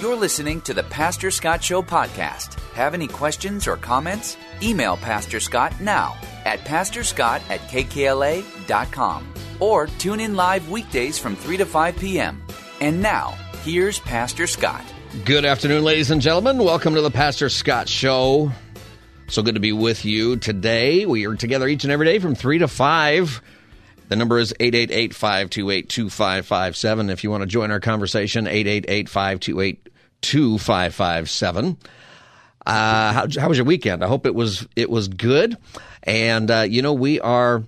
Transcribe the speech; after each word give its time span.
You're 0.00 0.14
listening 0.14 0.60
to 0.62 0.74
the 0.74 0.82
Pastor 0.82 1.30
Scott 1.30 1.64
Show 1.64 1.80
podcast. 1.80 2.60
Have 2.74 2.92
any 2.92 3.08
questions 3.08 3.66
or 3.66 3.78
comments? 3.78 4.36
Email 4.62 4.98
Pastor 4.98 5.40
Scott 5.40 5.80
now 5.80 6.14
at 6.44 6.58
pastorscott 6.60 7.40
at 7.48 7.60
kkla.com 7.60 9.34
or 9.58 9.86
tune 9.86 10.20
in 10.20 10.36
live 10.36 10.68
weekdays 10.68 11.18
from 11.18 11.34
3 11.34 11.56
to 11.56 11.64
5 11.64 11.96
p.m. 11.96 12.42
And 12.82 13.00
now, 13.00 13.30
here's 13.62 13.98
Pastor 14.00 14.46
Scott. 14.46 14.84
Good 15.24 15.46
afternoon, 15.46 15.82
ladies 15.82 16.10
and 16.10 16.20
gentlemen. 16.20 16.58
Welcome 16.58 16.94
to 16.94 17.00
the 17.00 17.10
Pastor 17.10 17.48
Scott 17.48 17.88
Show. 17.88 18.52
So 19.28 19.42
good 19.42 19.54
to 19.54 19.60
be 19.60 19.72
with 19.72 20.04
you 20.04 20.36
today. 20.36 21.06
We 21.06 21.26
are 21.26 21.36
together 21.36 21.66
each 21.66 21.84
and 21.84 21.92
every 21.92 22.04
day 22.04 22.18
from 22.18 22.34
3 22.34 22.58
to 22.58 22.68
5. 22.68 23.42
The 24.08 24.16
number 24.16 24.38
is 24.38 24.54
888 24.60 25.14
528 25.14 25.88
2557. 25.88 27.10
If 27.10 27.24
you 27.24 27.30
want 27.30 27.42
to 27.42 27.46
join 27.46 27.70
our 27.70 27.80
conversation, 27.80 28.46
888 28.46 29.08
528 29.08 29.88
2557. 30.22 31.76
Uh, 32.64 33.12
how, 33.12 33.26
how 33.38 33.48
was 33.48 33.58
your 33.58 33.64
weekend? 33.64 34.02
I 34.02 34.08
hope 34.08 34.26
it 34.26 34.34
was 34.34 34.66
it 34.76 34.90
was 34.90 35.08
good. 35.08 35.56
And 36.02 36.50
uh, 36.50 36.60
you 36.62 36.82
know 36.82 36.92
we 36.92 37.20
are. 37.20 37.62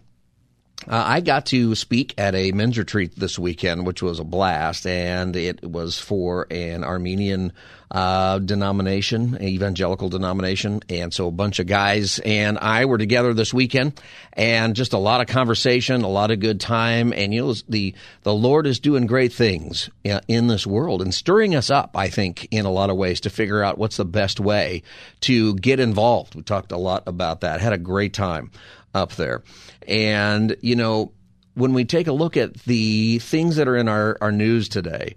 Uh, 0.86 1.02
I 1.06 1.20
got 1.20 1.46
to 1.46 1.74
speak 1.74 2.14
at 2.18 2.34
a 2.34 2.52
men's 2.52 2.78
retreat 2.78 3.16
this 3.16 3.38
weekend, 3.38 3.84
which 3.84 4.00
was 4.00 4.20
a 4.20 4.24
blast, 4.24 4.86
and 4.86 5.34
it 5.34 5.64
was 5.64 5.98
for 5.98 6.46
an 6.50 6.84
Armenian 6.84 7.52
uh, 7.90 8.38
denomination, 8.38 9.42
evangelical 9.42 10.08
denomination, 10.08 10.80
and 10.88 11.12
so 11.12 11.26
a 11.26 11.32
bunch 11.32 11.58
of 11.58 11.66
guys 11.66 12.20
and 12.20 12.58
I 12.58 12.84
were 12.84 12.98
together 12.98 13.34
this 13.34 13.52
weekend, 13.52 14.00
and 14.34 14.76
just 14.76 14.92
a 14.92 14.98
lot 14.98 15.20
of 15.20 15.26
conversation, 15.26 16.02
a 16.02 16.08
lot 16.08 16.30
of 16.30 16.38
good 16.38 16.60
time, 16.60 17.12
and 17.12 17.34
you 17.34 17.46
know 17.46 17.54
the 17.68 17.94
the 18.22 18.34
Lord 18.34 18.66
is 18.66 18.78
doing 18.78 19.06
great 19.06 19.32
things 19.32 19.90
in 20.04 20.46
this 20.46 20.66
world 20.66 21.02
and 21.02 21.12
stirring 21.12 21.54
us 21.54 21.70
up. 21.70 21.96
I 21.96 22.08
think 22.08 22.46
in 22.50 22.66
a 22.66 22.70
lot 22.70 22.90
of 22.90 22.96
ways 22.96 23.20
to 23.22 23.30
figure 23.30 23.64
out 23.64 23.78
what's 23.78 23.96
the 23.96 24.04
best 24.04 24.38
way 24.38 24.82
to 25.22 25.54
get 25.56 25.80
involved. 25.80 26.34
We 26.34 26.42
talked 26.42 26.72
a 26.72 26.78
lot 26.78 27.02
about 27.06 27.40
that. 27.40 27.60
Had 27.60 27.72
a 27.72 27.78
great 27.78 28.12
time 28.12 28.50
up 28.94 29.12
there. 29.12 29.42
And, 29.86 30.56
you 30.60 30.76
know, 30.76 31.12
when 31.54 31.74
we 31.74 31.84
take 31.84 32.06
a 32.06 32.12
look 32.12 32.36
at 32.36 32.54
the 32.64 33.18
things 33.18 33.56
that 33.56 33.68
are 33.68 33.76
in 33.76 33.88
our, 33.88 34.16
our 34.20 34.32
news 34.32 34.68
today, 34.68 35.16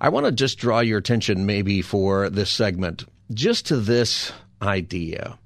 I 0.00 0.08
want 0.08 0.26
to 0.26 0.32
just 0.32 0.58
draw 0.58 0.80
your 0.80 0.98
attention 0.98 1.46
maybe 1.46 1.80
for 1.80 2.28
this 2.28 2.50
segment 2.50 3.04
just 3.32 3.66
to 3.66 3.76
this 3.76 4.32
idea. 4.60 5.38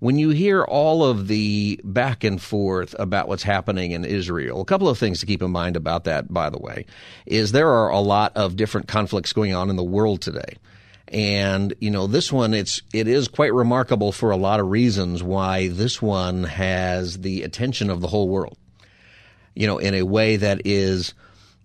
When 0.00 0.16
you 0.16 0.30
hear 0.30 0.62
all 0.62 1.04
of 1.04 1.26
the 1.26 1.80
back 1.82 2.22
and 2.22 2.40
forth 2.40 2.94
about 2.98 3.26
what's 3.26 3.42
happening 3.42 3.92
in 3.92 4.04
Israel, 4.04 4.60
a 4.60 4.64
couple 4.64 4.88
of 4.88 4.96
things 4.98 5.18
to 5.20 5.26
keep 5.26 5.42
in 5.42 5.50
mind 5.50 5.76
about 5.76 6.04
that, 6.04 6.32
by 6.32 6.50
the 6.50 6.58
way, 6.58 6.86
is 7.26 7.50
there 7.50 7.70
are 7.70 7.88
a 7.88 7.98
lot 7.98 8.36
of 8.36 8.54
different 8.54 8.86
conflicts 8.86 9.32
going 9.32 9.54
on 9.54 9.70
in 9.70 9.76
the 9.76 9.82
world 9.82 10.20
today. 10.20 10.56
And, 11.10 11.74
you 11.80 11.90
know, 11.90 12.06
this 12.06 12.30
one, 12.30 12.52
it's, 12.52 12.82
it 12.92 13.08
is 13.08 13.28
quite 13.28 13.54
remarkable 13.54 14.12
for 14.12 14.30
a 14.30 14.36
lot 14.36 14.60
of 14.60 14.68
reasons 14.68 15.22
why 15.22 15.68
this 15.68 16.02
one 16.02 16.44
has 16.44 17.18
the 17.18 17.42
attention 17.44 17.88
of 17.88 18.00
the 18.00 18.08
whole 18.08 18.28
world, 18.28 18.58
you 19.54 19.66
know, 19.66 19.78
in 19.78 19.94
a 19.94 20.02
way 20.02 20.36
that 20.36 20.62
is, 20.66 21.14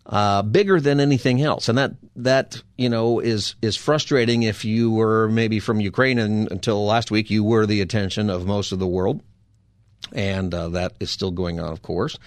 uh, 0.06 0.44
bigger 0.44 0.80
than 0.80 1.00
anything 1.00 1.42
else. 1.42 1.68
And 1.68 1.78
that, 1.78 1.92
that, 2.16 2.62
you 2.78 2.90
know, 2.90 3.20
is, 3.20 3.56
is 3.62 3.76
frustrating 3.76 4.44
if 4.44 4.64
you 4.64 4.92
were 4.92 5.28
maybe 5.28 5.60
from 5.60 5.82
Ukraine 5.82 6.20
and 6.20 6.50
until 6.50 6.86
last 6.86 7.12
week, 7.12 7.30
you 7.30 7.44
were 7.44 7.66
the 7.66 7.82
attention 7.82 8.30
of 8.30 8.46
most 8.46 8.72
of 8.72 8.80
the 8.80 8.88
world. 8.88 9.22
And, 10.14 10.54
uh, 10.54 10.70
that 10.70 10.94
is 11.02 11.12
still 11.12 11.32
going 11.32 11.60
on, 11.60 11.72
of 11.72 11.82
course 11.82 12.18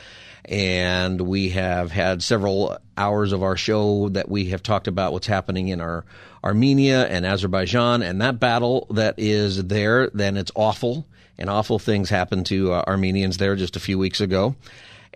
and 0.46 1.20
we 1.20 1.50
have 1.50 1.90
had 1.90 2.22
several 2.22 2.78
hours 2.96 3.32
of 3.32 3.42
our 3.42 3.56
show 3.56 4.08
that 4.10 4.28
we 4.28 4.46
have 4.46 4.62
talked 4.62 4.86
about 4.86 5.12
what's 5.12 5.26
happening 5.26 5.68
in 5.68 5.80
our 5.80 6.04
Armenia 6.44 7.04
and 7.06 7.26
Azerbaijan 7.26 8.02
and 8.02 8.20
that 8.20 8.38
battle 8.38 8.86
that 8.90 9.16
is 9.18 9.64
there. 9.64 10.08
Then 10.10 10.36
it's 10.36 10.52
awful, 10.54 11.06
and 11.36 11.50
awful 11.50 11.80
things 11.80 12.08
happened 12.08 12.46
to 12.46 12.72
uh, 12.72 12.84
Armenians 12.86 13.38
there 13.38 13.56
just 13.56 13.74
a 13.74 13.80
few 13.80 13.98
weeks 13.98 14.20
ago. 14.20 14.54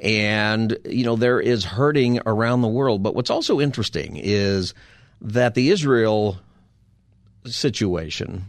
And 0.03 0.77
you 0.85 1.05
know 1.05 1.15
there 1.15 1.41
is 1.41 1.65
hurting 1.65 2.21
around 2.27 2.63
the 2.63 2.69
world. 2.69 3.03
But 3.03 3.15
what's 3.15 3.31
also 3.31 3.61
interesting 3.61 4.17
is 4.17 4.75
that 5.21 5.55
the 5.55 5.71
Israel 5.71 6.39
situation. 7.47 8.47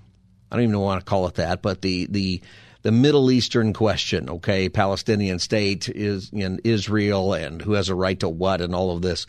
I 0.52 0.56
don't 0.56 0.64
even 0.64 0.80
want 0.80 1.02
to 1.02 1.06
call 1.06 1.28
it 1.28 1.36
that, 1.36 1.62
but 1.62 1.82
the 1.82 2.08
the 2.08 2.42
the 2.84 2.92
Middle 2.92 3.32
Eastern 3.32 3.74
question, 3.74 4.30
okay, 4.30 4.70
Palestinian 4.70 5.40
state 5.40 5.88
is 5.90 6.32
in 6.34 6.60
Israel 6.64 7.34
and 7.34 7.62
who 7.62 7.74
has 7.74 7.90
a 7.90 7.96
right 7.96 8.20
to 8.20 8.30
what 8.30 8.62
and 8.62 8.74
all 8.74 8.96
of 8.96 9.02
this. 9.02 9.28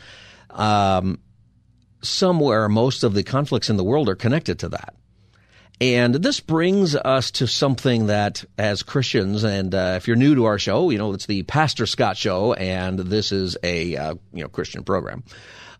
Um, 0.50 1.18
somewhere, 2.02 2.68
most 2.68 3.04
of 3.04 3.14
the 3.14 3.22
conflicts 3.22 3.70
in 3.70 3.76
the 3.76 3.84
world 3.84 4.08
are 4.08 4.14
connected 4.14 4.58
to 4.60 4.70
that. 4.70 4.94
And 5.80 6.14
this 6.14 6.38
brings 6.38 6.94
us 6.94 7.32
to 7.32 7.48
something 7.48 8.06
that, 8.06 8.44
as 8.56 8.84
Christians, 8.84 9.42
and 9.42 9.74
uh, 9.74 9.94
if 9.96 10.06
you're 10.06 10.16
new 10.16 10.36
to 10.36 10.44
our 10.44 10.58
show, 10.58 10.90
you 10.90 10.98
know 10.98 11.12
it's 11.12 11.26
the 11.26 11.42
Pastor 11.42 11.86
Scott 11.86 12.16
Show, 12.16 12.52
and 12.52 13.00
this 13.00 13.32
is 13.32 13.56
a 13.64 13.96
uh, 13.96 14.14
you 14.32 14.42
know 14.42 14.48
Christian 14.48 14.84
program. 14.84 15.24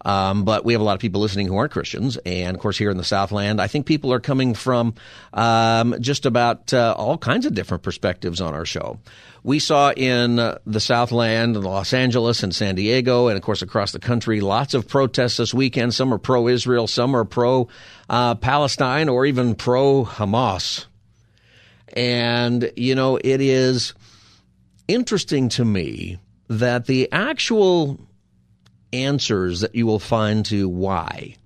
Um, 0.04 0.44
but 0.44 0.64
we 0.64 0.72
have 0.72 0.80
a 0.80 0.84
lot 0.84 0.94
of 0.94 1.00
people 1.00 1.20
listening 1.20 1.46
who 1.46 1.56
aren't 1.56 1.72
Christians. 1.72 2.16
And 2.26 2.56
of 2.56 2.60
course, 2.60 2.76
here 2.76 2.90
in 2.90 2.96
the 2.96 3.04
Southland, 3.04 3.60
I 3.60 3.68
think 3.68 3.86
people 3.86 4.12
are 4.12 4.20
coming 4.20 4.54
from 4.54 4.94
um, 5.32 5.94
just 6.00 6.26
about 6.26 6.74
uh, 6.74 6.94
all 6.96 7.18
kinds 7.18 7.46
of 7.46 7.54
different 7.54 7.82
perspectives 7.82 8.40
on 8.40 8.54
our 8.54 8.64
show. 8.64 8.98
We 9.44 9.58
saw 9.58 9.92
in 9.92 10.38
uh, 10.38 10.58
the 10.66 10.80
Southland, 10.80 11.56
Los 11.56 11.92
Angeles 11.92 12.42
and 12.42 12.54
San 12.54 12.76
Diego, 12.76 13.28
and 13.28 13.36
of 13.36 13.42
course 13.42 13.62
across 13.62 13.92
the 13.92 13.98
country, 13.98 14.40
lots 14.40 14.74
of 14.74 14.88
protests 14.88 15.36
this 15.36 15.54
weekend. 15.54 15.94
Some 15.94 16.12
are 16.14 16.18
pro 16.18 16.48
Israel, 16.48 16.86
some 16.86 17.16
are 17.16 17.24
pro 17.24 17.68
uh, 18.08 18.34
Palestine, 18.36 19.08
or 19.08 19.26
even 19.26 19.54
pro 19.54 20.04
Hamas. 20.04 20.86
And, 21.94 22.72
you 22.76 22.94
know, 22.94 23.16
it 23.16 23.40
is 23.40 23.94
interesting 24.88 25.48
to 25.50 25.64
me 25.64 26.18
that 26.48 26.86
the 26.86 27.10
actual 27.12 28.00
answers 28.92 29.60
that 29.60 29.74
you 29.74 29.86
will 29.86 29.98
find 29.98 30.44
to 30.46 30.68
why 30.68 31.36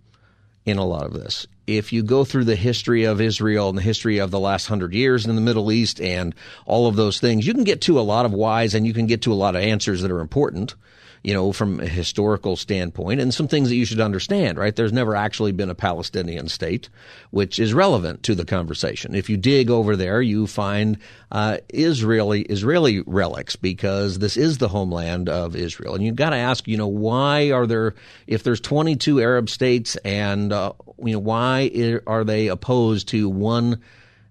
in 0.65 0.79
a 0.79 0.85
lot 0.85 1.05
of 1.05 1.13
this. 1.13 1.47
If 1.67 1.93
you 1.93 2.03
go 2.03 2.25
through 2.25 2.45
the 2.45 2.57
history 2.57 3.05
of 3.05 3.21
Israel 3.21 3.69
and 3.69 3.79
the 3.79 3.83
history 3.83 4.19
of 4.19 4.31
the 4.31 4.41
last 4.41 4.67
hundred 4.67 4.95
years 4.95 5.27
in 5.27 5.35
the 5.35 5.41
Middle 5.41 5.73
East 5.73 6.01
and 6.01 6.35
all 6.65 6.87
of 6.87 6.97
those 6.97 7.21
things, 7.21 7.47
you 7.47 7.55
can 7.55 7.65
get 7.65 7.81
to 7.83 7.99
a 7.99 8.03
lot 8.03 8.27
of 8.27 8.33
whys 8.33 8.75
and 8.75 8.87
you 8.87 8.93
can 8.93 9.07
get 9.07 9.23
to 9.23 9.33
a 9.33 9.35
lot 9.35 9.57
of 9.57 9.63
answers 9.63 10.03
that 10.03 10.11
are 10.11 10.21
important 10.21 10.75
you 11.23 11.35
know, 11.35 11.53
from 11.53 11.81
a 11.81 11.87
historical 11.87 12.57
standpoint, 12.57 13.21
and 13.21 13.33
some 13.33 13.49
things 13.49 13.69
that 13.69 13.77
you 13.77 13.85
should 13.85 14.01
understand, 14.01 14.59
right? 14.59 14.75
There's 14.75 14.93
never 14.93 15.15
actually 15.17 15.53
been 15.53 15.71
a 15.71 15.75
Palestinian 15.75 16.49
state, 16.49 16.89
which 17.31 17.59
is 17.59 17.75
relevant 17.75 18.23
to 18.25 18.35
the 18.35 18.45
conversation. 18.45 19.15
If 19.15 19.29
you 19.29 19.37
dig 19.37 19.71
over 19.71 19.97
there, 19.97 20.23
you 20.23 20.47
find 20.47 20.99
uh, 21.33 21.59
Israeli 21.69 22.43
Israeli 22.43 23.03
relics 23.07 23.57
because 23.57 24.19
this 24.19 24.37
is 24.37 24.59
the 24.59 24.69
homeland 24.69 25.29
of 25.29 25.57
Israel, 25.57 25.95
and 25.95 26.05
you've 26.05 26.17
got 26.17 26.31
to 26.31 26.37
ask, 26.37 26.67
you 26.69 26.77
know, 26.77 26.89
why 26.89 27.51
are 27.51 27.67
there 27.67 27.95
if 28.27 28.43
there's 28.43 28.61
22 28.61 29.21
Arab 29.21 29.49
states, 29.51 29.97
and 29.97 30.53
uh, 30.53 30.73
you 30.99 31.13
know, 31.13 31.19
why 31.19 32.01
are 32.07 32.25
they 32.25 32.49
opposed 32.49 33.09
to 33.09 33.29
one 33.29 33.81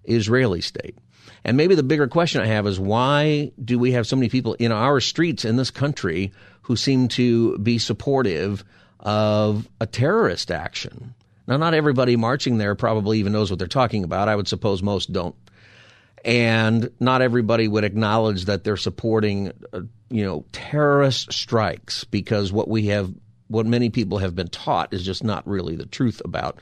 Israeli 0.05 0.61
state? 0.61 0.97
And 1.45 1.57
maybe 1.57 1.75
the 1.75 1.83
bigger 1.83 2.07
question 2.07 2.41
I 2.41 2.47
have 2.47 2.65
is 2.65 2.79
why 2.79 3.51
do 3.63 3.77
we 3.77 3.91
have 3.91 4.07
so 4.07 4.15
many 4.15 4.29
people 4.29 4.55
in 4.55 4.71
our 4.71 4.99
streets 4.99 5.45
in 5.45 5.55
this 5.55 5.69
country 5.69 6.33
who 6.63 6.75
seem 6.75 7.07
to 7.09 7.57
be 7.59 7.77
supportive 7.77 8.65
of 8.99 9.69
a 9.79 9.85
terrorist 9.85 10.49
action. 10.49 11.13
Now, 11.47 11.57
not 11.57 11.75
everybody 11.75 12.15
marching 12.15 12.57
there 12.57 12.73
probably 12.73 13.19
even 13.19 13.33
knows 13.33 13.51
what 13.51 13.59
they're 13.59 13.67
talking 13.67 14.03
about. 14.03 14.27
I 14.27 14.35
would 14.35 14.47
suppose 14.47 14.81
most 14.81 15.13
don't. 15.13 15.35
And 16.25 16.89
not 16.99 17.21
everybody 17.21 17.67
would 17.67 17.83
acknowledge 17.83 18.45
that 18.45 18.63
they're 18.63 18.77
supporting, 18.77 19.51
uh, 19.71 19.81
you 20.09 20.25
know, 20.25 20.43
terrorist 20.51 21.31
strikes 21.31 22.03
because 22.03 22.51
what 22.51 22.67
we 22.67 22.87
have, 22.87 23.13
what 23.47 23.67
many 23.67 23.91
people 23.91 24.17
have 24.17 24.33
been 24.33 24.47
taught 24.47 24.91
is 24.91 25.05
just 25.05 25.23
not 25.23 25.47
really 25.47 25.75
the 25.75 25.85
truth 25.85 26.19
about 26.25 26.59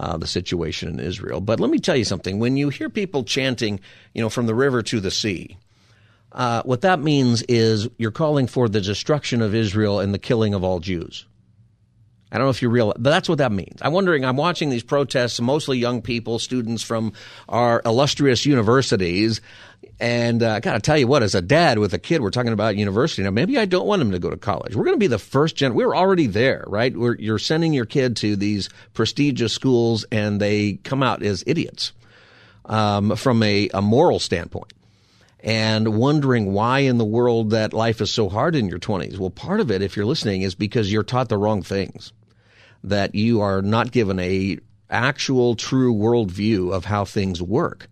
uh, 0.00 0.16
the 0.16 0.26
situation 0.26 0.88
in 0.88 0.98
Israel. 0.98 1.42
But 1.42 1.60
let 1.60 1.70
me 1.70 1.78
tell 1.78 1.94
you 1.94 2.04
something. 2.04 2.38
When 2.38 2.56
you 2.56 2.70
hear 2.70 2.88
people 2.88 3.22
chanting, 3.22 3.80
you 4.14 4.22
know, 4.22 4.30
from 4.30 4.46
the 4.46 4.54
river 4.54 4.82
to 4.82 4.98
the 4.98 5.10
sea, 5.10 5.58
uh, 6.32 6.62
what 6.62 6.80
that 6.80 7.00
means 7.00 7.42
is 7.42 7.86
you're 7.98 8.10
calling 8.10 8.46
for 8.46 8.66
the 8.66 8.80
destruction 8.80 9.42
of 9.42 9.54
Israel 9.54 10.00
and 10.00 10.14
the 10.14 10.18
killing 10.18 10.54
of 10.54 10.64
all 10.64 10.80
Jews. 10.80 11.26
I 12.32 12.38
don't 12.38 12.46
know 12.46 12.50
if 12.50 12.62
you 12.62 12.70
realize, 12.70 12.96
but 12.98 13.10
that's 13.10 13.28
what 13.28 13.38
that 13.38 13.52
means. 13.52 13.78
I'm 13.82 13.92
wondering, 13.92 14.24
I'm 14.24 14.36
watching 14.36 14.70
these 14.70 14.84
protests, 14.84 15.40
mostly 15.40 15.78
young 15.78 16.00
people, 16.00 16.38
students 16.38 16.82
from 16.82 17.12
our 17.48 17.82
illustrious 17.84 18.46
universities. 18.46 19.40
And 20.00 20.42
uh, 20.42 20.52
I 20.54 20.60
got 20.60 20.72
to 20.72 20.80
tell 20.80 20.96
you 20.96 21.06
what, 21.06 21.22
as 21.22 21.34
a 21.34 21.42
dad 21.42 21.78
with 21.78 21.92
a 21.92 21.98
kid, 21.98 22.22
we're 22.22 22.30
talking 22.30 22.54
about 22.54 22.74
university 22.74 23.22
now. 23.22 23.30
Maybe 23.30 23.58
I 23.58 23.66
don't 23.66 23.86
want 23.86 24.00
him 24.00 24.12
to 24.12 24.18
go 24.18 24.30
to 24.30 24.36
college. 24.36 24.74
We're 24.74 24.84
going 24.84 24.96
to 24.96 25.00
be 25.00 25.06
the 25.06 25.18
first 25.18 25.56
gen. 25.56 25.74
We're 25.74 25.94
already 25.94 26.26
there, 26.26 26.64
right? 26.66 26.96
We're, 26.96 27.16
you're 27.16 27.38
sending 27.38 27.74
your 27.74 27.84
kid 27.84 28.16
to 28.16 28.34
these 28.34 28.70
prestigious 28.94 29.52
schools, 29.52 30.06
and 30.10 30.40
they 30.40 30.74
come 30.84 31.02
out 31.02 31.22
as 31.22 31.44
idiots 31.46 31.92
um, 32.64 33.14
from 33.14 33.42
a, 33.42 33.68
a 33.74 33.82
moral 33.82 34.18
standpoint 34.18 34.72
and 35.42 35.96
wondering 35.96 36.52
why 36.52 36.80
in 36.80 36.98
the 36.98 37.04
world 37.04 37.50
that 37.50 37.72
life 37.72 38.00
is 38.00 38.10
so 38.10 38.28
hard 38.28 38.54
in 38.54 38.68
your 38.68 38.78
20s. 38.78 39.18
Well, 39.18 39.30
part 39.30 39.60
of 39.60 39.70
it, 39.70 39.82
if 39.82 39.96
you're 39.96 40.06
listening, 40.06 40.42
is 40.42 40.54
because 40.54 40.92
you're 40.92 41.02
taught 41.02 41.28
the 41.28 41.38
wrong 41.38 41.62
things 41.62 42.12
that 42.84 43.14
you 43.14 43.40
are 43.40 43.60
not 43.62 43.92
given 43.92 44.18
a 44.18 44.58
actual 44.88 45.54
true 45.56 45.94
worldview 45.94 46.72
of 46.72 46.86
how 46.86 47.04
things 47.04 47.40
work. 47.42 47.88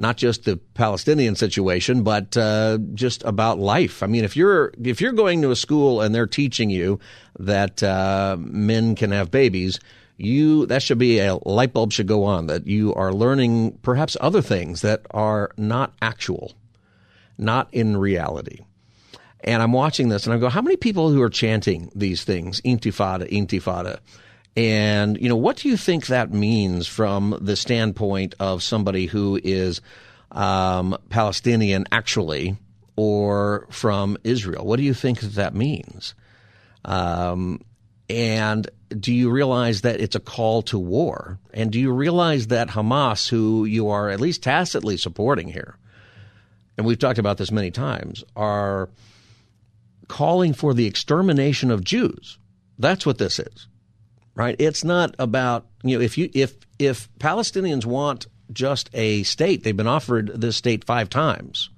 Not 0.00 0.16
just 0.16 0.44
the 0.44 0.56
Palestinian 0.74 1.34
situation, 1.34 2.04
but 2.04 2.36
uh, 2.36 2.78
just 2.94 3.24
about 3.24 3.58
life. 3.58 4.02
I 4.02 4.06
mean, 4.06 4.24
if 4.24 4.36
you're 4.36 4.72
if 4.82 5.00
you're 5.00 5.12
going 5.12 5.42
to 5.42 5.50
a 5.50 5.56
school 5.56 6.00
and 6.00 6.14
they're 6.14 6.28
teaching 6.28 6.70
you 6.70 7.00
that 7.38 7.82
uh, 7.82 8.36
men 8.38 8.94
can 8.94 9.10
have 9.10 9.32
babies, 9.32 9.80
you 10.16 10.66
that 10.66 10.82
should 10.82 10.98
be 10.98 11.18
a 11.18 11.36
light 11.44 11.72
bulb 11.72 11.92
should 11.92 12.06
go 12.06 12.24
on 12.24 12.46
that 12.46 12.66
you 12.66 12.94
are 12.94 13.12
learning 13.12 13.78
perhaps 13.82 14.16
other 14.20 14.40
things 14.42 14.82
that 14.82 15.02
are 15.10 15.50
not 15.56 15.94
actual, 16.00 16.52
not 17.36 17.68
in 17.72 17.96
reality. 17.96 18.60
And 19.40 19.62
I'm 19.62 19.72
watching 19.72 20.08
this 20.08 20.26
and 20.26 20.34
I 20.34 20.38
go, 20.38 20.48
how 20.48 20.62
many 20.62 20.76
people 20.76 21.10
who 21.10 21.22
are 21.22 21.30
chanting 21.30 21.90
these 21.94 22.24
things, 22.24 22.60
intifada, 22.62 23.30
intifada, 23.30 24.00
and, 24.56 25.20
you 25.20 25.28
know, 25.28 25.36
what 25.36 25.58
do 25.58 25.68
you 25.68 25.76
think 25.76 26.06
that 26.06 26.32
means 26.32 26.86
from 26.86 27.38
the 27.40 27.56
standpoint 27.56 28.34
of 28.40 28.62
somebody 28.62 29.06
who 29.06 29.38
is 29.42 29.80
um, 30.32 30.96
Palestinian 31.10 31.86
actually 31.92 32.56
or 32.96 33.66
from 33.70 34.18
Israel? 34.24 34.66
What 34.66 34.78
do 34.78 34.82
you 34.82 34.94
think 34.94 35.20
that, 35.20 35.34
that 35.34 35.54
means? 35.54 36.14
Um, 36.84 37.60
and 38.10 38.68
do 38.88 39.14
you 39.14 39.30
realize 39.30 39.82
that 39.82 40.00
it's 40.00 40.16
a 40.16 40.20
call 40.20 40.62
to 40.62 40.78
war? 40.78 41.38
And 41.52 41.70
do 41.70 41.78
you 41.78 41.92
realize 41.92 42.48
that 42.48 42.68
Hamas, 42.68 43.28
who 43.28 43.64
you 43.64 43.90
are 43.90 44.08
at 44.08 44.20
least 44.20 44.42
tacitly 44.42 44.96
supporting 44.96 45.48
here, 45.48 45.76
and 46.76 46.86
we've 46.86 46.98
talked 46.98 47.18
about 47.18 47.36
this 47.38 47.52
many 47.52 47.70
times, 47.70 48.24
are 48.34 48.88
calling 50.08 50.54
for 50.54 50.74
the 50.74 50.86
extermination 50.86 51.70
of 51.70 51.84
Jews? 51.84 52.38
That's 52.78 53.04
what 53.04 53.18
this 53.18 53.38
is 53.38 53.68
right? 54.38 54.54
It's 54.58 54.84
not 54.84 55.14
about 55.18 55.66
you 55.82 55.98
know 55.98 56.02
if 56.02 56.16
you 56.16 56.30
if 56.32 56.54
if 56.78 57.10
Palestinians 57.18 57.84
want 57.84 58.28
just 58.50 58.88
a 58.94 59.24
state, 59.24 59.64
they've 59.64 59.76
been 59.76 59.86
offered 59.86 60.40
this 60.40 60.56
state 60.56 60.84
five 60.84 61.10
times, 61.10 61.68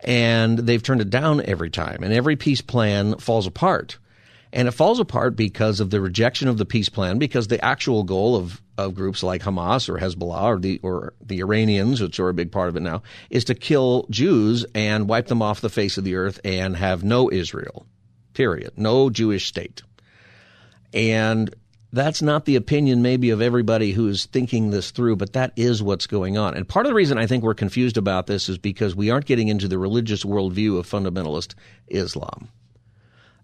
and 0.00 0.58
they've 0.58 0.82
turned 0.82 1.00
it 1.00 1.08
down 1.08 1.40
every 1.46 1.70
time, 1.70 2.02
and 2.02 2.12
every 2.12 2.36
peace 2.36 2.60
plan 2.60 3.16
falls 3.18 3.46
apart. 3.46 3.98
And 4.52 4.68
it 4.68 4.72
falls 4.72 5.00
apart 5.00 5.34
because 5.34 5.80
of 5.80 5.90
the 5.90 6.00
rejection 6.00 6.46
of 6.46 6.58
the 6.58 6.64
peace 6.64 6.88
plan, 6.88 7.18
because 7.18 7.48
the 7.48 7.64
actual 7.64 8.04
goal 8.04 8.36
of, 8.36 8.62
of 8.78 8.94
groups 8.94 9.24
like 9.24 9.42
Hamas 9.42 9.88
or 9.88 9.98
Hezbollah 9.98 10.42
or 10.44 10.58
the 10.60 10.78
or 10.82 11.14
the 11.20 11.40
Iranians, 11.40 12.00
which 12.00 12.20
are 12.20 12.28
a 12.28 12.34
big 12.34 12.52
part 12.52 12.68
of 12.68 12.76
it 12.76 12.82
now, 12.82 13.02
is 13.30 13.44
to 13.44 13.54
kill 13.54 14.06
Jews 14.10 14.64
and 14.74 15.08
wipe 15.08 15.26
them 15.28 15.42
off 15.42 15.60
the 15.60 15.70
face 15.70 15.96
of 15.96 16.04
the 16.04 16.16
earth 16.16 16.38
and 16.44 16.76
have 16.76 17.02
no 17.02 17.30
Israel. 17.30 17.86
Period. 18.32 18.72
No 18.76 19.10
Jewish 19.10 19.46
state. 19.46 19.82
And 20.92 21.52
that's 21.94 22.20
not 22.20 22.44
the 22.44 22.56
opinion 22.56 23.02
maybe 23.02 23.30
of 23.30 23.40
everybody 23.40 23.92
who's 23.92 24.26
thinking 24.26 24.70
this 24.70 24.90
through, 24.90 25.14
but 25.14 25.32
that 25.34 25.52
is 25.54 25.80
what's 25.80 26.08
going 26.08 26.36
on. 26.36 26.54
And 26.54 26.68
part 26.68 26.86
of 26.86 26.90
the 26.90 26.94
reason 26.94 27.18
I 27.18 27.28
think 27.28 27.44
we're 27.44 27.54
confused 27.54 27.96
about 27.96 28.26
this 28.26 28.48
is 28.48 28.58
because 28.58 28.96
we 28.96 29.10
aren't 29.10 29.26
getting 29.26 29.46
into 29.46 29.68
the 29.68 29.78
religious 29.78 30.24
worldview 30.24 30.76
of 30.76 30.90
fundamentalist 30.90 31.54
Islam. 31.86 32.48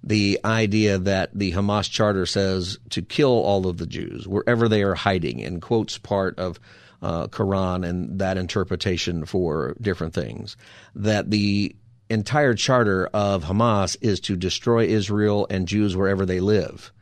The 0.02 0.40
idea 0.44 0.98
that 0.98 1.30
the 1.32 1.52
Hamas 1.52 1.88
charter 1.88 2.26
says 2.26 2.78
to 2.90 3.02
kill 3.02 3.30
all 3.30 3.68
of 3.68 3.76
the 3.76 3.86
Jews 3.86 4.26
wherever 4.26 4.68
they 4.68 4.82
are 4.82 4.96
hiding 4.96 5.44
and 5.44 5.62
quotes 5.62 5.96
part 5.96 6.36
of 6.38 6.58
uh, 7.02 7.28
Quran 7.28 7.88
and 7.88 8.18
that 8.18 8.36
interpretation 8.36 9.26
for 9.26 9.76
different 9.80 10.12
things. 10.12 10.56
That 10.96 11.30
the 11.30 11.76
entire 12.08 12.54
charter 12.54 13.08
of 13.14 13.44
Hamas 13.44 13.96
is 14.00 14.18
to 14.20 14.36
destroy 14.36 14.86
Israel 14.86 15.46
and 15.48 15.68
Jews 15.68 15.96
wherever 15.96 16.26
they 16.26 16.40
live 16.40 16.92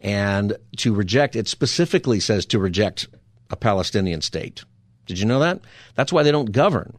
and 0.00 0.56
to 0.78 0.94
reject, 0.94 1.36
it 1.36 1.48
specifically 1.48 2.20
says 2.20 2.46
to 2.46 2.58
reject 2.58 3.08
a 3.50 3.56
Palestinian 3.56 4.20
state. 4.20 4.64
Did 5.06 5.18
you 5.18 5.26
know 5.26 5.40
that? 5.40 5.60
That's 5.94 6.12
why 6.12 6.22
they 6.22 6.32
don't 6.32 6.52
govern. 6.52 6.96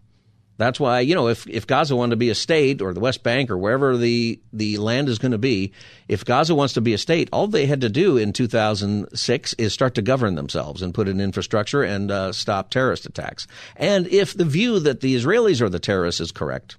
That's 0.57 0.79
why, 0.79 1.01
you 1.01 1.13
know, 1.13 1.27
if, 1.27 1.47
if 1.47 1.67
Gaza 1.67 1.95
wanted 1.95 2.11
to 2.11 2.17
be 2.17 2.31
a 2.31 2.35
state 2.35 2.81
or 2.81 2.91
the 2.91 2.99
West 2.99 3.21
Bank 3.21 3.51
or 3.51 3.57
wherever 3.57 3.95
the, 3.95 4.41
the 4.51 4.77
land 4.77 5.07
is 5.07 5.19
going 5.19 5.33
to 5.33 5.38
be, 5.38 5.71
if 6.07 6.25
Gaza 6.25 6.55
wants 6.55 6.73
to 6.73 6.81
be 6.81 6.94
a 6.94 6.97
state, 6.97 7.29
all 7.31 7.45
they 7.45 7.67
had 7.67 7.81
to 7.81 7.89
do 7.89 8.17
in 8.17 8.33
2006 8.33 9.53
is 9.53 9.73
start 9.73 9.93
to 9.95 10.01
govern 10.01 10.33
themselves 10.33 10.81
and 10.81 10.95
put 10.95 11.07
in 11.07 11.21
infrastructure 11.21 11.83
and 11.83 12.09
uh, 12.09 12.31
stop 12.31 12.71
terrorist 12.71 13.05
attacks. 13.05 13.45
And 13.75 14.07
if 14.07 14.33
the 14.33 14.45
view 14.45 14.79
that 14.79 15.01
the 15.01 15.15
Israelis 15.15 15.61
are 15.61 15.69
the 15.69 15.79
terrorists 15.79 16.21
is 16.21 16.31
correct, 16.31 16.75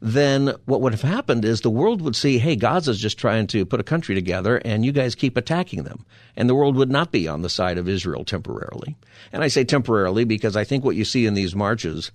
then 0.00 0.54
what 0.64 0.80
would 0.80 0.92
have 0.92 1.02
happened 1.02 1.44
is 1.44 1.60
the 1.60 1.70
world 1.70 2.00
would 2.02 2.14
see, 2.14 2.38
hey, 2.38 2.56
Gaza's 2.56 3.00
just 3.00 3.18
trying 3.18 3.48
to 3.48 3.66
put 3.66 3.80
a 3.80 3.84
country 3.84 4.14
together 4.14 4.56
and 4.64 4.84
you 4.84 4.92
guys 4.92 5.14
keep 5.14 5.36
attacking 5.36 5.82
them. 5.82 6.04
And 6.36 6.48
the 6.48 6.54
world 6.54 6.76
would 6.76 6.90
not 6.90 7.10
be 7.10 7.26
on 7.26 7.42
the 7.42 7.48
side 7.48 7.78
of 7.78 7.88
Israel 7.88 8.24
temporarily. 8.24 8.96
And 9.32 9.42
I 9.42 9.48
say 9.48 9.64
temporarily 9.64 10.24
because 10.24 10.56
I 10.56 10.64
think 10.64 10.84
what 10.84 10.96
you 10.96 11.04
see 11.04 11.26
in 11.26 11.34
these 11.34 11.54
marches 11.54 12.12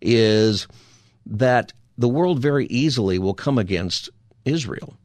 is 0.00 0.66
that 1.26 1.72
the 1.98 2.08
world 2.08 2.40
very 2.40 2.66
easily 2.66 3.18
will 3.18 3.34
come 3.34 3.58
against 3.58 4.10
Israel. 4.44 4.96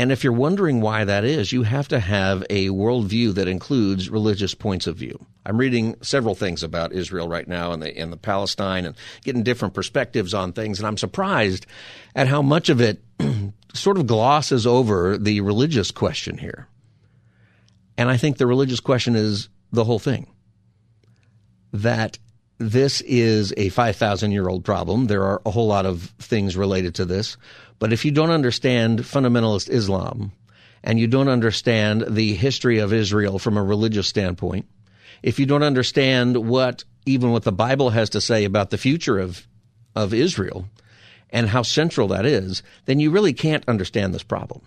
And 0.00 0.10
if 0.10 0.24
you're 0.24 0.32
wondering 0.32 0.80
why 0.80 1.04
that 1.04 1.24
is, 1.24 1.52
you 1.52 1.62
have 1.64 1.88
to 1.88 2.00
have 2.00 2.42
a 2.48 2.68
worldview 2.68 3.34
that 3.34 3.48
includes 3.48 4.08
religious 4.08 4.54
points 4.54 4.86
of 4.86 4.96
view. 4.96 5.26
I'm 5.44 5.58
reading 5.58 5.94
several 6.00 6.34
things 6.34 6.62
about 6.62 6.94
Israel 6.94 7.28
right 7.28 7.46
now 7.46 7.72
and 7.72 7.82
the, 7.82 7.94
and 7.94 8.10
the 8.10 8.16
Palestine 8.16 8.86
and 8.86 8.96
getting 9.24 9.42
different 9.42 9.74
perspectives 9.74 10.32
on 10.32 10.54
things. 10.54 10.78
And 10.78 10.86
I'm 10.86 10.96
surprised 10.96 11.66
at 12.16 12.28
how 12.28 12.40
much 12.40 12.70
of 12.70 12.80
it 12.80 13.02
sort 13.74 13.98
of 13.98 14.06
glosses 14.06 14.66
over 14.66 15.18
the 15.18 15.42
religious 15.42 15.90
question 15.90 16.38
here. 16.38 16.66
And 17.98 18.08
I 18.08 18.16
think 18.16 18.38
the 18.38 18.46
religious 18.46 18.80
question 18.80 19.14
is 19.14 19.50
the 19.70 19.84
whole 19.84 19.98
thing. 19.98 20.32
That 21.74 22.18
this 22.56 23.02
is 23.02 23.52
a 23.58 23.68
5,000 23.68 24.32
year 24.32 24.48
old 24.48 24.64
problem. 24.64 25.08
There 25.08 25.24
are 25.24 25.42
a 25.44 25.50
whole 25.50 25.66
lot 25.66 25.84
of 25.84 26.04
things 26.18 26.56
related 26.56 26.94
to 26.94 27.04
this. 27.04 27.36
But 27.80 27.92
if 27.92 28.04
you 28.04 28.12
don't 28.12 28.30
understand 28.30 29.00
fundamentalist 29.00 29.68
Islam 29.68 30.30
and 30.84 31.00
you 31.00 31.08
don't 31.08 31.28
understand 31.28 32.04
the 32.08 32.34
history 32.34 32.78
of 32.78 32.92
Israel 32.92 33.40
from 33.40 33.56
a 33.56 33.64
religious 33.64 34.06
standpoint, 34.06 34.66
if 35.22 35.40
you 35.40 35.46
don't 35.46 35.64
understand 35.64 36.36
what 36.36 36.84
even 37.06 37.32
what 37.32 37.42
the 37.42 37.52
Bible 37.52 37.90
has 37.90 38.10
to 38.10 38.20
say 38.20 38.44
about 38.44 38.70
the 38.70 38.78
future 38.78 39.18
of 39.18 39.48
of 39.96 40.14
Israel 40.14 40.66
and 41.30 41.48
how 41.48 41.62
central 41.62 42.08
that 42.08 42.26
is, 42.26 42.62
then 42.84 43.00
you 43.00 43.10
really 43.10 43.32
can't 43.32 43.68
understand 43.68 44.14
this 44.14 44.22
problem. 44.22 44.60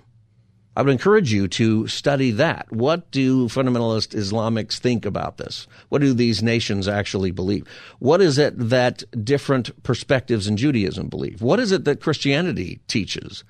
I 0.75 0.81
would 0.81 0.91
encourage 0.91 1.31
you 1.31 1.47
to 1.49 1.87
study 1.87 2.31
that. 2.31 2.71
What 2.71 3.11
do 3.11 3.45
fundamentalist 3.47 4.15
Islamics 4.15 4.79
think 4.79 5.05
about 5.05 5.37
this? 5.37 5.67
What 5.89 6.01
do 6.01 6.13
these 6.13 6.41
nations 6.41 6.87
actually 6.87 7.29
believe? 7.29 7.67
What 7.99 8.21
is 8.21 8.39
it 8.39 8.57
that 8.57 9.03
different 9.23 9.83
perspectives 9.83 10.47
in 10.47 10.57
Judaism 10.57 11.09
believe? 11.09 11.43
What 11.43 11.59
is 11.59 11.71
it 11.71 11.85
that 11.85 12.01
Christianity 12.01 12.81
teaches? 12.87 13.43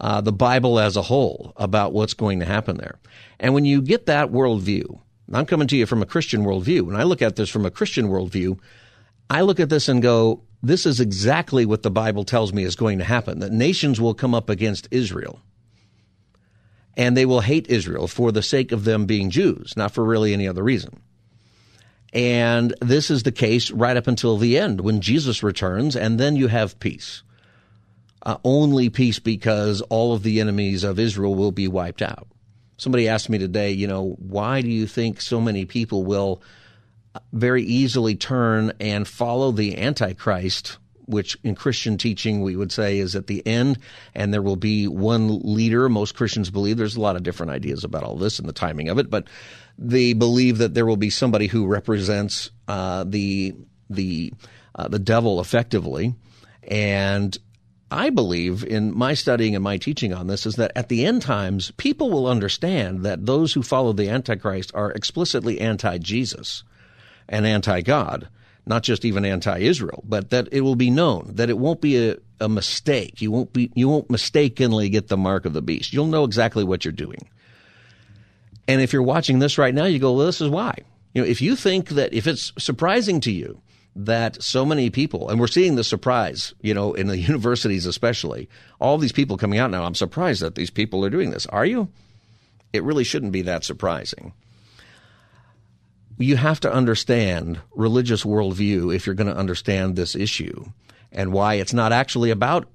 Uh, 0.00 0.22
the 0.22 0.32
Bible 0.32 0.78
as 0.78 0.96
a 0.96 1.02
whole 1.02 1.52
about 1.56 1.92
what's 1.92 2.14
going 2.14 2.40
to 2.40 2.46
happen 2.46 2.78
there. 2.78 2.98
And 3.38 3.52
when 3.52 3.66
you 3.66 3.82
get 3.82 4.06
that 4.06 4.30
worldview, 4.30 4.98
I'm 5.30 5.44
coming 5.44 5.68
to 5.68 5.76
you 5.76 5.84
from 5.84 6.00
a 6.00 6.06
Christian 6.06 6.44
worldview. 6.44 6.82
When 6.82 6.96
I 6.96 7.02
look 7.02 7.20
at 7.20 7.36
this 7.36 7.50
from 7.50 7.66
a 7.66 7.70
Christian 7.70 8.08
worldview, 8.08 8.58
I 9.28 9.42
look 9.42 9.60
at 9.60 9.68
this 9.68 9.90
and 9.90 10.00
go, 10.00 10.42
this 10.62 10.86
is 10.86 11.00
exactly 11.00 11.66
what 11.66 11.82
the 11.82 11.90
Bible 11.90 12.24
tells 12.24 12.54
me 12.54 12.64
is 12.64 12.74
going 12.74 12.98
to 12.98 13.04
happen, 13.04 13.40
that 13.40 13.52
nations 13.52 14.00
will 14.00 14.14
come 14.14 14.34
up 14.34 14.48
against 14.48 14.88
Israel 14.90 15.42
and 16.96 17.16
they 17.16 17.26
will 17.26 17.40
hate 17.40 17.68
Israel 17.68 18.08
for 18.08 18.32
the 18.32 18.42
sake 18.42 18.72
of 18.72 18.84
them 18.84 19.06
being 19.06 19.30
Jews, 19.30 19.76
not 19.76 19.92
for 19.92 20.04
really 20.04 20.32
any 20.32 20.46
other 20.48 20.62
reason. 20.62 21.00
And 22.12 22.74
this 22.80 23.10
is 23.10 23.22
the 23.22 23.32
case 23.32 23.70
right 23.70 23.96
up 23.96 24.06
until 24.06 24.36
the 24.36 24.58
end 24.58 24.80
when 24.80 25.00
Jesus 25.00 25.42
returns, 25.42 25.94
and 25.94 26.18
then 26.18 26.36
you 26.36 26.48
have 26.48 26.80
peace. 26.80 27.22
Uh, 28.22 28.36
only 28.44 28.90
peace 28.90 29.18
because 29.18 29.80
all 29.82 30.12
of 30.12 30.22
the 30.22 30.40
enemies 30.40 30.84
of 30.84 30.98
Israel 30.98 31.34
will 31.34 31.52
be 31.52 31.68
wiped 31.68 32.02
out. 32.02 32.26
Somebody 32.76 33.08
asked 33.08 33.30
me 33.30 33.38
today, 33.38 33.70
you 33.72 33.86
know, 33.86 34.16
why 34.18 34.60
do 34.60 34.68
you 34.68 34.86
think 34.86 35.20
so 35.20 35.40
many 35.40 35.64
people 35.64 36.04
will 36.04 36.42
very 37.32 37.62
easily 37.62 38.16
turn 38.16 38.72
and 38.80 39.06
follow 39.06 39.52
the 39.52 39.78
Antichrist 39.78 40.78
which 41.10 41.36
in 41.42 41.54
Christian 41.54 41.98
teaching 41.98 42.42
we 42.42 42.56
would 42.56 42.72
say 42.72 42.98
is 42.98 43.16
at 43.16 43.26
the 43.26 43.46
end, 43.46 43.78
and 44.14 44.32
there 44.32 44.42
will 44.42 44.56
be 44.56 44.88
one 44.88 45.40
leader. 45.42 45.88
Most 45.88 46.14
Christians 46.14 46.50
believe 46.50 46.76
there's 46.76 46.96
a 46.96 47.00
lot 47.00 47.16
of 47.16 47.22
different 47.22 47.52
ideas 47.52 47.84
about 47.84 48.04
all 48.04 48.16
this 48.16 48.38
and 48.38 48.48
the 48.48 48.52
timing 48.52 48.88
of 48.88 48.98
it, 48.98 49.10
but 49.10 49.26
they 49.78 50.12
believe 50.12 50.58
that 50.58 50.74
there 50.74 50.86
will 50.86 50.96
be 50.96 51.10
somebody 51.10 51.46
who 51.46 51.66
represents 51.66 52.50
uh, 52.68 53.04
the 53.06 53.54
the 53.88 54.32
uh, 54.74 54.88
the 54.88 54.98
devil 54.98 55.40
effectively, 55.40 56.14
and 56.62 57.36
I 57.90 58.10
believe 58.10 58.62
in 58.62 58.96
my 58.96 59.14
studying 59.14 59.56
and 59.56 59.64
my 59.64 59.76
teaching 59.76 60.14
on 60.14 60.28
this 60.28 60.46
is 60.46 60.54
that 60.56 60.70
at 60.76 60.88
the 60.88 61.04
end 61.04 61.22
times, 61.22 61.72
people 61.72 62.10
will 62.10 62.28
understand 62.28 63.02
that 63.02 63.26
those 63.26 63.52
who 63.52 63.62
follow 63.62 63.92
the 63.92 64.08
Antichrist 64.08 64.70
are 64.74 64.92
explicitly 64.92 65.60
anti 65.60 65.98
Jesus 65.98 66.62
and 67.28 67.46
anti 67.46 67.80
God, 67.80 68.28
not 68.70 68.84
just 68.84 69.04
even 69.04 69.24
anti 69.26 69.58
Israel, 69.58 70.02
but 70.06 70.30
that 70.30 70.48
it 70.52 70.62
will 70.62 70.76
be 70.76 70.90
known 70.90 71.32
that 71.34 71.50
it 71.50 71.58
won't 71.58 71.80
be 71.80 72.08
a, 72.08 72.16
a 72.40 72.48
mistake. 72.48 73.20
You 73.20 73.30
won't 73.30 73.52
be 73.52 73.70
you 73.74 73.88
won't 73.88 74.08
mistakenly 74.08 74.88
get 74.88 75.08
the 75.08 75.18
mark 75.18 75.44
of 75.44 75.52
the 75.52 75.60
beast. 75.60 75.92
You'll 75.92 76.06
know 76.06 76.24
exactly 76.24 76.64
what 76.64 76.84
you're 76.84 76.92
doing. 76.92 77.28
And 78.68 78.80
if 78.80 78.92
you're 78.92 79.02
watching 79.02 79.40
this 79.40 79.58
right 79.58 79.74
now, 79.74 79.86
you 79.86 79.98
go, 79.98 80.12
well, 80.12 80.26
this 80.26 80.40
is 80.40 80.48
why. 80.48 80.74
You 81.12 81.22
know, 81.22 81.28
if 81.28 81.42
you 81.42 81.56
think 81.56 81.90
that 81.90 82.14
if 82.14 82.28
it's 82.28 82.52
surprising 82.56 83.20
to 83.22 83.32
you 83.32 83.60
that 83.96 84.40
so 84.40 84.64
many 84.64 84.88
people, 84.88 85.28
and 85.28 85.40
we're 85.40 85.48
seeing 85.48 85.74
the 85.74 85.82
surprise, 85.82 86.54
you 86.62 86.72
know, 86.72 86.94
in 86.94 87.08
the 87.08 87.18
universities 87.32 87.86
especially, 87.86 88.48
all 88.78 88.98
these 88.98 89.12
people 89.12 89.36
coming 89.36 89.58
out 89.58 89.72
now. 89.72 89.82
I'm 89.82 89.96
surprised 89.96 90.42
that 90.42 90.54
these 90.54 90.70
people 90.70 91.04
are 91.04 91.10
doing 91.10 91.30
this. 91.30 91.46
Are 91.46 91.66
you? 91.66 91.88
It 92.72 92.84
really 92.84 93.04
shouldn't 93.04 93.32
be 93.32 93.42
that 93.42 93.64
surprising. 93.64 94.32
You 96.20 96.36
have 96.36 96.60
to 96.60 96.72
understand 96.72 97.60
religious 97.74 98.24
worldview 98.24 98.94
if 98.94 99.06
you're 99.06 99.14
going 99.14 99.32
to 99.32 99.36
understand 99.36 99.96
this 99.96 100.14
issue 100.14 100.66
and 101.10 101.32
why 101.32 101.54
it's 101.54 101.72
not 101.72 101.92
actually 101.92 102.30
about 102.30 102.68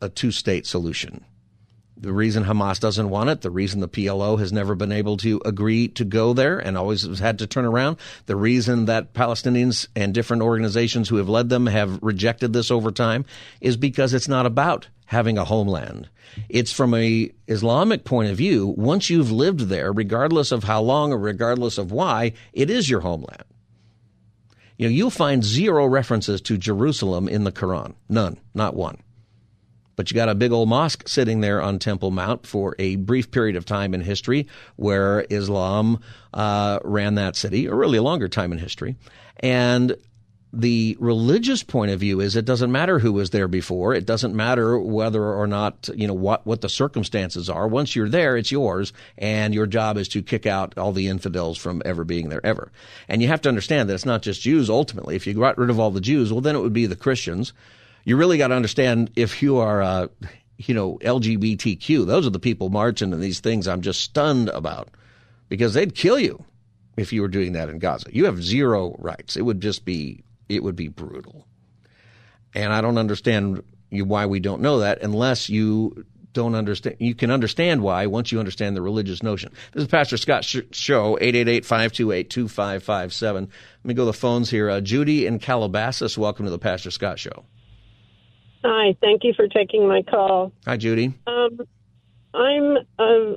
a 0.00 0.08
two 0.08 0.30
state 0.30 0.64
solution 0.64 1.24
the 2.04 2.12
reason 2.12 2.44
Hamas 2.44 2.78
doesn't 2.78 3.08
want 3.08 3.30
it, 3.30 3.40
the 3.40 3.50
reason 3.50 3.80
the 3.80 3.88
PLO 3.88 4.38
has 4.38 4.52
never 4.52 4.74
been 4.74 4.92
able 4.92 5.16
to 5.18 5.40
agree 5.44 5.88
to 5.88 6.04
go 6.04 6.32
there 6.32 6.58
and 6.58 6.76
always 6.76 7.02
has 7.02 7.18
had 7.18 7.38
to 7.38 7.46
turn 7.46 7.64
around, 7.64 7.96
the 8.26 8.36
reason 8.36 8.84
that 8.84 9.14
Palestinians 9.14 9.88
and 9.96 10.12
different 10.12 10.42
organizations 10.42 11.08
who 11.08 11.16
have 11.16 11.28
led 11.28 11.48
them 11.48 11.66
have 11.66 12.02
rejected 12.02 12.52
this 12.52 12.70
over 12.70 12.90
time 12.90 13.24
is 13.60 13.76
because 13.76 14.12
it's 14.12 14.28
not 14.28 14.46
about 14.46 14.88
having 15.06 15.38
a 15.38 15.44
homeland. 15.44 16.08
It's 16.48 16.72
from 16.72 16.94
a 16.94 17.30
Islamic 17.46 18.04
point 18.04 18.30
of 18.30 18.36
view, 18.36 18.74
once 18.76 19.08
you've 19.08 19.32
lived 19.32 19.60
there, 19.60 19.92
regardless 19.92 20.52
of 20.52 20.64
how 20.64 20.82
long 20.82 21.12
or 21.12 21.18
regardless 21.18 21.78
of 21.78 21.92
why, 21.92 22.32
it 22.52 22.70
is 22.70 22.90
your 22.90 23.00
homeland. 23.00 23.44
You 24.76 24.88
know, 24.88 24.92
you'll 24.92 25.10
find 25.10 25.44
zero 25.44 25.86
references 25.86 26.40
to 26.42 26.58
Jerusalem 26.58 27.28
in 27.28 27.44
the 27.44 27.52
Quran. 27.52 27.94
None, 28.08 28.38
not 28.54 28.74
one. 28.74 28.98
But 29.96 30.10
you 30.10 30.14
got 30.14 30.28
a 30.28 30.34
big 30.34 30.52
old 30.52 30.68
mosque 30.68 31.08
sitting 31.08 31.40
there 31.40 31.62
on 31.62 31.78
Temple 31.78 32.10
Mount 32.10 32.46
for 32.46 32.74
a 32.78 32.96
brief 32.96 33.30
period 33.30 33.56
of 33.56 33.64
time 33.64 33.94
in 33.94 34.00
history 34.00 34.48
where 34.76 35.24
Islam 35.30 36.00
uh, 36.32 36.80
ran 36.84 37.14
that 37.16 37.36
city, 37.36 37.66
a 37.66 37.74
really 37.74 37.98
a 37.98 38.02
longer 38.02 38.28
time 38.28 38.52
in 38.52 38.58
history. 38.58 38.96
And 39.40 39.96
the 40.56 40.96
religious 41.00 41.64
point 41.64 41.90
of 41.90 41.98
view 41.98 42.20
is 42.20 42.36
it 42.36 42.44
doesn't 42.44 42.70
matter 42.70 43.00
who 43.00 43.12
was 43.12 43.30
there 43.30 43.48
before. 43.48 43.92
It 43.92 44.06
doesn't 44.06 44.36
matter 44.36 44.78
whether 44.78 45.24
or 45.24 45.46
not, 45.46 45.88
you 45.94 46.06
know, 46.06 46.14
what, 46.14 46.46
what 46.46 46.60
the 46.60 46.68
circumstances 46.68 47.50
are. 47.50 47.66
Once 47.66 47.96
you're 47.96 48.08
there, 48.08 48.36
it's 48.36 48.52
yours, 48.52 48.92
and 49.18 49.52
your 49.52 49.66
job 49.66 49.96
is 49.96 50.08
to 50.08 50.22
kick 50.22 50.46
out 50.46 50.78
all 50.78 50.92
the 50.92 51.08
infidels 51.08 51.58
from 51.58 51.82
ever 51.84 52.04
being 52.04 52.28
there 52.28 52.44
ever. 52.46 52.70
And 53.08 53.20
you 53.20 53.28
have 53.28 53.40
to 53.42 53.48
understand 53.48 53.88
that 53.88 53.94
it's 53.94 54.06
not 54.06 54.22
just 54.22 54.42
Jews 54.42 54.70
ultimately. 54.70 55.16
If 55.16 55.26
you 55.26 55.34
got 55.34 55.58
rid 55.58 55.70
of 55.70 55.80
all 55.80 55.90
the 55.90 56.00
Jews, 56.00 56.32
well, 56.32 56.40
then 56.40 56.54
it 56.54 56.60
would 56.60 56.72
be 56.72 56.86
the 56.86 56.96
Christians 56.96 57.52
you 58.04 58.16
really 58.16 58.38
got 58.38 58.48
to 58.48 58.54
understand 58.54 59.10
if 59.16 59.42
you 59.42 59.58
are, 59.58 59.82
uh, 59.82 60.08
you 60.58 60.74
know, 60.74 60.98
LGBTQ, 61.02 62.06
those 62.06 62.26
are 62.26 62.30
the 62.30 62.38
people 62.38 62.68
marching 62.68 63.12
and 63.12 63.22
these 63.22 63.40
things 63.40 63.66
I'm 63.66 63.80
just 63.80 64.00
stunned 64.00 64.50
about 64.50 64.88
because 65.48 65.74
they'd 65.74 65.94
kill 65.94 66.18
you 66.18 66.44
if 66.96 67.12
you 67.12 67.22
were 67.22 67.28
doing 67.28 67.52
that 67.52 67.68
in 67.68 67.78
Gaza. 67.78 68.08
You 68.12 68.26
have 68.26 68.42
zero 68.42 68.96
rights. 68.98 69.36
It 69.36 69.42
would 69.42 69.60
just 69.60 69.84
be, 69.84 70.22
it 70.48 70.62
would 70.62 70.76
be 70.76 70.88
brutal. 70.88 71.46
And 72.54 72.72
I 72.72 72.80
don't 72.80 72.98
understand 72.98 73.62
why 73.90 74.26
we 74.26 74.40
don't 74.40 74.62
know 74.62 74.80
that 74.80 75.02
unless 75.02 75.48
you 75.48 76.04
don't 76.32 76.54
understand. 76.54 76.96
You 76.98 77.14
can 77.14 77.30
understand 77.30 77.80
why 77.80 78.06
once 78.06 78.32
you 78.32 78.40
understand 78.40 78.76
the 78.76 78.82
religious 78.82 79.22
notion. 79.22 79.52
This 79.72 79.84
is 79.84 79.88
Pastor 79.88 80.16
Scott 80.16 80.44
Show, 80.44 81.16
888-528-2557. 81.20 83.34
Let 83.34 83.48
me 83.84 83.94
go 83.94 84.02
to 84.02 84.06
the 84.06 84.12
phones 84.12 84.50
here. 84.50 84.68
Uh, 84.68 84.80
Judy 84.80 85.26
in 85.26 85.38
Calabasas, 85.38 86.18
welcome 86.18 86.44
to 86.44 86.50
the 86.50 86.58
Pastor 86.58 86.90
Scott 86.90 87.20
Show. 87.20 87.44
Hi, 88.64 88.96
thank 89.00 89.24
you 89.24 89.34
for 89.34 89.46
taking 89.46 89.86
my 89.86 90.02
call. 90.02 90.52
Hi, 90.66 90.78
Judy. 90.78 91.12
Um, 91.26 91.60
I'm 92.32 92.78
a 92.98 93.34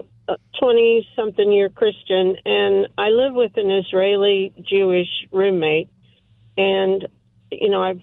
20 0.60 1.08
something 1.18 1.52
year 1.52 1.68
Christian, 1.68 2.38
and 2.46 2.88
I 2.98 3.10
live 3.10 3.34
with 3.34 3.52
an 3.58 3.70
Israeli 3.70 4.54
Jewish 4.68 5.10
roommate. 5.32 5.90
And, 6.56 7.08
you 7.52 7.70
know, 7.70 7.84
I've 7.84 8.02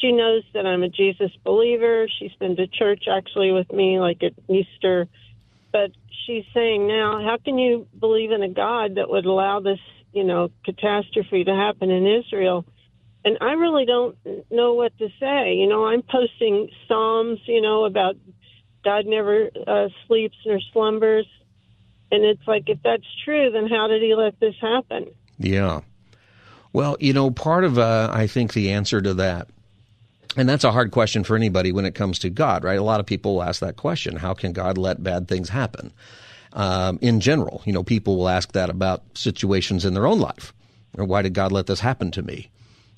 she 0.00 0.12
knows 0.12 0.44
that 0.54 0.64
I'm 0.64 0.82
a 0.82 0.88
Jesus 0.88 1.30
believer. 1.44 2.08
She's 2.18 2.32
been 2.38 2.56
to 2.56 2.66
church 2.66 3.04
actually 3.10 3.50
with 3.50 3.70
me, 3.72 4.00
like 4.00 4.22
at 4.22 4.32
Easter. 4.48 5.08
But 5.72 5.90
she's 6.24 6.44
saying 6.54 6.86
now, 6.86 7.20
how 7.22 7.36
can 7.44 7.58
you 7.58 7.86
believe 7.98 8.30
in 8.30 8.42
a 8.42 8.48
God 8.48 8.94
that 8.94 9.10
would 9.10 9.26
allow 9.26 9.60
this, 9.60 9.78
you 10.12 10.24
know, 10.24 10.50
catastrophe 10.64 11.44
to 11.44 11.54
happen 11.54 11.90
in 11.90 12.06
Israel? 12.06 12.64
And 13.24 13.38
I 13.40 13.52
really 13.52 13.84
don't 13.84 14.16
know 14.50 14.74
what 14.74 14.96
to 14.98 15.08
say. 15.20 15.54
You 15.54 15.68
know, 15.68 15.86
I'm 15.86 16.02
posting 16.02 16.70
psalms, 16.88 17.40
you 17.46 17.60
know, 17.60 17.84
about 17.84 18.16
God 18.84 19.06
never 19.06 19.50
uh, 19.66 19.88
sleeps 20.06 20.36
nor 20.46 20.58
slumbers, 20.72 21.26
and 22.10 22.24
it's 22.24 22.46
like 22.46 22.68
if 22.68 22.78
that's 22.82 23.04
true, 23.24 23.50
then 23.50 23.66
how 23.68 23.88
did 23.88 24.02
He 24.02 24.14
let 24.14 24.38
this 24.40 24.54
happen? 24.60 25.06
Yeah. 25.38 25.80
Well, 26.72 26.96
you 27.00 27.12
know, 27.12 27.30
part 27.30 27.64
of 27.64 27.78
uh, 27.78 28.10
I 28.12 28.26
think 28.26 28.52
the 28.52 28.70
answer 28.72 29.00
to 29.02 29.14
that, 29.14 29.48
and 30.36 30.48
that's 30.48 30.64
a 30.64 30.72
hard 30.72 30.92
question 30.92 31.24
for 31.24 31.36
anybody 31.36 31.72
when 31.72 31.84
it 31.84 31.94
comes 31.94 32.18
to 32.20 32.30
God, 32.30 32.64
right? 32.64 32.78
A 32.78 32.82
lot 32.82 33.00
of 33.00 33.06
people 33.06 33.42
ask 33.42 33.60
that 33.60 33.76
question: 33.76 34.16
How 34.16 34.34
can 34.34 34.52
God 34.52 34.78
let 34.78 35.02
bad 35.02 35.28
things 35.28 35.50
happen? 35.50 35.92
Um, 36.52 36.98
in 37.00 37.20
general, 37.20 37.62
you 37.64 37.72
know, 37.72 37.82
people 37.82 38.16
will 38.16 38.28
ask 38.28 38.52
that 38.52 38.70
about 38.70 39.02
situations 39.14 39.84
in 39.84 39.94
their 39.94 40.06
own 40.06 40.18
life. 40.18 40.52
Or 40.98 41.04
why 41.04 41.22
did 41.22 41.34
God 41.34 41.52
let 41.52 41.66
this 41.66 41.80
happen 41.80 42.10
to 42.12 42.22
me? 42.22 42.50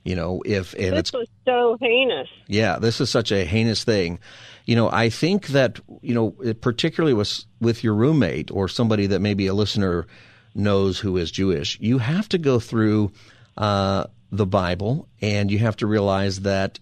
You 0.04 0.16
know, 0.16 0.42
if 0.44 0.74
and 0.74 0.92
this 0.92 0.98
it's 0.98 1.12
was 1.12 1.28
so 1.44 1.76
heinous. 1.80 2.28
Yeah, 2.48 2.78
this 2.78 3.00
is 3.00 3.08
such 3.08 3.30
a 3.30 3.44
heinous 3.44 3.84
thing. 3.84 4.18
You 4.66 4.74
know, 4.74 4.90
I 4.90 5.10
think 5.10 5.48
that 5.48 5.80
you 6.00 6.14
know, 6.14 6.30
particularly 6.60 7.14
with 7.14 7.44
with 7.60 7.84
your 7.84 7.94
roommate 7.94 8.50
or 8.50 8.68
somebody 8.68 9.06
that 9.08 9.20
maybe 9.20 9.46
a 9.46 9.54
listener 9.54 10.06
knows 10.54 10.98
who 10.98 11.16
is 11.16 11.30
Jewish, 11.30 11.78
you 11.80 11.98
have 11.98 12.28
to 12.30 12.38
go 12.38 12.58
through 12.58 13.12
uh, 13.56 14.04
the 14.30 14.46
Bible 14.46 15.08
and 15.20 15.50
you 15.50 15.58
have 15.58 15.76
to 15.76 15.86
realize 15.86 16.40
that 16.40 16.78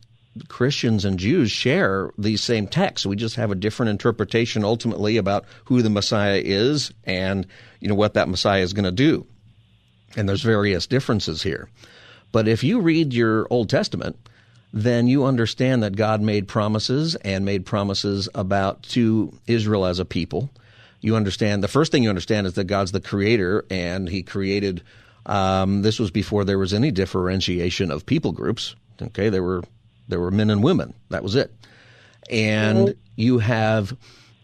Christians 0.49 1.05
and 1.05 1.19
Jews 1.19 1.51
share 1.51 2.11
these 2.17 2.41
same 2.41 2.67
texts. 2.67 3.05
We 3.05 3.17
just 3.17 3.37
have 3.37 3.51
a 3.51 3.57
different 3.57 3.91
interpretation 3.91 4.65
ultimately 4.65 5.17
about 5.17 5.45
who 5.65 5.83
the 5.83 5.91
Messiah 5.91 6.41
is 6.43 6.93
and 7.05 7.47
you 7.81 7.89
know 7.89 7.95
what 7.95 8.15
that 8.15 8.29
Messiah 8.29 8.63
is 8.63 8.73
going 8.73 8.85
to 8.85 8.93
do. 8.93 9.27
And 10.17 10.29
there's 10.29 10.43
various 10.43 10.87
differences 10.87 11.43
here. 11.43 11.69
But 12.33 12.49
if 12.49 12.63
you 12.63 12.81
read 12.81 13.13
your 13.13 13.47
Old 13.51 13.69
Testament, 13.69 14.17
then 14.73 15.09
you 15.09 15.25
understand 15.25 15.83
that 15.83 15.97
God 15.97 16.21
made 16.21 16.47
promises 16.47 17.17
and 17.17 17.45
made 17.45 17.67
promises 17.67 18.29
about 18.35 18.83
to 18.85 19.37
Israel 19.47 19.85
as 19.85 19.99
a 19.99 20.05
people. 20.05 20.51
You 21.01 21.17
understand 21.17 21.65
the 21.65 21.69
first 21.69 21.91
thing 21.91 22.03
you 22.03 22.09
understand 22.09 22.47
is 22.47 22.55
that 22.55 22.65
God's 22.65 22.93
the 22.93 23.01
creator 23.01 23.65
and 23.71 24.09
he 24.09 24.23
created 24.23 24.83
um, 25.27 25.83
this 25.83 25.99
was 25.99 26.11
before 26.11 26.45
there 26.45 26.59
was 26.59 26.73
any 26.73 26.91
differentiation 26.91 27.91
of 27.91 28.07
people 28.07 28.33
groups. 28.33 28.75
Okay, 29.01 29.29
there 29.29 29.43
were 29.43 29.63
there 30.09 30.21
were 30.21 30.31
men 30.31 30.51
and 30.51 30.63
women. 30.63 30.95
That 31.11 31.23
was 31.23 31.37
it. 31.37 31.53
And 32.31 32.95
you 33.17 33.39
have 33.39 33.97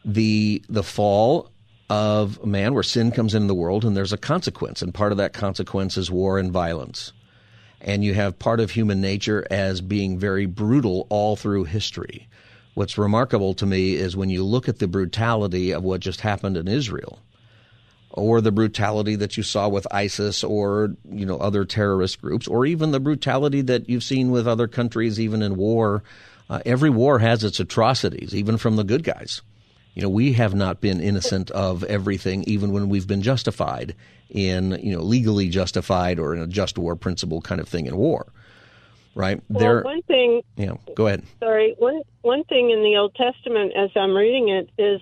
the 0.04 0.62
the 0.68 0.82
fall 0.82 1.50
of 1.88 2.44
man 2.44 2.74
where 2.74 2.82
sin 2.82 3.12
comes 3.12 3.34
into 3.34 3.46
the 3.46 3.54
world 3.54 3.84
and 3.84 3.96
there's 3.96 4.12
a 4.12 4.18
consequence 4.18 4.82
and 4.82 4.92
part 4.92 5.12
of 5.12 5.18
that 5.18 5.32
consequence 5.32 5.96
is 5.96 6.10
war 6.10 6.36
and 6.36 6.50
violence 6.50 7.12
and 7.80 8.04
you 8.04 8.14
have 8.14 8.38
part 8.38 8.60
of 8.60 8.70
human 8.70 9.00
nature 9.00 9.46
as 9.50 9.80
being 9.80 10.18
very 10.18 10.46
brutal 10.46 11.06
all 11.10 11.36
through 11.36 11.64
history. 11.64 12.28
What's 12.74 12.98
remarkable 12.98 13.54
to 13.54 13.66
me 13.66 13.94
is 13.94 14.16
when 14.16 14.30
you 14.30 14.44
look 14.44 14.68
at 14.68 14.78
the 14.78 14.88
brutality 14.88 15.72
of 15.72 15.82
what 15.82 16.00
just 16.00 16.20
happened 16.20 16.56
in 16.56 16.68
Israel, 16.68 17.20
or 18.10 18.40
the 18.40 18.52
brutality 18.52 19.14
that 19.16 19.36
you 19.36 19.42
saw 19.42 19.68
with 19.68 19.86
ISIS 19.90 20.42
or 20.42 20.94
you 21.10 21.26
know 21.26 21.38
other 21.38 21.64
terrorist 21.64 22.20
groups, 22.20 22.48
or 22.48 22.66
even 22.66 22.90
the 22.90 23.00
brutality 23.00 23.60
that 23.62 23.88
you've 23.88 24.02
seen 24.02 24.30
with 24.30 24.46
other 24.46 24.68
countries, 24.68 25.20
even 25.20 25.42
in 25.42 25.56
war. 25.56 26.02
Uh, 26.48 26.60
every 26.64 26.90
war 26.90 27.18
has 27.18 27.42
its 27.44 27.60
atrocities, 27.60 28.34
even 28.34 28.56
from 28.56 28.76
the 28.76 28.84
good 28.84 29.02
guys. 29.02 29.42
You 29.96 30.02
know, 30.02 30.10
we 30.10 30.34
have 30.34 30.54
not 30.54 30.82
been 30.82 31.00
innocent 31.00 31.50
of 31.52 31.82
everything, 31.84 32.44
even 32.44 32.70
when 32.70 32.90
we've 32.90 33.06
been 33.06 33.22
justified 33.22 33.94
in, 34.28 34.72
you 34.82 34.94
know, 34.94 35.02
legally 35.02 35.48
justified 35.48 36.18
or 36.18 36.34
in 36.34 36.40
a 36.42 36.46
just 36.46 36.76
war 36.76 36.96
principle 36.96 37.40
kind 37.40 37.62
of 37.62 37.66
thing 37.66 37.86
in 37.86 37.96
war. 37.96 38.26
right? 39.14 39.42
Well, 39.48 39.58
there, 39.58 39.82
one 39.82 40.02
thing. 40.02 40.42
Yeah, 40.56 40.74
go 40.94 41.06
ahead. 41.06 41.22
Sorry. 41.40 41.74
One 41.78 42.02
one 42.20 42.44
thing 42.44 42.68
in 42.70 42.82
the 42.82 42.96
Old 42.98 43.14
Testament, 43.14 43.72
as 43.74 43.88
I'm 43.96 44.14
reading 44.14 44.50
it, 44.50 44.68
is 44.76 45.00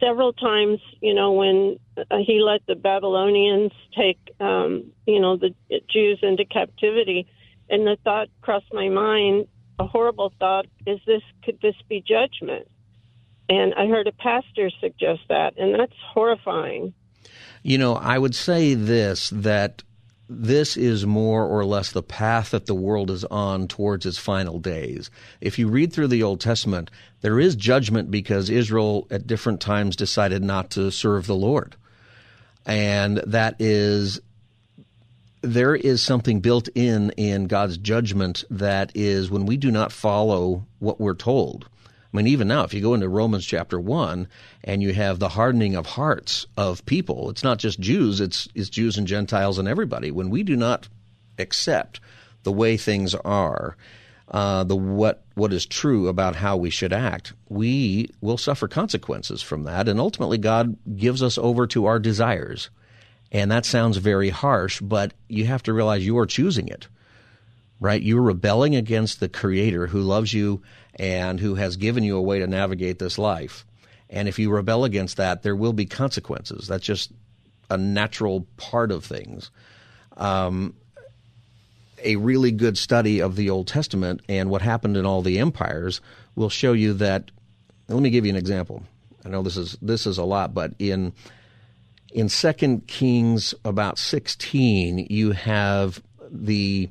several 0.00 0.32
times, 0.32 0.80
you 1.02 1.12
know, 1.12 1.32
when 1.32 1.78
uh, 1.98 2.16
he 2.26 2.40
let 2.40 2.64
the 2.66 2.74
Babylonians 2.74 3.72
take, 3.94 4.18
um, 4.40 4.92
you 5.06 5.20
know, 5.20 5.36
the 5.36 5.54
Jews 5.90 6.20
into 6.22 6.46
captivity, 6.46 7.28
and 7.68 7.86
the 7.86 7.98
thought 8.02 8.28
crossed 8.40 8.72
my 8.72 8.88
mind, 8.88 9.46
a 9.78 9.86
horrible 9.86 10.32
thought, 10.38 10.64
is 10.86 11.00
this 11.06 11.22
could 11.44 11.60
this 11.60 11.76
be 11.86 12.00
judgment? 12.00 12.66
And 13.48 13.74
I 13.74 13.86
heard 13.86 14.06
a 14.06 14.12
pastor 14.12 14.70
suggest 14.80 15.22
that, 15.28 15.58
and 15.58 15.78
that's 15.78 15.92
horrifying. 16.12 16.94
You 17.62 17.78
know, 17.78 17.94
I 17.94 18.18
would 18.18 18.34
say 18.34 18.74
this 18.74 19.30
that 19.30 19.82
this 20.28 20.76
is 20.76 21.04
more 21.04 21.44
or 21.44 21.64
less 21.64 21.92
the 21.92 22.02
path 22.02 22.50
that 22.50 22.66
the 22.66 22.74
world 22.74 23.10
is 23.10 23.24
on 23.26 23.68
towards 23.68 24.06
its 24.06 24.18
final 24.18 24.58
days. 24.58 25.10
If 25.40 25.58
you 25.58 25.68
read 25.68 25.92
through 25.92 26.08
the 26.08 26.22
Old 26.22 26.40
Testament, 26.40 26.90
there 27.20 27.38
is 27.38 27.54
judgment 27.54 28.10
because 28.10 28.48
Israel 28.48 29.06
at 29.10 29.26
different 29.26 29.60
times 29.60 29.96
decided 29.96 30.42
not 30.42 30.70
to 30.70 30.90
serve 30.90 31.26
the 31.26 31.36
Lord. 31.36 31.76
And 32.64 33.18
that 33.18 33.56
is 33.58 34.20
there 35.42 35.74
is 35.74 36.00
something 36.00 36.40
built 36.40 36.68
in 36.74 37.10
in 37.16 37.46
God's 37.46 37.76
judgment 37.76 38.44
that 38.48 38.92
is 38.94 39.30
when 39.30 39.44
we 39.44 39.56
do 39.56 39.70
not 39.70 39.92
follow 39.92 40.64
what 40.78 41.00
we're 41.00 41.14
told. 41.14 41.68
I 42.12 42.16
mean, 42.16 42.26
even 42.26 42.48
now, 42.48 42.64
if 42.64 42.74
you 42.74 42.82
go 42.82 42.94
into 42.94 43.08
Romans 43.08 43.46
chapter 43.46 43.80
one 43.80 44.28
and 44.62 44.82
you 44.82 44.92
have 44.92 45.18
the 45.18 45.30
hardening 45.30 45.74
of 45.76 45.86
hearts 45.86 46.46
of 46.56 46.84
people, 46.84 47.30
it's 47.30 47.44
not 47.44 47.58
just 47.58 47.80
Jews; 47.80 48.20
it's 48.20 48.48
it's 48.54 48.68
Jews 48.68 48.98
and 48.98 49.06
Gentiles 49.06 49.58
and 49.58 49.66
everybody. 49.66 50.10
When 50.10 50.28
we 50.28 50.42
do 50.42 50.56
not 50.56 50.88
accept 51.38 52.00
the 52.42 52.52
way 52.52 52.76
things 52.76 53.14
are, 53.14 53.76
uh, 54.28 54.64
the 54.64 54.76
what 54.76 55.24
what 55.34 55.54
is 55.54 55.64
true 55.64 56.08
about 56.08 56.36
how 56.36 56.58
we 56.58 56.68
should 56.68 56.92
act, 56.92 57.32
we 57.48 58.10
will 58.20 58.36
suffer 58.36 58.68
consequences 58.68 59.40
from 59.40 59.64
that, 59.64 59.88
and 59.88 59.98
ultimately, 59.98 60.36
God 60.36 60.76
gives 60.96 61.22
us 61.22 61.38
over 61.38 61.66
to 61.68 61.86
our 61.86 61.98
desires. 61.98 62.68
And 63.34 63.50
that 63.50 63.64
sounds 63.64 63.96
very 63.96 64.28
harsh, 64.28 64.82
but 64.82 65.14
you 65.26 65.46
have 65.46 65.62
to 65.62 65.72
realize 65.72 66.04
you 66.04 66.18
are 66.18 66.26
choosing 66.26 66.68
it, 66.68 66.88
right? 67.80 68.02
You're 68.02 68.20
rebelling 68.20 68.76
against 68.76 69.20
the 69.20 69.28
Creator 69.30 69.86
who 69.86 70.02
loves 70.02 70.34
you 70.34 70.60
and 70.96 71.40
who 71.40 71.54
has 71.54 71.76
given 71.76 72.04
you 72.04 72.16
a 72.16 72.22
way 72.22 72.38
to 72.38 72.46
navigate 72.46 72.98
this 72.98 73.18
life. 73.18 73.64
And 74.10 74.28
if 74.28 74.38
you 74.38 74.50
rebel 74.50 74.84
against 74.84 75.16
that, 75.16 75.42
there 75.42 75.56
will 75.56 75.72
be 75.72 75.86
consequences. 75.86 76.68
That's 76.68 76.84
just 76.84 77.10
a 77.70 77.78
natural 77.78 78.46
part 78.56 78.92
of 78.92 79.04
things. 79.04 79.50
Um, 80.16 80.74
a 82.04 82.16
really 82.16 82.50
good 82.50 82.76
study 82.76 83.20
of 83.20 83.36
the 83.36 83.48
Old 83.50 83.68
Testament 83.68 84.20
and 84.28 84.50
what 84.50 84.60
happened 84.60 84.96
in 84.96 85.06
all 85.06 85.22
the 85.22 85.38
empires 85.38 86.00
will 86.36 86.50
show 86.50 86.72
you 86.72 86.94
that. 86.94 87.30
Let 87.88 88.02
me 88.02 88.10
give 88.10 88.26
you 88.26 88.30
an 88.30 88.36
example. 88.36 88.82
I 89.24 89.28
know 89.28 89.42
this 89.42 89.56
is 89.56 89.76
this 89.80 90.06
is 90.06 90.18
a 90.18 90.24
lot, 90.24 90.52
but 90.52 90.74
in 90.78 91.12
in 92.12 92.28
Second 92.28 92.86
Kings 92.86 93.54
about 93.64 93.98
sixteen, 93.98 95.06
you 95.10 95.32
have 95.32 96.02
the 96.30 96.90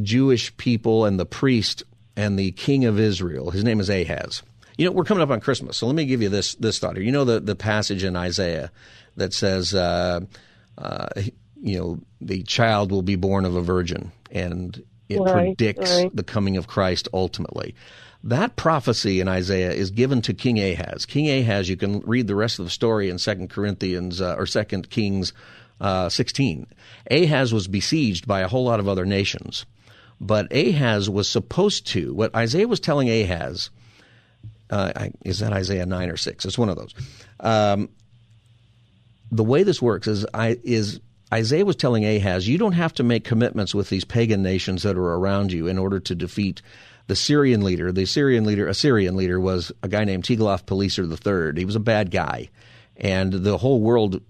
Jewish 0.00 0.56
people 0.56 1.04
and 1.04 1.18
the 1.18 1.26
priest 1.26 1.82
and 2.18 2.36
the 2.36 2.50
king 2.50 2.84
of 2.84 2.98
Israel. 2.98 3.52
His 3.52 3.62
name 3.62 3.78
is 3.78 3.88
Ahaz. 3.88 4.42
You 4.76 4.84
know, 4.84 4.90
we're 4.92 5.04
coming 5.04 5.22
up 5.22 5.30
on 5.30 5.40
Christmas, 5.40 5.76
so 5.76 5.86
let 5.86 5.94
me 5.94 6.04
give 6.04 6.20
you 6.20 6.28
this 6.28 6.56
this 6.56 6.78
thought 6.78 6.96
here. 6.96 7.04
You 7.04 7.12
know 7.12 7.24
the 7.24 7.40
the 7.40 7.56
passage 7.56 8.02
in 8.04 8.16
Isaiah 8.16 8.70
that 9.16 9.32
says, 9.32 9.72
uh, 9.74 10.20
uh, 10.76 11.06
you 11.60 11.78
know, 11.78 12.00
the 12.20 12.42
child 12.42 12.90
will 12.90 13.02
be 13.02 13.16
born 13.16 13.44
of 13.44 13.54
a 13.54 13.62
virgin, 13.62 14.12
and 14.30 14.82
it 15.08 15.18
Right, 15.20 15.56
predicts 15.56 15.96
right. 15.96 16.14
the 16.14 16.22
coming 16.22 16.56
of 16.56 16.66
Christ 16.66 17.08
ultimately. 17.12 17.74
That 18.24 18.56
prophecy 18.56 19.20
in 19.20 19.28
Isaiah 19.28 19.70
is 19.70 19.90
given 19.90 20.20
to 20.22 20.34
King 20.34 20.58
Ahaz. 20.58 21.06
King 21.06 21.30
Ahaz, 21.30 21.68
you 21.68 21.76
can 21.76 22.00
read 22.00 22.26
the 22.26 22.34
rest 22.34 22.58
of 22.58 22.64
the 22.64 22.70
story 22.70 23.08
in 23.08 23.18
Second 23.18 23.48
Corinthians 23.48 24.20
uh, 24.20 24.34
or 24.36 24.44
Second 24.44 24.90
Kings 24.90 25.32
uh, 25.80 26.08
16. 26.08 26.66
Ahaz 27.10 27.54
was 27.54 27.68
besieged 27.68 28.26
by 28.26 28.40
a 28.40 28.48
whole 28.48 28.64
lot 28.64 28.80
of 28.80 28.88
other 28.88 29.06
nations, 29.06 29.64
but 30.20 30.52
Ahaz 30.52 31.08
was 31.08 31.28
supposed 31.28 31.86
to. 31.88 32.12
What 32.14 32.34
Isaiah 32.34 32.68
was 32.68 32.80
telling 32.80 33.08
Ahaz, 33.08 33.70
uh, 34.70 35.08
is 35.24 35.38
that 35.40 35.52
Isaiah 35.52 35.86
nine 35.86 36.10
or 36.10 36.16
six? 36.16 36.44
It's 36.44 36.58
one 36.58 36.68
of 36.68 36.76
those. 36.76 36.94
Um, 37.40 37.88
the 39.30 39.44
way 39.44 39.62
this 39.62 39.80
works 39.80 40.08
is 40.08 40.26
I 40.34 40.58
is 40.62 41.00
Isaiah 41.32 41.64
was 41.64 41.76
telling 41.76 42.04
Ahaz, 42.04 42.48
you 42.48 42.58
don't 42.58 42.72
have 42.72 42.94
to 42.94 43.02
make 43.02 43.24
commitments 43.24 43.74
with 43.74 43.90
these 43.90 44.04
pagan 44.04 44.42
nations 44.42 44.82
that 44.82 44.96
are 44.96 45.14
around 45.14 45.52
you 45.52 45.66
in 45.66 45.78
order 45.78 46.00
to 46.00 46.14
defeat 46.14 46.62
the 47.06 47.16
Syrian 47.16 47.62
leader. 47.62 47.92
The 47.92 48.06
Syrian 48.06 48.44
leader, 48.44 48.66
Assyrian 48.66 49.16
leader, 49.16 49.38
was 49.38 49.70
a 49.82 49.88
guy 49.88 50.04
named 50.04 50.24
Tiglath-Pileser 50.24 51.04
III. 51.04 51.58
He 51.58 51.64
was 51.64 51.76
a 51.76 51.80
bad 51.80 52.10
guy, 52.10 52.48
and 52.96 53.32
the 53.32 53.58
whole 53.58 53.80
world 53.80 54.22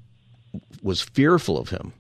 was 0.83 1.01
fearful 1.01 1.59
of 1.59 1.68
him. 1.68 1.92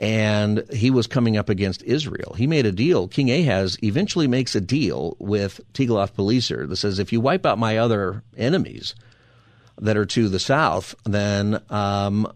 And 0.00 0.64
he 0.72 0.90
was 0.90 1.06
coming 1.06 1.36
up 1.36 1.48
against 1.48 1.82
Israel. 1.84 2.34
He 2.36 2.46
made 2.48 2.66
a 2.66 2.72
deal. 2.72 3.06
King 3.06 3.30
Ahaz 3.30 3.78
eventually 3.82 4.26
makes 4.26 4.54
a 4.54 4.60
deal 4.60 5.16
with 5.20 5.60
Tiglath-Pileser 5.72 6.66
that 6.66 6.76
says, 6.76 6.98
if 6.98 7.12
you 7.12 7.20
wipe 7.20 7.46
out 7.46 7.58
my 7.58 7.78
other 7.78 8.24
enemies, 8.36 8.94
that 9.80 9.96
are 9.96 10.06
to 10.06 10.28
the 10.28 10.38
south, 10.38 10.94
then 11.04 11.60
um, 11.70 12.32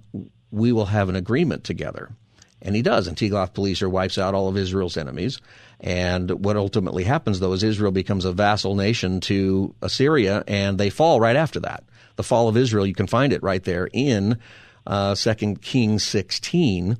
we 0.50 0.72
will 0.72 0.86
have 0.86 1.08
an 1.08 1.16
agreement 1.16 1.64
together. 1.64 2.10
And 2.60 2.74
he 2.74 2.82
does. 2.82 3.06
And 3.06 3.16
Tiglath-Pileser 3.16 3.88
wipes 3.88 4.18
out 4.18 4.34
all 4.34 4.48
of 4.48 4.56
Israel's 4.56 4.96
enemies. 4.96 5.40
And 5.80 6.44
what 6.44 6.56
ultimately 6.56 7.04
happens, 7.04 7.38
though, 7.38 7.52
is 7.52 7.62
Israel 7.62 7.92
becomes 7.92 8.24
a 8.24 8.32
vassal 8.32 8.74
nation 8.74 9.20
to 9.22 9.74
Assyria, 9.80 10.42
and 10.48 10.78
they 10.78 10.90
fall 10.90 11.20
right 11.20 11.36
after 11.36 11.60
that. 11.60 11.84
The 12.16 12.24
fall 12.24 12.48
of 12.48 12.56
Israel, 12.56 12.86
you 12.86 12.94
can 12.94 13.06
find 13.06 13.32
it 13.32 13.44
right 13.44 13.62
there 13.62 13.88
in 13.92 14.38
uh, 14.86 15.14
2 15.14 15.56
Kings 15.56 16.02
16. 16.02 16.98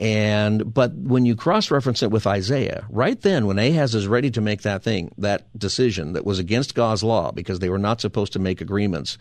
And 0.00 0.72
but 0.72 0.94
when 0.94 1.26
you 1.26 1.36
cross-reference 1.36 2.02
it 2.02 2.10
with 2.10 2.26
Isaiah, 2.26 2.86
right 2.88 3.20
then 3.20 3.46
when 3.46 3.58
Ahaz 3.58 3.94
is 3.94 4.06
ready 4.06 4.30
to 4.30 4.40
make 4.40 4.62
that 4.62 4.82
thing, 4.82 5.12
that 5.18 5.46
decision 5.58 6.14
that 6.14 6.24
was 6.24 6.38
against 6.38 6.74
God's 6.74 7.04
law 7.04 7.32
because 7.32 7.58
they 7.58 7.68
were 7.68 7.78
not 7.78 8.00
supposed 8.00 8.32
to 8.32 8.38
make 8.38 8.62
agreements 8.62 9.18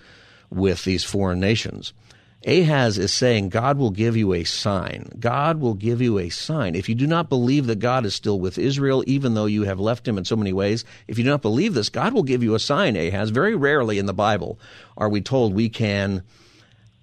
with 0.49 0.85
these 0.85 1.03
foreign 1.03 1.41
nations. 1.41 1.91
Ahaz 2.47 2.97
is 2.97 3.11
saying, 3.11 3.49
God 3.49 3.77
will 3.77 3.89
give 3.89 4.15
you 4.15 4.33
a 4.33 4.45
sign. 4.45 5.11
God 5.19 5.59
will 5.59 5.73
give 5.73 6.01
you 6.01 6.17
a 6.17 6.29
sign. 6.29 6.73
If 6.73 6.87
you 6.87 6.95
do 6.95 7.05
not 7.05 7.27
believe 7.27 7.67
that 7.67 7.79
God 7.79 8.05
is 8.05 8.15
still 8.15 8.39
with 8.39 8.57
Israel, 8.57 9.03
even 9.05 9.33
though 9.33 9.45
you 9.45 9.63
have 9.63 9.81
left 9.81 10.07
him 10.07 10.17
in 10.17 10.23
so 10.23 10.37
many 10.37 10.53
ways, 10.53 10.85
if 11.09 11.17
you 11.17 11.25
do 11.25 11.29
not 11.29 11.41
believe 11.41 11.73
this, 11.73 11.89
God 11.89 12.13
will 12.13 12.23
give 12.23 12.41
you 12.41 12.55
a 12.55 12.59
sign, 12.59 12.95
Ahaz. 12.95 13.31
Very 13.31 13.55
rarely 13.55 13.99
in 13.99 14.05
the 14.05 14.13
Bible 14.13 14.57
are 14.95 15.09
we 15.09 15.19
told 15.19 15.53
we 15.53 15.67
can 15.67 16.23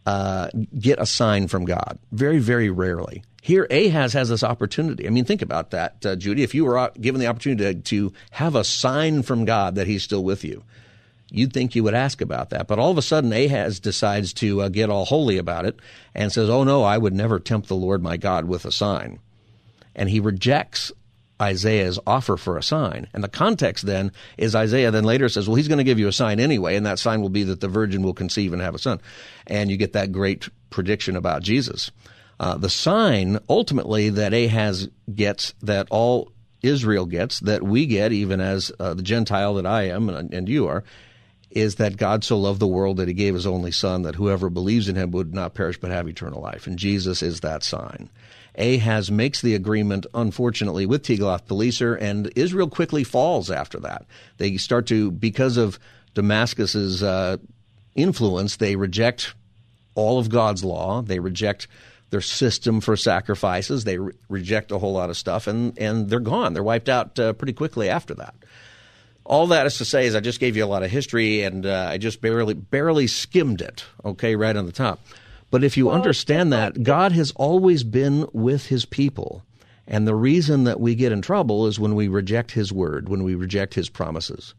uh, 0.06 0.48
get 0.78 0.98
a 0.98 1.06
sign 1.06 1.48
from 1.48 1.66
God. 1.66 1.98
Very, 2.12 2.38
very 2.38 2.70
rarely. 2.70 3.22
Here, 3.46 3.68
Ahaz 3.70 4.12
has 4.14 4.28
this 4.28 4.42
opportunity. 4.42 5.06
I 5.06 5.10
mean, 5.10 5.24
think 5.24 5.40
about 5.40 5.70
that, 5.70 6.04
uh, 6.04 6.16
Judy. 6.16 6.42
If 6.42 6.52
you 6.52 6.64
were 6.64 6.78
uh, 6.78 6.90
given 7.00 7.20
the 7.20 7.28
opportunity 7.28 7.74
to, 7.74 7.80
to 7.80 8.12
have 8.32 8.56
a 8.56 8.64
sign 8.64 9.22
from 9.22 9.44
God 9.44 9.76
that 9.76 9.86
he's 9.86 10.02
still 10.02 10.24
with 10.24 10.42
you, 10.42 10.64
you'd 11.30 11.52
think 11.52 11.76
you 11.76 11.84
would 11.84 11.94
ask 11.94 12.20
about 12.20 12.50
that. 12.50 12.66
But 12.66 12.80
all 12.80 12.90
of 12.90 12.98
a 12.98 13.02
sudden, 13.02 13.32
Ahaz 13.32 13.78
decides 13.78 14.32
to 14.32 14.62
uh, 14.62 14.68
get 14.68 14.90
all 14.90 15.04
holy 15.04 15.38
about 15.38 15.64
it 15.64 15.78
and 16.12 16.32
says, 16.32 16.50
Oh, 16.50 16.64
no, 16.64 16.82
I 16.82 16.98
would 16.98 17.14
never 17.14 17.38
tempt 17.38 17.68
the 17.68 17.76
Lord 17.76 18.02
my 18.02 18.16
God 18.16 18.46
with 18.46 18.64
a 18.64 18.72
sign. 18.72 19.20
And 19.94 20.10
he 20.10 20.18
rejects 20.18 20.90
Isaiah's 21.40 22.00
offer 22.04 22.36
for 22.36 22.58
a 22.58 22.64
sign. 22.64 23.06
And 23.14 23.22
the 23.22 23.28
context 23.28 23.86
then 23.86 24.10
is 24.36 24.56
Isaiah 24.56 24.90
then 24.90 25.04
later 25.04 25.28
says, 25.28 25.46
Well, 25.46 25.54
he's 25.54 25.68
going 25.68 25.78
to 25.78 25.84
give 25.84 26.00
you 26.00 26.08
a 26.08 26.12
sign 26.12 26.40
anyway, 26.40 26.74
and 26.74 26.84
that 26.84 26.98
sign 26.98 27.22
will 27.22 27.28
be 27.28 27.44
that 27.44 27.60
the 27.60 27.68
virgin 27.68 28.02
will 28.02 28.12
conceive 28.12 28.52
and 28.52 28.60
have 28.60 28.74
a 28.74 28.80
son. 28.80 29.00
And 29.46 29.70
you 29.70 29.76
get 29.76 29.92
that 29.92 30.10
great 30.10 30.48
prediction 30.70 31.14
about 31.14 31.44
Jesus. 31.44 31.92
Uh, 32.38 32.56
the 32.56 32.70
sign 32.70 33.38
ultimately 33.48 34.10
that 34.10 34.34
Ahaz 34.34 34.88
gets, 35.14 35.54
that 35.62 35.86
all 35.90 36.32
Israel 36.62 37.06
gets, 37.06 37.40
that 37.40 37.62
we 37.62 37.86
get, 37.86 38.12
even 38.12 38.40
as 38.40 38.72
uh, 38.78 38.94
the 38.94 39.02
Gentile 39.02 39.54
that 39.54 39.66
I 39.66 39.84
am 39.84 40.08
and, 40.08 40.32
and 40.34 40.48
you 40.48 40.66
are, 40.68 40.84
is 41.50 41.76
that 41.76 41.96
God 41.96 42.24
so 42.24 42.36
loved 42.38 42.60
the 42.60 42.66
world 42.66 42.98
that 42.98 43.08
he 43.08 43.14
gave 43.14 43.32
his 43.32 43.46
only 43.46 43.70
son 43.70 44.02
that 44.02 44.16
whoever 44.16 44.50
believes 44.50 44.88
in 44.88 44.96
him 44.96 45.10
would 45.12 45.32
not 45.32 45.54
perish 45.54 45.78
but 45.78 45.90
have 45.90 46.08
eternal 46.08 46.42
life. 46.42 46.66
And 46.66 46.78
Jesus 46.78 47.22
is 47.22 47.40
that 47.40 47.62
sign. 47.62 48.10
Ahaz 48.58 49.10
makes 49.10 49.40
the 49.40 49.54
agreement, 49.54 50.06
unfortunately, 50.12 50.86
with 50.86 51.02
Tiglath-Pileser, 51.02 51.94
and 51.94 52.30
Israel 52.36 52.68
quickly 52.68 53.04
falls 53.04 53.50
after 53.50 53.78
that. 53.80 54.06
They 54.38 54.56
start 54.56 54.86
to, 54.88 55.10
because 55.10 55.56
of 55.56 55.78
Damascus's 56.14 57.02
uh, 57.02 57.36
influence, 57.94 58.56
they 58.56 58.76
reject 58.76 59.34
all 59.94 60.18
of 60.18 60.28
God's 60.28 60.64
law. 60.64 61.02
They 61.02 61.18
reject 61.18 61.68
their 62.10 62.20
system 62.20 62.80
for 62.80 62.96
sacrifices. 62.96 63.84
They 63.84 63.98
re- 63.98 64.12
reject 64.28 64.72
a 64.72 64.78
whole 64.78 64.92
lot 64.92 65.10
of 65.10 65.16
stuff, 65.16 65.46
and, 65.46 65.76
and 65.78 66.08
they're 66.08 66.20
gone. 66.20 66.54
They're 66.54 66.62
wiped 66.62 66.88
out 66.88 67.18
uh, 67.18 67.32
pretty 67.32 67.52
quickly 67.52 67.88
after 67.88 68.14
that 68.14 68.34
all 69.28 69.48
that 69.48 69.66
is 69.66 69.78
to 69.78 69.84
say 69.84 70.06
is 70.06 70.14
I 70.14 70.20
just 70.20 70.40
gave 70.40 70.56
you 70.56 70.64
a 70.64 70.66
lot 70.66 70.82
of 70.82 70.90
history 70.90 71.42
and 71.42 71.66
uh, 71.66 71.88
I 71.90 71.98
just 71.98 72.20
barely 72.20 72.54
barely 72.54 73.06
skimmed 73.06 73.60
it, 73.60 73.84
okay, 74.04 74.36
right 74.36 74.56
on 74.56 74.66
the 74.66 74.72
top. 74.72 75.00
But 75.50 75.64
if 75.64 75.76
you 75.76 75.90
understand 75.90 76.52
that, 76.52 76.82
God 76.82 77.12
has 77.12 77.32
always 77.32 77.84
been 77.84 78.26
with 78.32 78.66
his 78.66 78.84
people. 78.84 79.42
And 79.86 80.06
the 80.06 80.14
reason 80.14 80.64
that 80.64 80.80
we 80.80 80.96
get 80.96 81.12
in 81.12 81.22
trouble 81.22 81.66
is 81.66 81.78
when 81.78 81.94
we 81.94 82.08
reject 82.08 82.50
his 82.50 82.72
word, 82.72 83.08
when 83.08 83.22
we 83.22 83.36
reject 83.36 83.74
his 83.74 83.88
promises. 83.88 84.54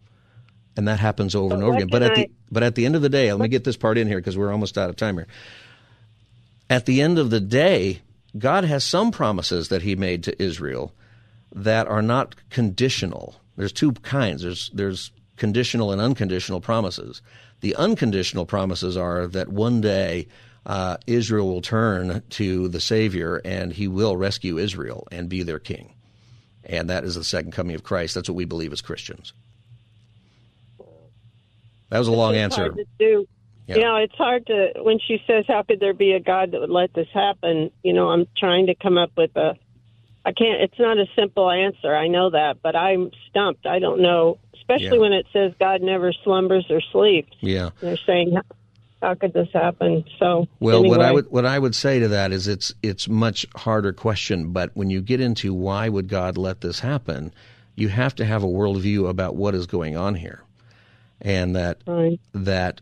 And 0.78 0.88
that 0.88 1.00
happens 1.00 1.36
over 1.36 1.54
and 1.54 1.64
over 1.64 1.76
again. 1.76 1.90
But 1.92 2.04
at 2.04 2.16
the 2.16 2.30
but 2.52 2.64
at 2.64 2.76
the 2.76 2.86
end 2.86 2.96
of 2.96 3.02
the 3.02 3.10
day, 3.10 3.34
let 3.34 3.42
me 3.42 3.48
get 3.48 3.64
this 3.64 3.76
part 3.76 3.98
in 3.98 4.08
here 4.08 4.18
because 4.18 4.38
we're 4.38 4.52
almost 4.52 4.78
out 4.78 4.90
of 4.90 4.96
time 4.96 5.18
here. 5.18 5.28
At 6.70 6.86
the 6.86 7.02
end 7.02 7.18
of 7.18 7.30
the 7.30 7.40
day, 7.40 8.02
God 8.38 8.64
has 8.66 8.84
some 8.84 9.12
promises 9.12 9.70
that 9.70 9.82
he 9.82 9.96
made 9.96 10.24
to 10.24 10.42
Israel 10.42 10.94
that 11.54 11.88
are 11.88 12.02
not 12.02 12.36
conditional. 12.50 13.36
There's 13.56 13.72
two 13.72 13.94
kinds. 13.94 14.42
There's 14.44 14.70
there's 14.74 15.12
conditional 15.38 15.92
and 15.92 16.02
unconditional 16.02 16.62
promises. 16.62 17.22
The 17.62 17.76
unconditional 17.76 18.46
promises 18.46 18.98
are 18.98 19.28
that 19.28 19.50
one 19.50 19.82
day 19.82 20.28
uh, 20.66 20.98
Israel 21.08 21.48
will 21.48 21.62
turn 21.62 22.22
to 22.32 22.68
the 22.68 22.82
Savior 22.82 23.42
and 23.46 23.72
he 23.72 23.88
will 23.88 24.18
rescue 24.18 24.58
Israel 24.58 25.08
and 25.12 25.30
be 25.30 25.44
their 25.44 25.60
king. 25.60 25.94
And 26.66 26.90
that 26.90 27.06
is 27.06 27.16
the 27.16 27.24
second 27.24 27.52
coming 27.54 27.76
of 27.76 27.84
Christ. 27.84 28.14
That's 28.14 28.30
what 28.30 28.36
we 28.36 28.46
believe 28.46 28.74
as 28.74 28.82
Christians. 28.82 29.32
That 31.90 32.00
was 32.00 32.10
a 32.10 32.12
long 32.12 32.36
answer. 32.36 32.70
To 32.70 32.86
do. 33.00 33.28
Yeah. 33.68 33.76
You 33.76 33.82
know, 33.82 33.96
it's 33.98 34.16
hard 34.16 34.46
to 34.48 34.72
when 34.82 34.98
she 35.00 35.22
says, 35.28 35.46
"How 35.48 35.62
could 35.64 35.80
there 35.80 35.94
be 35.94 36.14
a 36.14 36.20
God 36.20 36.52
that 36.52 36.62
would 36.62 36.70
let 36.70 36.94
this 36.94 37.08
happen?" 37.14 37.70
You 37.84 37.94
know, 37.94 38.10
I'm 38.10 38.26
trying 38.38 38.68
to 38.68 38.76
come 38.76 38.98
up 38.98 39.12
with 39.18 39.36
a. 39.36 39.56
I 40.26 40.32
can't. 40.32 40.62
It's 40.62 40.80
not 40.80 40.98
a 40.98 41.06
simple 41.16 41.50
answer. 41.50 41.96
I 41.96 42.08
know 42.08 42.30
that, 42.32 42.62
but 42.62 42.76
I'm 42.76 43.12
stumped. 43.30 43.66
I 43.66 43.80
don't 43.80 44.02
know, 44.02 44.38
especially 44.56 44.96
Yeah. 44.98 45.02
when 45.02 45.14
it 45.14 45.26
says 45.34 45.54
God 45.60 45.82
never 45.82 46.12
slumbers 46.24 46.66
or 46.70 46.82
sleeps. 46.82 47.34
Yeah. 47.42 47.70
They're 47.82 47.98
saying, 47.98 48.34
"How- 48.36 48.42
"How 49.02 49.14
could 49.16 49.34
this 49.34 49.50
happen?" 49.54 50.04
So, 50.18 50.48
Well, 50.60 50.84
what 50.84 51.02
I 51.02 51.12
would 51.12 51.30
what 51.30 51.46
I 51.46 51.60
would 51.60 51.76
say 51.76 52.00
to 52.00 52.08
that 52.10 52.32
is 52.32 52.48
it's 52.48 52.74
it's 52.82 53.08
much 53.10 53.46
harder 53.56 53.92
question. 53.94 54.52
But 54.54 54.72
when 54.76 54.90
you 54.90 55.02
get 55.02 55.20
into 55.22 55.54
why 55.54 55.90
would 55.90 56.08
God 56.08 56.38
let 56.38 56.62
this 56.62 56.80
happen, 56.80 57.34
you 57.76 57.90
have 57.90 58.16
to 58.16 58.26
have 58.26 58.44
a 58.44 58.48
worldview 58.48 59.10
about 59.10 59.36
what 59.36 59.54
is 59.56 59.66
going 59.68 59.96
on 59.98 60.16
here, 60.16 60.42
and 61.22 61.56
that 61.56 61.78
Right. 61.86 62.20
that 62.34 62.82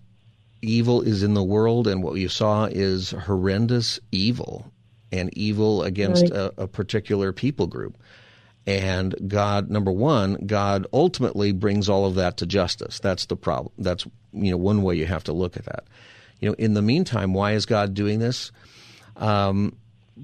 evil 0.65 1.01
is 1.01 1.23
in 1.23 1.33
the 1.33 1.43
world, 1.43 1.87
and 1.87 2.03
what 2.03 2.15
you 2.15 2.29
saw 2.29 2.65
is 2.65 3.11
horrendous 3.11 3.99
evil, 4.11 4.71
and 5.11 5.29
evil 5.37 5.83
against 5.83 6.23
Right. 6.23 6.31
a, 6.57 6.63
a 6.63 6.67
particular 6.67 7.31
people 7.31 7.67
group. 7.67 7.97
And 8.67 9.13
God, 9.27 9.69
number 9.69 9.91
one, 9.91 10.47
God 10.47 10.87
ultimately 10.91 11.51
brings 11.51 11.87
all 11.87 12.05
of 12.05 12.15
that 12.15 12.37
to 12.37 12.45
justice. 12.47 12.99
That's 12.99 13.27
the 13.27 13.35
problem. 13.35 13.73
That's 13.77 14.05
you 14.33 14.51
know 14.51 14.57
one 14.57 14.81
way 14.81 14.95
you 14.95 15.05
have 15.05 15.23
to 15.25 15.33
look 15.33 15.55
at 15.55 15.65
that. 15.65 15.83
You 16.41 16.49
know, 16.49 16.55
in 16.55 16.73
the 16.73 16.81
meantime, 16.81 17.33
why 17.33 17.53
is 17.53 17.65
God 17.67 17.93
doing 17.93 18.19
this? 18.19 18.51
Um, 19.17 19.77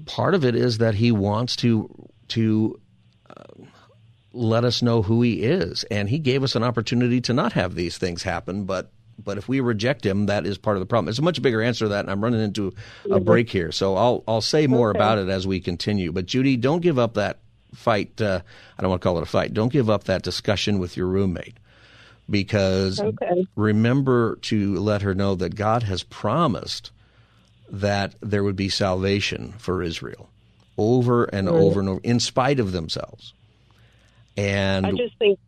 part 0.06 0.34
of 0.34 0.44
it 0.44 0.54
is 0.56 0.78
that 0.78 0.94
He 0.96 1.12
wants 1.12 1.54
to 1.56 1.88
to 2.28 2.80
uh, 3.30 3.64
let 4.32 4.64
us 4.64 4.82
know 4.82 5.02
who 5.02 5.22
He 5.22 5.42
is, 5.44 5.84
and 5.84 6.08
He 6.08 6.18
gave 6.18 6.42
us 6.42 6.56
an 6.56 6.64
opportunity 6.64 7.20
to 7.22 7.32
not 7.32 7.52
have 7.52 7.76
these 7.76 7.96
things 7.96 8.24
happen. 8.24 8.64
But 8.64 8.90
but 9.24 9.38
if 9.38 9.48
we 9.48 9.60
reject 9.60 10.04
Him, 10.04 10.26
that 10.26 10.46
is 10.46 10.58
part 10.58 10.76
of 10.76 10.80
the 10.80 10.86
problem. 10.86 11.08
It's 11.08 11.18
a 11.18 11.22
much 11.22 11.40
bigger 11.42 11.62
answer 11.62 11.84
to 11.86 11.88
that, 11.90 12.00
and 12.00 12.10
I'm 12.10 12.22
running 12.22 12.40
into 12.40 12.74
a 13.10 13.20
break 13.20 13.50
here, 13.50 13.72
so 13.72 13.96
I'll 13.96 14.24
I'll 14.26 14.40
say 14.40 14.66
more 14.66 14.90
about 14.90 15.18
it 15.18 15.28
as 15.28 15.46
we 15.46 15.60
continue. 15.60 16.12
But 16.12 16.26
Judy, 16.26 16.56
don't 16.56 16.80
give 16.80 16.98
up 16.98 17.14
that 17.14 17.38
fight. 17.74 18.20
Uh, 18.20 18.40
I 18.78 18.82
don't 18.82 18.90
want 18.90 19.02
to 19.02 19.06
call 19.08 19.18
it 19.18 19.22
a 19.22 19.26
fight. 19.26 19.54
Don't 19.54 19.72
give 19.72 19.88
up 19.88 20.04
that 20.04 20.22
discussion 20.22 20.78
with 20.78 20.96
your 20.96 21.06
roommate 21.06 21.56
because 22.28 23.00
Okay. 23.00 23.46
remember 23.56 24.36
to 24.42 24.76
let 24.76 25.02
her 25.02 25.14
know 25.14 25.34
that 25.34 25.54
God 25.54 25.82
has 25.84 26.02
promised 26.02 26.90
that 27.70 28.14
there 28.20 28.44
would 28.44 28.56
be 28.56 28.68
salvation 28.68 29.54
for 29.58 29.82
Israel 29.82 30.28
over 30.76 31.24
and 31.24 31.48
over 31.48 31.80
and 31.80 31.88
over 31.88 32.00
in 32.02 32.20
spite 32.20 32.60
of 32.60 32.72
themselves. 32.72 33.32
And 34.36 34.86
I 34.86 34.90
just 34.92 35.18
think 35.18 35.38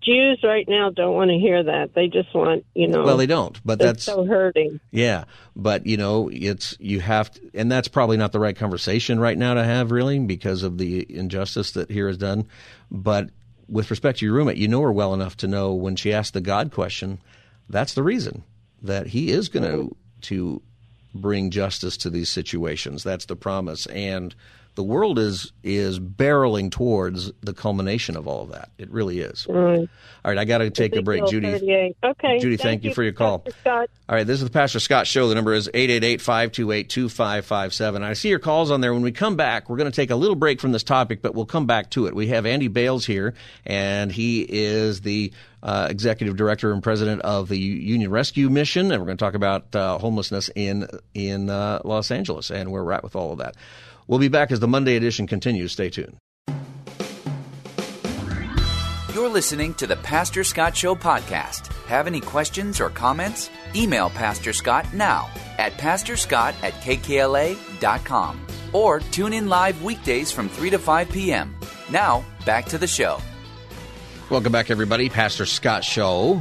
Jews 0.00 0.40
right 0.42 0.66
now 0.68 0.90
don't 0.90 1.14
want 1.14 1.30
to 1.30 1.38
hear 1.38 1.62
that. 1.62 1.94
They 1.94 2.08
just 2.08 2.34
want, 2.34 2.64
you 2.74 2.88
know, 2.88 3.04
well, 3.04 3.16
they 3.16 3.26
don't, 3.26 3.60
but 3.64 3.78
that's 3.78 4.04
so 4.04 4.24
hurting. 4.24 4.80
Yeah, 4.90 5.24
but 5.56 5.86
you 5.86 5.96
know, 5.96 6.30
it's 6.32 6.76
you 6.80 7.00
have, 7.00 7.30
to, 7.32 7.50
and 7.54 7.70
that's 7.70 7.88
probably 7.88 8.16
not 8.16 8.32
the 8.32 8.40
right 8.40 8.56
conversation 8.56 9.20
right 9.20 9.36
now 9.36 9.54
to 9.54 9.64
have, 9.64 9.90
really, 9.90 10.18
because 10.18 10.62
of 10.62 10.78
the 10.78 11.06
injustice 11.14 11.72
that 11.72 11.90
here 11.90 12.08
is 12.08 12.18
done. 12.18 12.46
But 12.90 13.30
with 13.68 13.90
respect 13.90 14.18
to 14.18 14.26
your 14.26 14.34
roommate, 14.34 14.56
you 14.58 14.68
know 14.68 14.80
her 14.82 14.92
well 14.92 15.14
enough 15.14 15.36
to 15.38 15.48
know 15.48 15.74
when 15.74 15.96
she 15.96 16.12
asked 16.12 16.34
the 16.34 16.40
God 16.40 16.72
question, 16.72 17.18
that's 17.68 17.94
the 17.94 18.02
reason 18.02 18.44
that 18.82 19.08
He 19.08 19.30
is 19.30 19.48
going 19.48 19.70
to 19.70 19.96
to 20.22 20.62
bring 21.14 21.50
justice 21.50 21.96
to 21.98 22.10
these 22.10 22.28
situations. 22.28 23.02
That's 23.02 23.26
the 23.26 23.36
promise, 23.36 23.86
and 23.86 24.34
the 24.74 24.82
world 24.82 25.18
is 25.18 25.52
is 25.62 26.00
barreling 26.00 26.70
towards 26.70 27.30
the 27.42 27.52
culmination 27.52 28.16
of 28.16 28.26
all 28.26 28.44
of 28.44 28.52
that. 28.52 28.70
It 28.78 28.90
really 28.90 29.20
is. 29.20 29.46
Right. 29.46 29.86
All 30.24 30.30
right, 30.30 30.38
I 30.38 30.44
got 30.44 30.58
to 30.58 30.70
take 30.70 30.94
a 30.96 31.02
break, 31.02 31.26
Judy. 31.26 31.94
Okay. 32.02 32.38
Judy, 32.38 32.56
thank 32.56 32.84
you 32.84 32.94
for 32.94 33.02
your 33.02 33.12
call. 33.12 33.44
Scott. 33.60 33.90
All 34.08 34.16
right, 34.16 34.26
this 34.26 34.38
is 34.38 34.44
the 34.44 34.50
Pastor 34.50 34.80
Scott 34.80 35.06
Show. 35.06 35.28
The 35.28 35.34
number 35.34 35.52
is 35.52 35.68
888-528-2557. 35.74 38.02
I 38.02 38.14
see 38.14 38.28
your 38.28 38.38
calls 38.38 38.70
on 38.70 38.80
there. 38.80 38.94
When 38.94 39.02
we 39.02 39.12
come 39.12 39.36
back, 39.36 39.68
we're 39.68 39.76
going 39.76 39.90
to 39.90 39.94
take 39.94 40.10
a 40.10 40.16
little 40.16 40.36
break 40.36 40.60
from 40.60 40.72
this 40.72 40.84
topic, 40.84 41.22
but 41.22 41.34
we'll 41.34 41.44
come 41.44 41.66
back 41.66 41.90
to 41.90 42.06
it. 42.06 42.14
We 42.14 42.28
have 42.28 42.46
Andy 42.46 42.68
Bales 42.68 43.04
here, 43.04 43.34
and 43.66 44.12
he 44.12 44.46
is 44.48 45.00
the 45.00 45.32
uh, 45.62 45.86
executive 45.90 46.36
director 46.36 46.72
and 46.72 46.82
president 46.82 47.22
of 47.22 47.48
the 47.48 47.58
Union 47.58 48.10
Rescue 48.10 48.50
Mission, 48.50 48.90
and 48.90 49.00
we're 49.00 49.06
going 49.06 49.16
to 49.18 49.24
talk 49.24 49.34
about 49.34 49.74
uh, 49.74 49.98
homelessness 49.98 50.50
in 50.54 50.88
in 51.14 51.50
uh, 51.50 51.80
Los 51.84 52.10
Angeles 52.10 52.50
and 52.50 52.70
where 52.70 52.84
we're 52.84 52.92
at 52.92 53.04
with 53.04 53.16
all 53.16 53.32
of 53.32 53.38
that. 53.38 53.56
We'll 54.06 54.18
be 54.18 54.28
back 54.28 54.50
as 54.50 54.60
the 54.60 54.68
Monday 54.68 54.96
edition 54.96 55.26
continues. 55.26 55.72
Stay 55.72 55.90
tuned. 55.90 56.16
You're 59.14 59.28
listening 59.28 59.74
to 59.74 59.86
the 59.86 59.96
Pastor 59.96 60.42
Scott 60.42 60.76
Show 60.76 60.94
podcast. 60.94 61.66
Have 61.84 62.06
any 62.06 62.20
questions 62.20 62.80
or 62.80 62.88
comments? 62.88 63.50
Email 63.74 64.10
Pastor 64.10 64.52
Scott 64.52 64.92
now 64.94 65.28
at 65.58 65.72
pastorscott 65.74 66.54
at 66.62 66.72
kkla.com 66.74 68.46
or 68.72 69.00
tune 69.00 69.32
in 69.34 69.48
live 69.48 69.82
weekdays 69.82 70.32
from 70.32 70.48
3 70.48 70.70
to 70.70 70.78
5 70.78 71.10
p.m. 71.10 71.54
Now, 71.90 72.24
back 72.46 72.64
to 72.66 72.78
the 72.78 72.86
show. 72.86 73.18
Welcome 74.32 74.50
back, 74.50 74.70
everybody. 74.70 75.10
Pastor 75.10 75.44
Scott 75.44 75.84
Show. 75.84 76.40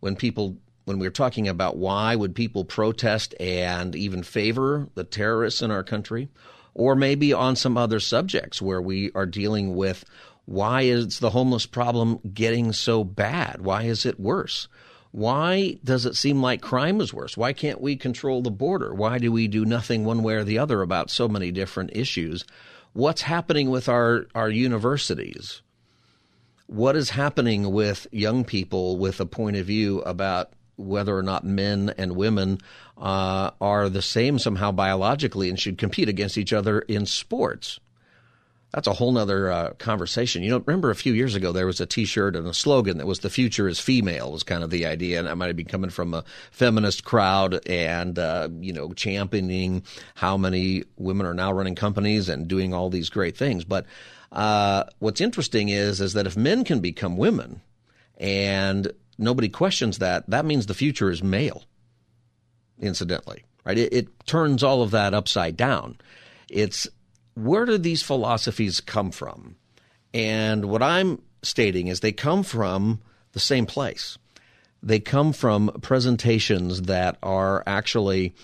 when 0.00 0.16
people 0.16 0.56
when 0.84 0.98
we're 0.98 1.10
talking 1.10 1.46
about 1.46 1.76
why 1.76 2.16
would 2.16 2.34
people 2.34 2.64
protest 2.64 3.34
and 3.38 3.94
even 3.94 4.22
favor 4.22 4.88
the 4.94 5.04
terrorists 5.04 5.62
in 5.62 5.70
our 5.70 5.84
country, 5.84 6.28
or 6.74 6.96
maybe 6.96 7.32
on 7.32 7.54
some 7.54 7.76
other 7.76 8.00
subjects 8.00 8.60
where 8.60 8.82
we 8.82 9.12
are 9.12 9.26
dealing 9.26 9.76
with 9.76 10.04
why 10.44 10.82
is 10.82 11.20
the 11.20 11.30
homeless 11.30 11.66
problem 11.66 12.18
getting 12.34 12.72
so 12.72 13.04
bad? 13.04 13.60
Why 13.60 13.84
is 13.84 14.04
it 14.04 14.18
worse? 14.18 14.66
Why 15.12 15.78
does 15.84 16.06
it 16.06 16.16
seem 16.16 16.40
like 16.40 16.62
crime 16.62 17.00
is 17.02 17.12
worse? 17.12 17.36
Why 17.36 17.52
can't 17.52 17.82
we 17.82 17.96
control 17.96 18.40
the 18.40 18.50
border? 18.50 18.94
Why 18.94 19.18
do 19.18 19.30
we 19.30 19.46
do 19.46 19.66
nothing 19.66 20.04
one 20.04 20.22
way 20.22 20.34
or 20.34 20.44
the 20.44 20.58
other 20.58 20.80
about 20.80 21.10
so 21.10 21.28
many 21.28 21.52
different 21.52 21.90
issues? 21.92 22.46
What's 22.94 23.22
happening 23.22 23.68
with 23.68 23.90
our, 23.90 24.26
our 24.34 24.48
universities? 24.48 25.60
What 26.66 26.96
is 26.96 27.10
happening 27.10 27.72
with 27.72 28.06
young 28.10 28.44
people 28.44 28.96
with 28.96 29.20
a 29.20 29.26
point 29.26 29.56
of 29.56 29.66
view 29.66 30.00
about 30.00 30.54
whether 30.76 31.14
or 31.14 31.22
not 31.22 31.44
men 31.44 31.92
and 31.98 32.16
women 32.16 32.58
uh, 32.96 33.50
are 33.60 33.90
the 33.90 34.00
same 34.00 34.38
somehow 34.38 34.72
biologically 34.72 35.50
and 35.50 35.60
should 35.60 35.76
compete 35.76 36.08
against 36.08 36.38
each 36.38 36.54
other 36.54 36.80
in 36.80 37.04
sports? 37.04 37.78
That's 38.72 38.86
a 38.86 38.94
whole 38.94 39.12
nother 39.12 39.50
uh, 39.50 39.70
conversation. 39.74 40.42
You 40.42 40.50
know, 40.50 40.62
remember 40.64 40.90
a 40.90 40.94
few 40.94 41.12
years 41.12 41.34
ago 41.34 41.52
there 41.52 41.66
was 41.66 41.80
a 41.80 41.86
T-shirt 41.86 42.34
and 42.34 42.46
a 42.46 42.54
slogan 42.54 42.98
that 42.98 43.06
was 43.06 43.18
"The 43.18 43.28
future 43.28 43.68
is 43.68 43.78
female" 43.78 44.32
was 44.32 44.42
kind 44.42 44.64
of 44.64 44.70
the 44.70 44.86
idea, 44.86 45.18
and 45.18 45.28
that 45.28 45.36
might 45.36 45.48
have 45.48 45.56
been 45.56 45.66
coming 45.66 45.90
from 45.90 46.14
a 46.14 46.24
feminist 46.50 47.04
crowd 47.04 47.66
and 47.68 48.18
uh, 48.18 48.48
you 48.60 48.72
know 48.72 48.92
championing 48.94 49.82
how 50.14 50.38
many 50.38 50.84
women 50.96 51.26
are 51.26 51.34
now 51.34 51.52
running 51.52 51.74
companies 51.74 52.28
and 52.30 52.48
doing 52.48 52.72
all 52.72 52.88
these 52.88 53.10
great 53.10 53.36
things. 53.36 53.64
But 53.64 53.84
uh, 54.32 54.84
what's 55.00 55.20
interesting 55.20 55.68
is 55.68 56.00
is 56.00 56.14
that 56.14 56.26
if 56.26 56.36
men 56.36 56.64
can 56.64 56.80
become 56.80 57.18
women, 57.18 57.60
and 58.16 58.90
nobody 59.18 59.50
questions 59.50 59.98
that, 59.98 60.28
that 60.30 60.46
means 60.46 60.64
the 60.66 60.74
future 60.74 61.10
is 61.10 61.22
male 61.22 61.64
incidentally. 62.80 63.44
right? 63.64 63.78
It, 63.78 63.92
it 63.92 64.26
turns 64.26 64.62
all 64.62 64.82
of 64.82 64.90
that 64.92 65.14
upside 65.14 65.56
down. 65.56 65.98
It's 66.48 66.88
where 67.34 67.64
do 67.64 67.78
these 67.78 68.02
philosophies 68.02 68.80
come 68.80 69.10
from? 69.10 69.56
And 70.14 70.66
what 70.66 70.82
I'm 70.82 71.22
stating 71.42 71.88
is 71.88 72.00
they 72.00 72.12
come 72.12 72.42
from 72.42 73.00
the 73.32 73.40
same 73.40 73.66
place. 73.66 74.18
They 74.82 75.00
come 75.00 75.32
from 75.32 75.70
presentations 75.80 76.82
that 76.82 77.16
are 77.22 77.62
actually 77.66 78.34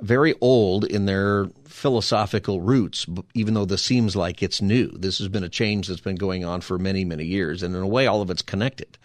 very 0.00 0.34
old 0.40 0.84
in 0.84 1.06
their 1.06 1.48
philosophical 1.66 2.60
roots, 2.60 3.06
even 3.34 3.54
though 3.54 3.64
this 3.64 3.84
seems 3.84 4.16
like 4.16 4.42
it's 4.42 4.60
new. 4.60 4.88
This 4.88 5.18
has 5.18 5.28
been 5.28 5.44
a 5.44 5.48
change 5.48 5.88
that's 5.88 6.00
been 6.00 6.16
going 6.16 6.44
on 6.44 6.62
for 6.62 6.78
many, 6.78 7.04
many 7.04 7.24
years. 7.24 7.62
And 7.62 7.76
in 7.76 7.82
a 7.82 7.86
way, 7.86 8.06
all 8.06 8.22
of 8.22 8.30
it's 8.30 8.42
connected. 8.42 8.98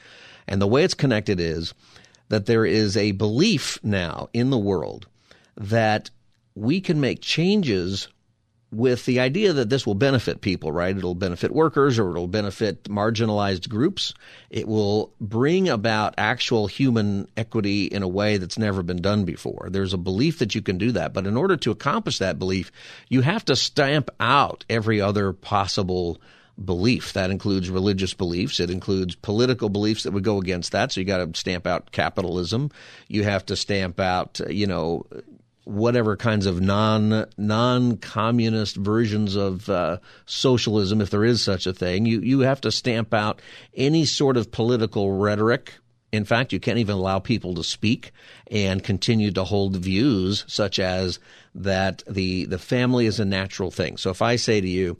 And 0.48 0.62
the 0.62 0.68
way 0.68 0.84
it's 0.84 0.94
connected 0.94 1.40
is 1.40 1.74
that 2.30 2.46
there 2.46 2.66
is 2.66 2.98
a 2.98 3.12
belief 3.12 3.78
now 3.84 4.30
in 4.34 4.50
the 4.50 4.58
world 4.58 5.08
that 5.58 6.10
we 6.56 6.82
can 6.82 7.00
make 7.00 7.22
changes 7.22 8.08
with 8.72 9.06
the 9.06 9.20
idea 9.20 9.52
that 9.54 9.70
this 9.70 9.88
will 9.88 9.96
benefit 9.96 10.42
people, 10.42 10.72
right? 10.72 10.96
It'll 10.96 11.16
benefit 11.16 11.52
workers 11.52 11.98
or 11.98 12.12
it'll 12.12 12.28
benefit 12.28 12.84
marginalized 12.84 13.68
groups. 13.68 14.14
It 14.52 14.68
will 14.68 15.12
bring 15.20 15.70
about 15.70 16.14
actual 16.18 16.68
human 16.68 17.28
equity 17.36 17.86
in 17.86 18.04
a 18.04 18.08
way 18.08 18.38
that's 18.38 18.60
never 18.60 18.84
been 18.84 19.02
done 19.02 19.26
before. 19.26 19.70
There's 19.72 19.94
a 19.94 19.98
belief 19.98 20.40
that 20.40 20.54
you 20.54 20.62
can 20.62 20.78
do 20.78 20.92
that. 20.92 21.14
But 21.14 21.26
in 21.26 21.36
order 21.36 21.58
to 21.58 21.72
accomplish 21.72 22.20
that 22.20 22.38
belief, 22.38 22.72
you 23.08 23.22
have 23.22 23.44
to 23.46 23.56
stamp 23.56 24.12
out 24.20 24.66
every 24.70 25.02
other 25.02 25.34
possible 25.34 26.22
belief. 26.64 27.14
That 27.14 27.32
includes 27.32 27.70
religious 27.70 28.14
beliefs. 28.14 28.60
It 28.60 28.70
includes 28.70 29.16
political 29.16 29.70
beliefs 29.70 30.04
that 30.04 30.12
would 30.12 30.24
go 30.24 30.38
against 30.38 30.74
that. 30.74 30.92
So 30.92 31.00
you 31.00 31.06
got 31.06 31.34
to 31.34 31.40
stamp 31.40 31.66
out 31.66 31.92
capitalism. 31.92 32.70
You 33.08 33.24
have 33.24 33.46
to 33.48 33.56
stamp 33.56 34.00
out, 34.00 34.42
you 34.48 34.68
know, 34.68 35.08
whatever 35.70 36.18
kinds 36.18 36.48
of 36.48 36.60
non 36.60 37.26
non 37.38 37.98
communist 37.98 38.76
versions 38.76 39.36
of 39.36 39.70
uh, 39.70 40.00
socialism, 40.26 41.00
if 41.00 41.12
there 41.12 41.24
is 41.24 41.42
such 41.42 41.68
a 41.68 41.74
thing. 41.74 42.06
You 42.06 42.20
you 42.22 42.40
have 42.40 42.62
to 42.62 42.72
stamp 42.72 43.14
out 43.14 43.42
any 43.76 44.06
sort 44.06 44.36
of 44.36 44.52
political 44.52 45.12
rhetoric. 45.14 45.74
In 46.12 46.26
fact, 46.26 46.52
you 46.52 46.60
can't 46.60 46.80
even 46.80 46.96
allow 46.96 47.20
people 47.20 47.54
to 47.54 47.64
speak 47.64 48.12
and 48.50 48.84
continue 48.84 49.32
to 49.32 49.44
hold 49.44 49.76
views 49.76 50.44
such 50.48 50.80
as 50.80 51.20
that 51.54 52.04
the 52.10 52.46
the 52.46 52.60
family 52.60 53.06
is 53.06 53.20
a 53.20 53.26
natural 53.26 53.70
thing. 53.70 53.98
So 53.98 54.10
if 54.10 54.22
I 54.24 54.38
say 54.38 54.60
to 54.60 54.68
you, 54.68 54.98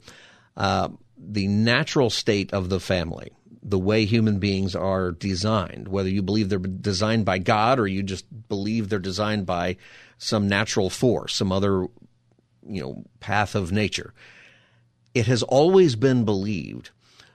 uh, 0.56 0.88
the 1.18 1.48
natural 1.48 2.10
state 2.10 2.52
of 2.52 2.68
the 2.68 2.80
family, 2.80 3.32
the 3.62 3.78
way 3.78 4.04
human 4.04 4.38
beings 4.38 4.76
are 4.76 5.10
designed, 5.10 5.88
whether 5.88 6.08
you 6.08 6.22
believe 6.22 6.48
they're 6.48 6.58
designed 6.58 7.24
by 7.24 7.38
God 7.38 7.80
or 7.80 7.88
you 7.88 8.04
just 8.04 8.24
believe 8.48 8.88
they're 8.88 9.00
designed 9.00 9.46
by 9.46 9.76
some 10.20 10.46
natural 10.46 10.90
force, 10.90 11.34
some 11.34 11.50
other, 11.50 11.86
you 12.62 12.82
know, 12.82 13.02
path 13.20 13.54
of 13.54 13.72
nature. 13.72 14.12
It 15.14 15.26
has 15.26 15.42
always 15.42 15.96
been 15.96 16.24
believed, 16.24 16.90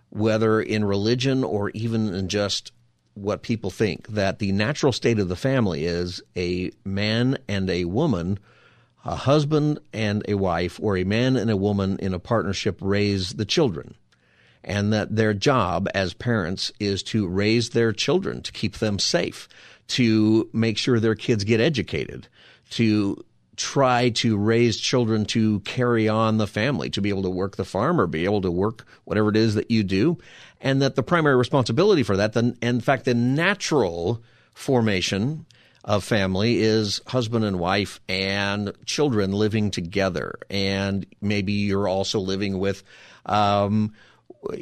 whether 0.10 0.62
in 0.62 0.86
religion 0.86 1.44
or 1.44 1.72
even 1.72 2.14
in 2.14 2.30
just 2.30 2.72
what 3.16 3.42
people 3.42 3.72
think, 3.72 4.08
that 4.10 4.38
the 4.38 4.52
natural 4.52 4.92
state 4.92 5.18
of 5.18 5.30
the 5.30 5.36
family 5.36 5.86
is 5.86 6.22
a 6.38 6.72
man 6.86 7.40
and 7.48 7.70
a 7.72 7.86
woman, 7.86 8.38
a 9.04 9.16
husband 9.16 9.80
and 9.92 10.24
a 10.28 10.36
wife, 10.36 10.80
or 10.80 10.96
a 10.96 11.04
man 11.04 11.36
and 11.36 11.50
a 11.50 11.58
woman 11.58 11.98
in 12.00 12.14
a 12.14 12.20
partnership 12.20 12.78
raise 12.82 13.34
the 13.34 13.46
children 13.46 13.96
and 14.64 14.92
that 14.92 15.16
their 15.16 15.34
job 15.34 15.88
as 15.94 16.14
parents 16.14 16.72
is 16.80 17.04
to 17.04 17.28
raise 17.28 17.70
their 17.70 17.94
children, 17.94 18.42
to 18.42 18.52
keep 18.52 18.78
them 18.78 18.98
safe, 18.98 19.48
to 19.88 20.50
make 20.52 20.78
sure 20.78 21.00
their 21.00 21.16
kids 21.16 21.44
get 21.44 21.62
educated, 21.62 22.28
to 22.72 23.24
try 23.56 24.10
to 24.10 24.38
raise 24.38 24.78
children 24.78 25.26
to 25.26 25.60
carry 25.62 26.10
on 26.10 26.38
the 26.38 26.48
family, 26.48 26.90
to 26.90 27.02
be 27.02 27.10
able 27.10 27.24
to 27.24 27.30
work 27.30 27.56
the 27.56 27.66
farm 27.66 28.00
or 28.00 28.08
be 28.08 28.26
able 28.26 28.42
to 28.42 28.52
work 28.52 28.86
whatever 29.06 29.30
it 29.30 29.38
is 29.38 29.56
that 29.56 29.72
you 29.72 29.84
do. 29.84 30.18
And 30.62 30.82
that 30.82 30.96
the 30.96 31.04
primary 31.04 31.36
responsibility 31.36 32.04
for 32.04 32.18
that, 32.18 32.34
the, 32.34 32.56
in 32.62 32.82
fact, 32.82 33.06
the 33.06 33.14
natural 33.14 34.22
formation 34.54 35.46
of 35.84 36.04
family 36.04 36.58
is 36.62 37.00
husband 37.08 37.46
and 37.46 37.60
wife 37.60 38.00
and 38.10 38.74
children 38.86 39.32
living 39.32 39.70
together. 39.70 40.40
And 40.50 41.06
maybe 41.22 41.54
you're 41.54 41.88
also 41.88 42.20
living 42.20 42.58
with, 42.58 42.84
um, 43.26 43.94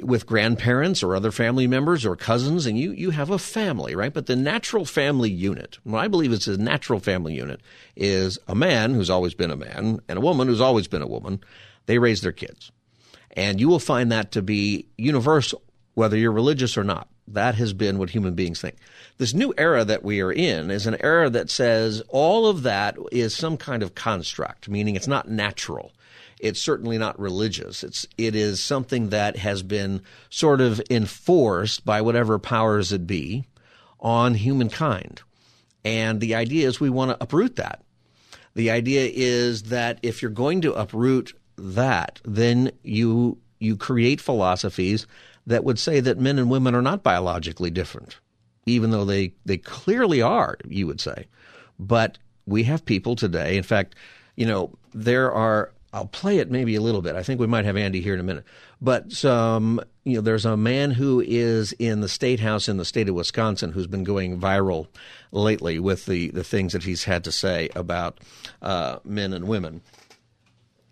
with 0.01 0.25
grandparents 0.25 1.03
or 1.03 1.15
other 1.15 1.31
family 1.31 1.67
members 1.67 2.05
or 2.05 2.15
cousins, 2.15 2.65
and 2.65 2.77
you, 2.77 2.91
you 2.91 3.09
have 3.11 3.29
a 3.29 3.39
family, 3.39 3.95
right? 3.95 4.13
But 4.13 4.27
the 4.27 4.35
natural 4.35 4.85
family 4.85 5.29
unit, 5.29 5.77
what 5.83 5.99
I 5.99 6.07
believe 6.07 6.31
is 6.31 6.47
a 6.47 6.57
natural 6.57 6.99
family 6.99 7.33
unit, 7.33 7.61
is 7.95 8.37
a 8.47 8.55
man 8.55 8.93
who's 8.93 9.09
always 9.09 9.33
been 9.33 9.51
a 9.51 9.57
man 9.57 9.99
and 10.07 10.17
a 10.17 10.21
woman 10.21 10.47
who's 10.47 10.61
always 10.61 10.87
been 10.87 11.01
a 11.01 11.07
woman. 11.07 11.41
They 11.85 11.99
raise 11.99 12.21
their 12.21 12.31
kids. 12.31 12.71
And 13.35 13.59
you 13.59 13.67
will 13.67 13.79
find 13.79 14.11
that 14.11 14.31
to 14.33 14.41
be 14.41 14.87
universal, 14.97 15.61
whether 15.95 16.17
you're 16.17 16.31
religious 16.31 16.77
or 16.77 16.83
not. 16.83 17.07
That 17.27 17.55
has 17.55 17.73
been 17.73 17.97
what 17.97 18.09
human 18.09 18.35
beings 18.35 18.61
think. 18.61 18.75
This 19.17 19.33
new 19.33 19.53
era 19.57 19.85
that 19.85 20.03
we 20.03 20.21
are 20.21 20.31
in 20.31 20.69
is 20.69 20.87
an 20.87 20.97
era 20.99 21.29
that 21.29 21.49
says 21.49 22.01
all 22.09 22.47
of 22.47 22.63
that 22.63 22.97
is 23.11 23.33
some 23.33 23.57
kind 23.57 23.81
of 23.81 23.95
construct, 23.95 24.67
meaning 24.67 24.95
it's 24.95 25.07
not 25.07 25.29
natural 25.29 25.93
it's 26.43 26.61
certainly 26.61 26.97
not 26.97 27.17
religious. 27.17 27.83
It's 27.85 28.05
it 28.17 28.35
is 28.35 28.61
something 28.61 29.09
that 29.09 29.37
has 29.37 29.63
been 29.63 30.01
sort 30.29 30.59
of 30.59 30.81
enforced 30.89 31.85
by 31.85 32.01
whatever 32.01 32.37
powers 32.37 32.91
it 32.91 33.07
be 33.07 33.45
on 34.01 34.35
humankind. 34.35 35.21
And 35.85 36.19
the 36.19 36.35
idea 36.35 36.67
is 36.67 36.79
we 36.79 36.89
want 36.89 37.11
to 37.11 37.23
uproot 37.23 37.55
that. 37.55 37.81
The 38.55 38.69
idea 38.71 39.09
is 39.11 39.63
that 39.63 39.99
if 40.03 40.21
you're 40.21 40.31
going 40.31 40.61
to 40.61 40.73
uproot 40.73 41.33
that, 41.57 42.19
then 42.25 42.71
you 42.83 43.37
you 43.59 43.77
create 43.77 44.19
philosophies 44.19 45.07
that 45.47 45.63
would 45.63 45.79
say 45.79 46.01
that 46.01 46.19
men 46.19 46.37
and 46.37 46.49
women 46.49 46.75
are 46.75 46.81
not 46.81 47.03
biologically 47.03 47.69
different, 47.69 48.17
even 48.65 48.91
though 48.91 49.05
they, 49.05 49.33
they 49.45 49.57
clearly 49.57 50.21
are, 50.21 50.57
you 50.67 50.87
would 50.87 50.99
say. 50.99 51.27
But 51.79 52.17
we 52.45 52.63
have 52.63 52.85
people 52.85 53.15
today, 53.15 53.55
in 53.55 53.63
fact, 53.63 53.95
you 54.35 54.45
know, 54.45 54.77
there 54.93 55.31
are 55.31 55.71
I'll 55.93 56.07
play 56.07 56.39
it 56.39 56.49
maybe 56.49 56.73
a 56.73 56.81
little 56.81 57.03
bit. 57.03 57.15
I 57.15 57.21
think 57.21 57.39
we 57.39 57.45
might 57.45 57.65
have 57.65 57.77
Andy 57.77 58.01
here 58.01 58.15
in 58.15 58.19
a 58.19 58.23
minute. 58.23 58.45
But 58.81 59.11
some, 59.11 59.79
you 60.03 60.15
know, 60.15 60.21
there's 60.21 60.45
a 60.45 60.57
man 60.57 60.89
who 60.89 61.21
is 61.21 61.71
in 61.73 62.01
the 62.01 62.09
state 62.09 62.39
house 62.39 62.67
in 62.67 62.77
the 62.77 62.85
state 62.85 63.07
of 63.07 63.15
Wisconsin 63.15 63.71
who's 63.71 63.85
been 63.85 64.03
going 64.03 64.39
viral 64.39 64.87
lately 65.31 65.77
with 65.77 66.07
the, 66.07 66.31
the 66.31 66.43
things 66.43 66.73
that 66.73 66.83
he's 66.83 67.03
had 67.03 67.23
to 67.25 67.31
say 67.31 67.69
about 67.75 68.19
uh, 68.63 68.97
men 69.03 69.33
and 69.33 69.47
women. 69.47 69.81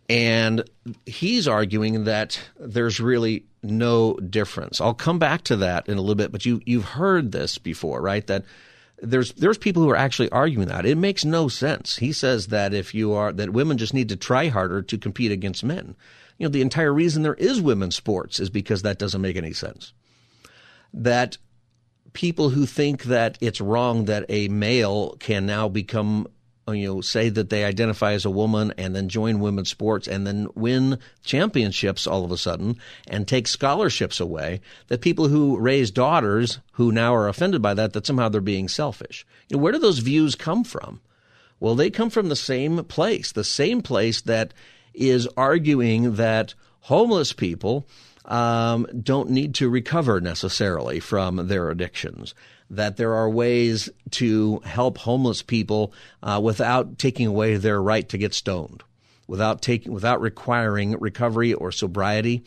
And 0.07 0.69
he's 1.05 1.47
arguing 1.47 2.03
that 2.03 2.39
there's 2.59 2.99
really 2.99 3.45
no 3.63 4.15
difference. 4.15 4.81
I'll 4.81 4.93
come 4.93 5.19
back 5.19 5.43
to 5.45 5.55
that 5.57 5.87
in 5.87 5.97
a 5.97 6.01
little 6.01 6.15
bit, 6.15 6.31
but 6.31 6.45
you, 6.45 6.61
you've 6.65 6.85
heard 6.85 7.31
this 7.31 7.57
before, 7.57 8.01
right? 8.01 8.25
That 8.27 8.43
there's 9.01 9.33
there's 9.33 9.57
people 9.57 9.81
who 9.81 9.89
are 9.89 9.97
actually 9.97 10.29
arguing 10.29 10.67
that 10.67 10.85
it 10.85 10.97
makes 10.97 11.25
no 11.25 11.47
sense. 11.47 11.97
He 11.97 12.13
says 12.13 12.47
that 12.47 12.73
if 12.73 12.93
you 12.93 13.13
are 13.13 13.31
that 13.33 13.49
women 13.49 13.77
just 13.77 13.93
need 13.93 14.09
to 14.09 14.15
try 14.15 14.47
harder 14.47 14.81
to 14.83 14.97
compete 14.97 15.31
against 15.31 15.63
men. 15.63 15.95
You 16.37 16.47
know, 16.47 16.51
the 16.51 16.61
entire 16.61 16.93
reason 16.93 17.23
there 17.23 17.33
is 17.35 17.61
women's 17.61 17.95
sports 17.95 18.39
is 18.39 18.49
because 18.49 18.81
that 18.81 18.99
doesn't 18.99 19.21
make 19.21 19.35
any 19.35 19.53
sense. 19.53 19.93
That 20.93 21.37
people 22.13 22.49
who 22.49 22.65
think 22.65 23.03
that 23.03 23.37
it's 23.41 23.61
wrong 23.61 24.05
that 24.05 24.25
a 24.29 24.47
male 24.47 25.15
can 25.19 25.45
now 25.45 25.67
become 25.67 26.27
you 26.67 26.87
know, 26.87 27.01
say 27.01 27.29
that 27.29 27.49
they 27.49 27.65
identify 27.65 28.13
as 28.13 28.25
a 28.25 28.29
woman 28.29 28.73
and 28.77 28.95
then 28.95 29.09
join 29.09 29.39
women's 29.39 29.69
sports 29.69 30.07
and 30.07 30.25
then 30.25 30.47
win 30.55 30.99
championships 31.23 32.05
all 32.05 32.23
of 32.23 32.31
a 32.31 32.37
sudden 32.37 32.77
and 33.07 33.27
take 33.27 33.47
scholarships 33.47 34.19
away, 34.19 34.61
that 34.87 35.01
people 35.01 35.27
who 35.27 35.57
raise 35.57 35.91
daughters 35.91 36.59
who 36.73 36.91
now 36.91 37.15
are 37.15 37.27
offended 37.27 37.61
by 37.61 37.73
that, 37.73 37.93
that 37.93 38.05
somehow 38.05 38.29
they're 38.29 38.41
being 38.41 38.67
selfish. 38.67 39.25
You 39.49 39.57
know, 39.57 39.63
where 39.63 39.73
do 39.73 39.79
those 39.79 39.99
views 39.99 40.35
come 40.35 40.63
from? 40.63 41.01
Well, 41.59 41.75
they 41.75 41.89
come 41.89 42.09
from 42.09 42.29
the 42.29 42.35
same 42.35 42.83
place, 42.85 43.31
the 43.31 43.43
same 43.43 43.81
place 43.81 44.21
that 44.21 44.53
is 44.93 45.27
arguing 45.37 46.15
that 46.15 46.53
homeless 46.81 47.33
people 47.33 47.87
um, 48.25 48.87
don't 49.01 49.29
need 49.29 49.55
to 49.55 49.69
recover 49.69 50.21
necessarily 50.21 50.99
from 50.99 51.47
their 51.47 51.69
addictions 51.69 52.33
that 52.71 52.97
there 52.97 53.13
are 53.13 53.29
ways 53.29 53.89
to 54.11 54.59
help 54.59 54.97
homeless 54.97 55.41
people 55.41 55.93
uh, 56.23 56.39
without 56.41 56.97
taking 56.97 57.27
away 57.27 57.57
their 57.57 57.81
right 57.81 58.07
to 58.09 58.17
get 58.17 58.33
stoned, 58.33 58.81
without 59.27 59.61
taking, 59.61 59.91
without 59.93 60.21
requiring 60.21 60.97
recovery 60.99 61.53
or 61.53 61.71
sobriety. 61.71 62.43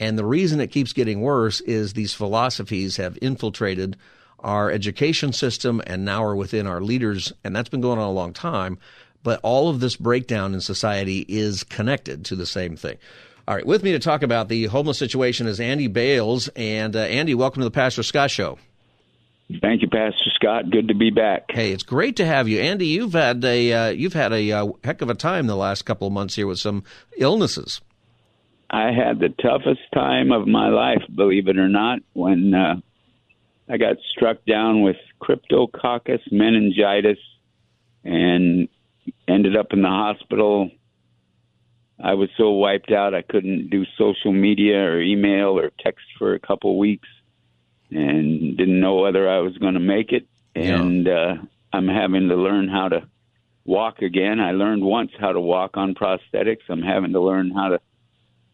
And 0.00 0.18
the 0.18 0.24
reason 0.24 0.60
it 0.60 0.72
keeps 0.72 0.92
getting 0.92 1.20
worse 1.20 1.60
is 1.60 1.92
these 1.92 2.12
philosophies 2.12 2.96
have 2.96 3.18
infiltrated 3.22 3.96
our 4.40 4.70
education 4.70 5.32
system 5.32 5.80
and 5.86 6.04
now 6.04 6.24
are 6.24 6.36
within 6.36 6.66
our 6.66 6.80
leaders, 6.80 7.32
and 7.44 7.54
that's 7.54 7.68
been 7.68 7.80
going 7.80 7.98
on 7.98 8.08
a 8.08 8.12
long 8.12 8.32
time. 8.32 8.78
But 9.22 9.40
all 9.42 9.68
of 9.68 9.80
this 9.80 9.96
breakdown 9.96 10.54
in 10.54 10.60
society 10.60 11.24
is 11.28 11.64
connected 11.64 12.24
to 12.26 12.36
the 12.36 12.46
same 12.46 12.76
thing. 12.76 12.98
All 13.46 13.54
right, 13.54 13.66
with 13.66 13.82
me 13.82 13.92
to 13.92 13.98
talk 13.98 14.22
about 14.22 14.48
the 14.48 14.66
homeless 14.66 14.98
situation 14.98 15.46
is 15.46 15.58
Andy 15.58 15.86
Bales. 15.86 16.48
And 16.48 16.94
uh, 16.94 17.00
Andy, 17.00 17.34
welcome 17.34 17.60
to 17.60 17.64
the 17.64 17.70
Pastor 17.70 18.02
Scott 18.02 18.30
Show. 18.30 18.58
Thank 19.62 19.80
you, 19.80 19.88
Pastor 19.88 20.30
Scott. 20.34 20.70
Good 20.70 20.88
to 20.88 20.94
be 20.94 21.10
back. 21.10 21.44
Hey, 21.50 21.72
it's 21.72 21.82
great 21.82 22.16
to 22.16 22.26
have 22.26 22.48
you, 22.48 22.60
Andy. 22.60 22.86
You've 22.86 23.14
had 23.14 23.42
a 23.42 23.72
uh, 23.72 23.88
you've 23.88 24.12
had 24.12 24.32
a 24.32 24.52
uh, 24.52 24.72
heck 24.84 25.00
of 25.00 25.08
a 25.08 25.14
time 25.14 25.46
the 25.46 25.56
last 25.56 25.82
couple 25.82 26.06
of 26.06 26.12
months 26.12 26.34
here 26.34 26.46
with 26.46 26.58
some 26.58 26.84
illnesses. 27.16 27.80
I 28.68 28.92
had 28.92 29.18
the 29.18 29.30
toughest 29.40 29.80
time 29.94 30.32
of 30.32 30.46
my 30.46 30.68
life, 30.68 31.02
believe 31.14 31.48
it 31.48 31.56
or 31.56 31.68
not, 31.68 32.00
when 32.12 32.52
uh, 32.52 32.74
I 33.70 33.78
got 33.78 33.96
struck 34.10 34.44
down 34.44 34.82
with 34.82 34.96
cryptococcus 35.22 36.20
meningitis 36.30 37.18
and 38.04 38.68
ended 39.26 39.56
up 39.56 39.72
in 39.72 39.80
the 39.80 39.88
hospital. 39.88 40.70
I 41.98 42.14
was 42.14 42.28
so 42.36 42.50
wiped 42.50 42.92
out 42.92 43.14
I 43.14 43.22
couldn't 43.22 43.70
do 43.70 43.84
social 43.96 44.32
media 44.32 44.76
or 44.76 45.00
email 45.00 45.58
or 45.58 45.70
text 45.80 46.04
for 46.18 46.34
a 46.34 46.38
couple 46.38 46.72
of 46.72 46.76
weeks 46.76 47.08
and 47.90 48.56
didn't 48.56 48.80
know 48.80 48.96
whether 48.96 49.28
I 49.28 49.38
was 49.40 49.56
going 49.58 49.74
to 49.74 49.80
make 49.80 50.12
it. 50.12 50.26
And 50.54 51.06
yeah. 51.06 51.12
uh, 51.12 51.34
I'm 51.72 51.88
having 51.88 52.28
to 52.28 52.36
learn 52.36 52.68
how 52.68 52.88
to 52.88 53.08
walk 53.64 54.00
again. 54.00 54.40
I 54.40 54.52
learned 54.52 54.82
once 54.82 55.10
how 55.18 55.32
to 55.32 55.40
walk 55.40 55.76
on 55.76 55.94
prosthetics. 55.94 56.68
I'm 56.68 56.82
having 56.82 57.12
to 57.12 57.20
learn 57.20 57.50
how 57.50 57.68
to 57.68 57.80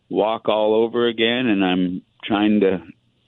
walk 0.09 0.49
all 0.49 0.75
over 0.75 1.07
again, 1.07 1.47
and 1.47 1.65
I'm 1.65 2.03
trying 2.25 2.61
to 2.61 2.83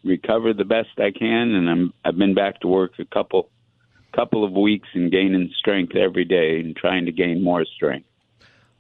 recover 0.05 0.53
the 0.53 0.65
best 0.65 0.99
I 0.99 1.11
can. 1.11 1.55
And 1.55 1.71
I'm 1.71 1.93
I've 2.05 2.19
been 2.19 2.35
back 2.35 2.61
to 2.61 2.69
work 2.69 2.93
a 2.99 3.05
couple 3.05 3.51
couple 4.15 4.45
of 4.45 4.53
weeks 4.53 4.89
and 4.95 5.13
gaining 5.13 5.51
strength 5.59 5.95
every 5.95 6.25
day 6.25 6.61
and 6.61 6.75
trying 6.75 7.07
to 7.07 7.13
gain 7.13 7.43
more 7.43 7.65
strength. 7.65 8.09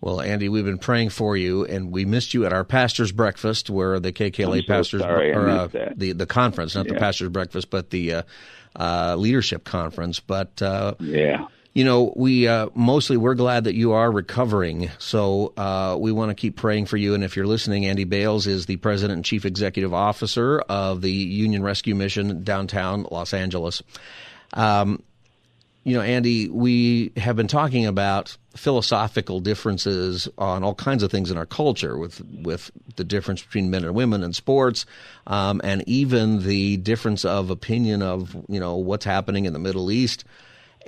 Well, 0.01 0.21
Andy, 0.21 0.49
we've 0.49 0.65
been 0.65 0.79
praying 0.79 1.11
for 1.11 1.37
you, 1.37 1.65
and 1.65 1.91
we 1.91 2.05
missed 2.05 2.35
you 2.35 2.45
at 2.45 2.53
our 2.53 2.65
pastors' 2.65 3.13
breakfast, 3.13 3.71
where 3.71 3.99
the 3.99 4.13
KKLA 4.13 4.61
so 4.61 4.67
pastors, 4.67 5.01
sorry, 5.01 5.33
or 5.33 5.49
uh, 5.49 5.69
the 5.97 6.13
the 6.13 6.27
conference, 6.27 6.75
not 6.75 6.87
yeah. 6.87 6.95
the 6.95 6.99
pastors' 6.99 7.31
breakfast, 7.31 7.71
but 7.71 7.91
the 7.91 8.13
uh, 8.13 8.23
uh, 8.79 9.17
leadership 9.17 9.65
conference. 9.65 10.21
But 10.21 10.61
uh, 10.61 10.95
yeah, 11.01 11.47
you 11.77 11.85
know, 11.85 12.13
we 12.17 12.49
uh, 12.49 12.69
mostly 12.75 13.17
we're 13.17 13.35
glad 13.35 13.65
that 13.65 13.75
you 13.75 13.93
are 13.93 14.11
recovering. 14.11 14.91
So 14.99 15.53
uh, 15.57 15.97
we 15.99 16.11
want 16.13 16.31
to 16.31 16.35
keep 16.35 16.57
praying 16.57 16.87
for 16.87 16.97
you. 16.97 17.15
And 17.15 17.23
if 17.23 17.37
you're 17.37 17.47
listening, 17.47 17.85
Andy 17.85 18.05
Bales 18.05 18.47
is 18.47 18.65
the 18.65 18.77
president 18.77 19.17
and 19.17 19.25
chief 19.25 19.45
executive 19.45 19.93
officer 19.93 20.59
of 20.61 21.03
the 21.03 21.13
Union 21.13 21.63
Rescue 21.63 21.95
Mission 21.95 22.45
downtown 22.45 23.07
Los 23.11 23.35
Angeles. 23.35 23.83
Um, 24.55 25.03
you 25.87 25.95
know, 25.95 26.03
Andy, 26.03 26.49
we 26.49 27.13
have 27.17 27.37
been 27.37 27.47
talking 27.47 27.87
about 27.87 28.37
philosophical 28.57 29.39
differences 29.39 30.29
on 30.37 30.65
all 30.65 30.75
kinds 30.75 31.05
of 31.05 31.13
things 31.13 31.31
in 31.31 31.39
our 31.39 31.47
culture, 31.47 31.97
with 31.97 32.21
with 32.43 32.73
the 32.97 33.05
difference 33.05 33.41
between 33.41 33.71
men 33.71 33.85
and 33.85 33.95
women 33.95 34.25
in 34.25 34.33
sports, 34.33 34.85
um, 35.29 35.61
and 35.63 35.85
even 35.87 36.43
the 36.43 36.77
difference 36.79 37.25
of 37.25 37.51
opinion 37.51 38.03
of 38.03 38.35
you 38.49 38.59
know 38.59 38.75
what's 38.75 39.05
happening 39.05 39.45
in 39.45 39.53
the 39.53 39.61
Middle 39.61 39.93
East. 39.93 40.25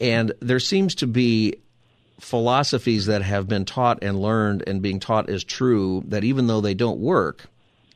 And 0.01 0.33
there 0.41 0.59
seems 0.59 0.97
to 0.97 1.07
be 1.07 1.55
philosophies 2.19 3.07
that 3.07 3.23
have 3.23 3.47
been 3.47 3.65
taught 3.65 4.03
and 4.03 4.21
learned 4.21 4.65
and 4.67 4.83
being 4.83 4.99
taught 4.99 5.31
as 5.31 5.45
true 5.45 6.03
that 6.09 6.25
even 6.25 6.49
though 6.49 6.61
they 6.61 6.75
don't 6.75 6.99
work, 6.99 7.47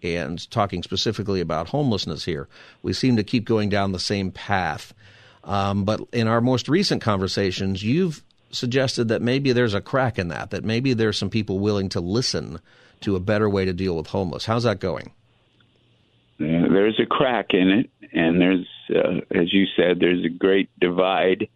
and 0.05 0.49
talking 0.53 0.85
specifically 0.85 1.41
about 1.41 1.69
homelessness 1.69 2.25
here, 2.25 2.49
we 2.83 2.93
seem 2.93 3.17
to 3.17 3.25
keep 3.25 3.45
going 3.45 3.69
down 3.69 3.91
the 3.91 3.99
same 3.99 4.31
path. 4.31 4.95
Um, 5.45 5.85
but 5.85 6.01
in 6.13 6.29
our 6.29 6.41
most 6.41 6.69
recent 6.69 7.03
conversations, 7.03 7.83
you've 7.83 8.23
suggested 8.51 9.09
that 9.09 9.23
maybe 9.23 9.53
there's 9.53 9.75
a 9.75 9.81
crack 9.81 10.19
in 10.19 10.29
that, 10.29 10.51
that 10.51 10.65
maybe 10.65 10.93
there's 10.93 11.19
some 11.19 11.31
people 11.31 11.59
willing 11.59 11.89
to 11.91 12.01
listen 12.01 12.61
to 13.01 13.17
a 13.17 13.21
better 13.21 13.49
way 13.49 13.65
to 13.65 13.73
deal 13.73 13.97
with 13.97 14.09
homeless. 14.09 14.45
How's 14.45 14.65
that 14.65 14.79
going? 14.79 15.13
There's 16.39 16.99
a 17.01 17.07
crack 17.07 17.49
in 17.51 17.71
it, 17.71 17.91
and 18.13 18.41
there's, 18.41 18.67
uh, 18.91 19.21
as 19.31 19.53
you 19.53 19.67
said, 19.77 20.01
there's 20.01 20.25
a 20.25 20.29
great 20.29 20.69
divide, 20.81 21.49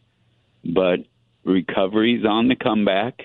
but 0.64 1.00
recovery's 1.44 2.24
on 2.24 2.48
the 2.48 2.56
comeback. 2.56 3.20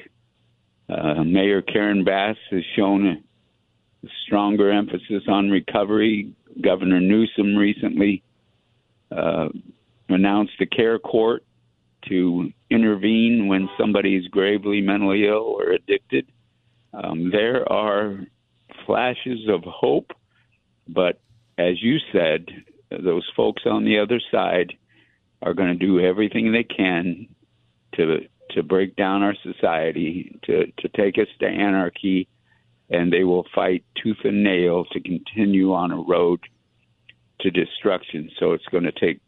Uh, 0.89 1.23
Mayor 1.23 1.61
Karen 1.61 2.03
Bass 2.03 2.37
has 2.49 2.63
shown 2.75 3.05
a 3.05 4.07
stronger 4.25 4.71
emphasis 4.71 5.23
on 5.27 5.49
recovery. 5.49 6.33
Governor 6.59 6.99
Newsom 6.99 7.55
recently 7.55 8.23
uh, 9.11 9.49
announced 10.13 10.53
the 10.59 10.65
care 10.65 10.99
court 10.99 11.43
to 12.07 12.51
intervene 12.69 13.47
when 13.47 13.69
somebody 13.77 14.15
is 14.15 14.27
gravely 14.27 14.81
mentally 14.81 15.27
ill 15.27 15.55
or 15.59 15.71
addicted. 15.71 16.27
Um, 16.93 17.31
there 17.31 17.71
are 17.71 18.19
flashes 18.85 19.47
of 19.47 19.63
hope, 19.63 20.11
but 20.87 21.19
as 21.57 21.81
you 21.81 21.97
said, 22.11 22.47
those 22.89 23.29
folks 23.35 23.63
on 23.65 23.85
the 23.85 23.99
other 23.99 24.19
side 24.31 24.73
are 25.41 25.53
going 25.53 25.69
to 25.77 25.85
do 25.85 25.99
everything 25.99 26.51
they 26.51 26.63
can 26.63 27.27
to 27.95 28.27
to 28.51 28.63
break 28.63 28.97
down 28.97 29.23
our 29.23 29.35
society, 29.43 30.37
to 30.43 30.65
to 30.79 30.89
take 30.89 31.17
us 31.17 31.27
to 31.39 31.47
anarchy, 31.47 32.27
and 32.89 33.11
they 33.11 33.23
will 33.23 33.45
fight 33.55 33.83
tooth 34.01 34.17
and 34.23 34.43
nail 34.43 34.85
to 34.91 34.99
continue 34.99 35.73
on 35.73 35.91
a 35.91 36.01
road 36.01 36.41
to 37.39 37.49
destruction. 37.49 38.29
So 38.39 38.51
it's 38.51 38.65
going 38.65 38.83
to 38.83 38.91
take 38.91 39.21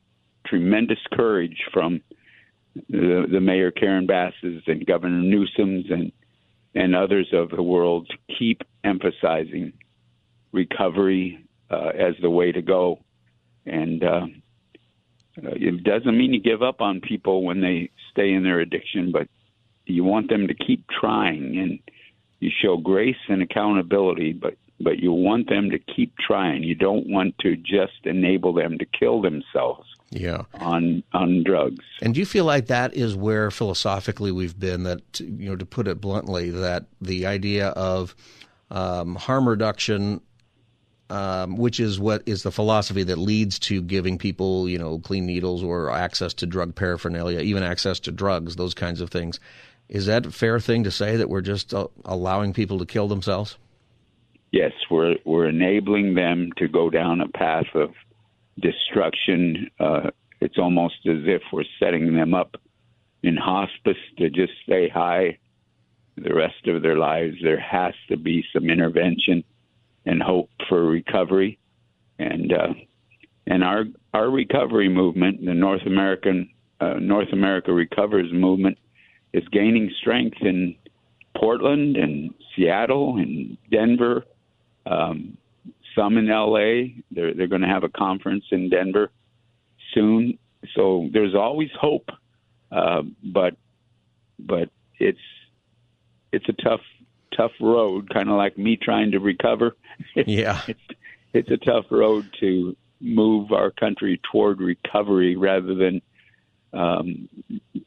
tremendous 0.46 1.00
courage 1.12 1.58
from 1.72 2.02
the, 2.90 3.26
the 3.32 3.40
Mayor 3.40 3.72
Karen 3.72 4.06
Basses 4.06 4.64
and 4.68 4.86
Governor 4.86 5.22
Newsom's 5.22 5.86
and 5.90 6.12
and 6.76 6.96
others 6.96 7.28
of 7.34 7.52
the 7.52 7.62
world 7.62 8.10
keep 8.40 8.64
emphasizing 8.84 9.74
recovery 10.52 11.46
uh, 11.70 11.90
as 11.90 12.16
the 12.20 12.32
way 12.32 12.52
to 12.52 12.64
go. 12.64 13.00
And 13.68 14.04
uh, 14.04 14.26
it 15.38 15.84
doesn't 15.84 16.18
mean 16.18 16.34
you 16.34 16.42
give 16.42 16.64
up 16.64 16.82
on 16.82 17.00
people 17.00 17.44
when 17.44 17.62
they 17.62 17.92
stay 18.12 18.34
in 18.34 18.44
their 18.44 18.60
addiction, 18.60 19.12
but 19.12 19.28
you 19.86 20.04
want 20.04 20.30
them 20.30 20.48
to 20.48 20.56
keep 20.56 20.86
trying 20.90 21.60
and 21.60 21.80
you 22.40 22.50
show 22.62 22.78
grace 22.78 23.16
and 23.30 23.42
accountability, 23.42 24.34
but 24.34 24.56
but 24.80 25.00
you 25.00 25.14
want 25.14 25.48
them 25.48 25.70
to 25.70 25.80
keep 25.80 26.14
trying. 26.18 26.64
You 26.64 26.76
don't 26.76 27.08
want 27.08 27.38
to 27.40 27.56
just 27.56 28.06
enable 28.06 28.54
them 28.54 28.78
to 28.80 28.86
kill 28.86 29.22
themselves 29.22 29.88
yeah. 30.14 30.44
on 30.56 31.04
on 31.14 31.44
drugs. 31.44 31.84
And 32.02 32.14
do 32.14 32.20
you 32.20 32.26
feel 32.26 32.46
like 32.46 32.68
that 32.68 32.94
is 32.94 33.16
where 33.16 33.52
philosophically 33.52 34.32
we've 34.32 34.58
been? 34.58 34.84
That 34.84 35.02
you 35.20 35.50
know, 35.50 35.56
to 35.56 35.66
put 35.66 35.88
it 35.88 36.00
bluntly, 36.00 36.50
that 36.52 36.86
the 37.02 37.26
idea 37.26 37.70
of 37.70 38.16
um, 38.72 39.16
harm 39.16 39.48
reduction, 39.48 40.22
um, 41.10 41.58
which 41.58 41.80
is 41.80 42.00
what 42.00 42.24
is 42.26 42.44
the 42.44 42.52
philosophy 42.52 43.04
that 43.04 43.18
leads 43.18 43.60
to 43.60 43.82
giving 43.82 44.18
people 44.18 44.70
you 44.70 44.78
know 44.78 45.00
clean 45.00 45.26
needles 45.26 45.64
or 45.64 45.92
access 45.92 46.34
to 46.36 46.46
drug 46.46 46.76
paraphernalia, 46.76 47.40
even 47.40 47.64
access 47.64 48.00
to 48.02 48.12
drugs, 48.12 48.56
those 48.56 48.74
kinds 48.74 49.02
of 49.02 49.10
things. 49.10 49.40
Is 49.90 50.06
that 50.06 50.26
a 50.26 50.32
fair 50.32 50.60
thing 50.60 50.86
to 50.86 50.92
say 50.92 51.18
that 51.18 51.30
we're 51.30 51.42
just 51.42 51.74
uh, 51.74 51.88
allowing 52.06 52.54
people 52.54 52.80
to 52.80 52.86
kill 52.86 53.08
themselves? 53.08 53.58
Yes, 54.52 54.72
we're 54.92 55.16
we're 55.26 55.50
enabling 55.50 56.14
them 56.14 56.52
to 56.58 56.68
go 56.68 56.90
down 56.92 57.22
a 57.22 57.28
path 57.28 57.66
of 57.74 57.90
destruction. 58.60 59.70
Uh, 59.80 60.10
it's 60.42 60.58
almost 60.58 61.06
as 61.06 61.20
if 61.26 61.42
we're 61.52 61.64
setting 61.80 62.16
them 62.16 62.34
up 62.34 62.56
in 63.24 63.38
hospice 63.38 63.98
to 64.18 64.30
just 64.30 64.54
stay 64.64 64.90
high 64.90 65.38
the 66.18 66.34
rest 66.34 66.68
of 66.68 66.82
their 66.82 66.98
lives. 66.98 67.36
There 67.42 67.60
has 67.60 67.94
to 68.10 68.18
be 68.18 68.44
some 68.54 68.70
intervention 68.70 69.44
and 70.06 70.22
hope 70.22 70.50
for 70.68 70.86
recovery, 70.86 71.58
and 72.20 72.52
uh, 72.54 72.74
and 73.48 73.64
our 73.64 73.86
our 74.14 74.30
recovery 74.30 74.90
movement, 74.90 75.44
the 75.46 75.54
North 75.54 75.86
American 75.86 76.50
uh, 76.80 76.96
North 77.00 77.32
America 77.32 77.72
Recovers 77.72 78.32
movement, 78.32 78.78
is 79.34 79.48
gaining 79.52 79.92
strength 80.00 80.38
in 80.42 80.76
Portland 81.36 81.96
and 81.98 82.34
Seattle 82.56 83.18
and 83.18 83.58
Denver. 83.72 84.26
Um, 84.86 85.38
some 85.96 86.18
in 86.18 86.28
LA. 86.28 86.96
They're 87.12 87.34
they're 87.34 87.48
going 87.48 87.62
to 87.62 87.68
have 87.68 87.84
a 87.84 87.90
conference 87.90 88.46
in 88.52 88.70
Denver 88.70 89.12
soon. 89.94 90.38
So 90.76 91.10
there's 91.12 91.36
always 91.36 91.70
hope, 91.80 92.10
uh, 92.72 93.04
but 93.24 93.56
but 94.40 94.70
it's 95.00 95.20
it's 96.32 96.48
a 96.50 96.54
tough 96.54 96.82
tough 97.36 97.52
road, 97.60 98.10
kind 98.14 98.30
of 98.30 98.36
like 98.36 98.58
me 98.58 98.78
trying 98.78 99.12
to 99.12 99.20
recover. 99.20 99.76
Yeah, 100.16 100.62
it's 100.68 100.82
it's 101.34 101.52
a 101.52 101.58
tough 101.58 101.86
road 101.92 102.28
to 102.40 102.76
move 103.00 103.52
our 103.52 103.70
country 103.70 104.20
toward 104.32 104.60
recovery 104.60 105.36
rather 105.36 105.76
than 105.76 106.02
um, 106.74 107.30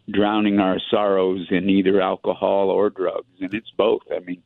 drowning 0.08 0.60
our 0.60 0.78
sorrows 0.90 1.46
in 1.50 1.68
either 1.68 2.00
alcohol 2.00 2.70
or 2.70 2.90
drugs, 2.90 3.40
and 3.40 3.52
it's 3.54 3.70
both. 3.76 4.02
I 4.14 4.20
mean, 4.20 4.42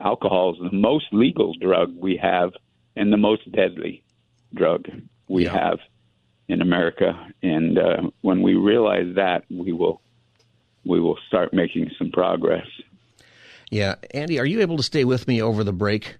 alcohol 0.00 0.54
is 0.54 0.70
the 0.70 0.76
most 0.76 1.06
legal 1.12 1.54
drug 1.54 1.94
we 1.96 2.16
have 2.16 2.52
and 2.96 3.12
the 3.12 3.16
most 3.16 3.50
deadly 3.52 4.02
drug 4.54 4.86
we 5.28 5.44
yeah. 5.44 5.52
have 5.52 5.78
in 6.48 6.60
America. 6.60 7.12
And 7.42 7.78
uh, 7.78 8.10
when 8.20 8.42
we 8.42 8.54
realize 8.54 9.14
that, 9.16 9.44
we 9.50 9.72
will 9.72 10.00
we 10.84 11.00
will 11.00 11.18
start 11.28 11.54
making 11.54 11.90
some 11.96 12.10
progress. 12.10 12.66
Yeah, 13.70 13.94
Andy, 14.12 14.38
are 14.38 14.44
you 14.44 14.60
able 14.60 14.76
to 14.76 14.82
stay 14.82 15.04
with 15.04 15.26
me 15.28 15.40
over 15.40 15.64
the 15.64 15.72
break? 15.72 16.16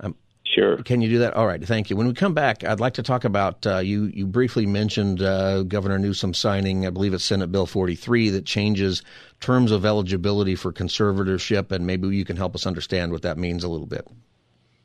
I'm, 0.00 0.16
Sure. 0.56 0.78
Can 0.78 1.02
you 1.02 1.10
do 1.10 1.18
that? 1.18 1.34
All 1.34 1.46
right. 1.46 1.62
Thank 1.62 1.90
you. 1.90 1.96
When 1.96 2.06
we 2.06 2.14
come 2.14 2.32
back, 2.32 2.64
I'd 2.64 2.80
like 2.80 2.94
to 2.94 3.02
talk 3.02 3.24
about 3.24 3.66
uh, 3.66 3.78
you. 3.78 4.04
You 4.04 4.26
briefly 4.26 4.64
mentioned 4.64 5.20
uh, 5.20 5.64
Governor 5.64 5.98
Newsom 5.98 6.32
signing, 6.32 6.86
I 6.86 6.90
believe 6.90 7.12
it's 7.12 7.24
Senate 7.24 7.52
Bill 7.52 7.66
43, 7.66 8.30
that 8.30 8.46
changes 8.46 9.02
terms 9.40 9.70
of 9.70 9.84
eligibility 9.84 10.54
for 10.54 10.72
conservatorship, 10.72 11.72
and 11.72 11.86
maybe 11.86 12.08
you 12.08 12.24
can 12.24 12.38
help 12.38 12.54
us 12.54 12.66
understand 12.66 13.12
what 13.12 13.22
that 13.22 13.36
means 13.36 13.64
a 13.64 13.68
little 13.68 13.86
bit. 13.86 14.08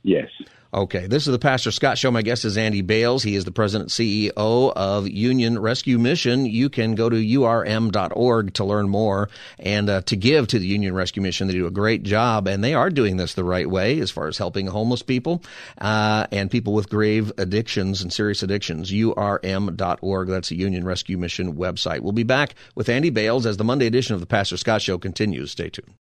Yes. 0.04 0.30
Okay, 0.74 1.06
this 1.06 1.28
is 1.28 1.34
the 1.34 1.40
Pastor 1.40 1.70
Scott 1.70 1.98
Show. 1.98 2.12
My 2.12 2.22
guest 2.22 2.46
is 2.46 2.58
Andy 2.58 2.82
Bales. 2.82 3.24
He 3.24 3.36
is 3.36 3.44
the 3.44 3.52
president 3.52 3.90
CEO 3.90 4.72
of 4.74 5.06
Union 5.06 5.60
Rescue 5.60 6.00
Mission. 6.00 6.46
You 6.46 6.70
can 6.70 6.96
go 6.96 7.10
to 7.10 7.18
urm.org 7.18 8.54
to 8.54 8.64
learn 8.64 8.88
more 8.88 9.30
and 9.60 9.90
uh, 9.90 10.02
to 10.04 10.16
give 10.16 10.48
to 10.48 10.60
the 10.60 10.66
Union 10.66 10.94
Rescue 10.94 11.22
Mission. 11.22 11.48
They 11.48 11.56
do 11.56 11.68
a 11.68 11.72
great 11.72 12.04
job, 12.04 12.48
and 12.48 12.64
they 12.64 12.74
are 12.74 12.90
doing 12.90 13.18
this 13.18 13.34
the 13.34 13.44
right 13.44 13.70
way 13.70 14.00
as 14.00 14.12
far 14.12 14.30
as 14.30 14.38
helping 14.38 14.68
homeless 14.68 15.02
people 15.02 15.44
uh, 15.80 16.28
and 16.32 16.50
people 16.50 16.72
with 16.72 16.90
grave 16.90 17.34
addictions 17.38 18.02
and 18.02 18.14
serious 18.14 18.42
addictions. 18.42 18.90
urm.org. 18.92 20.28
That's 20.30 20.50
the 20.50 20.56
Union 20.56 20.86
Rescue 20.86 21.18
Mission 21.18 21.58
website. 21.58 22.00
We'll 22.00 22.14
be 22.14 22.24
back 22.24 22.56
with 22.76 22.88
Andy 22.88 23.10
Bales 23.10 23.46
as 23.46 23.58
the 23.58 23.66
Monday 23.66 23.88
edition 23.88 24.14
of 24.14 24.22
the 24.22 24.26
Pastor 24.26 24.56
Scott 24.56 24.82
Show 24.82 24.98
continues. 24.98 25.52
Stay 25.52 25.70
tuned. 25.70 25.96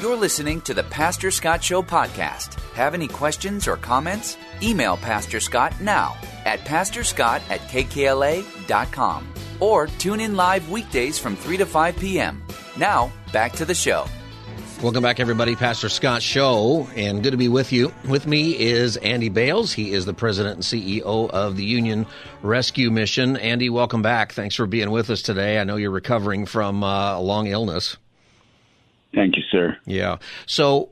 You're 0.00 0.16
listening 0.16 0.62
to 0.62 0.72
the 0.72 0.84
Pastor 0.84 1.30
Scott 1.30 1.62
Show 1.62 1.82
podcast. 1.82 2.58
Have 2.72 2.94
any 2.94 3.06
questions 3.06 3.68
or 3.68 3.76
comments? 3.76 4.38
Email 4.62 4.96
Pastor 4.96 5.40
Scott 5.40 5.78
now 5.78 6.16
at 6.46 6.60
pastorscott 6.60 7.42
at 7.50 7.60
kkla.com 7.68 9.34
or 9.60 9.88
tune 9.88 10.20
in 10.20 10.36
live 10.36 10.70
weekdays 10.70 11.18
from 11.18 11.36
3 11.36 11.58
to 11.58 11.66
5 11.66 11.98
p.m. 11.98 12.42
Now, 12.78 13.12
back 13.30 13.52
to 13.52 13.66
the 13.66 13.74
show. 13.74 14.06
Welcome 14.82 15.02
back, 15.02 15.20
everybody. 15.20 15.54
Pastor 15.54 15.90
Scott 15.90 16.22
Show, 16.22 16.88
and 16.96 17.22
good 17.22 17.32
to 17.32 17.36
be 17.36 17.48
with 17.48 17.70
you. 17.70 17.92
With 18.08 18.26
me 18.26 18.58
is 18.58 18.96
Andy 18.96 19.28
Bales. 19.28 19.70
He 19.70 19.92
is 19.92 20.06
the 20.06 20.14
president 20.14 20.54
and 20.54 20.64
CEO 20.64 21.28
of 21.28 21.58
the 21.58 21.64
Union 21.64 22.06
Rescue 22.40 22.90
Mission. 22.90 23.36
Andy, 23.36 23.68
welcome 23.68 24.00
back. 24.00 24.32
Thanks 24.32 24.54
for 24.54 24.64
being 24.64 24.90
with 24.90 25.10
us 25.10 25.20
today. 25.20 25.60
I 25.60 25.64
know 25.64 25.76
you're 25.76 25.90
recovering 25.90 26.46
from 26.46 26.82
uh, 26.82 27.18
a 27.18 27.20
long 27.20 27.48
illness. 27.48 27.98
Thank 29.14 29.36
you, 29.36 29.42
sir. 29.50 29.76
Yeah. 29.86 30.18
So 30.46 30.90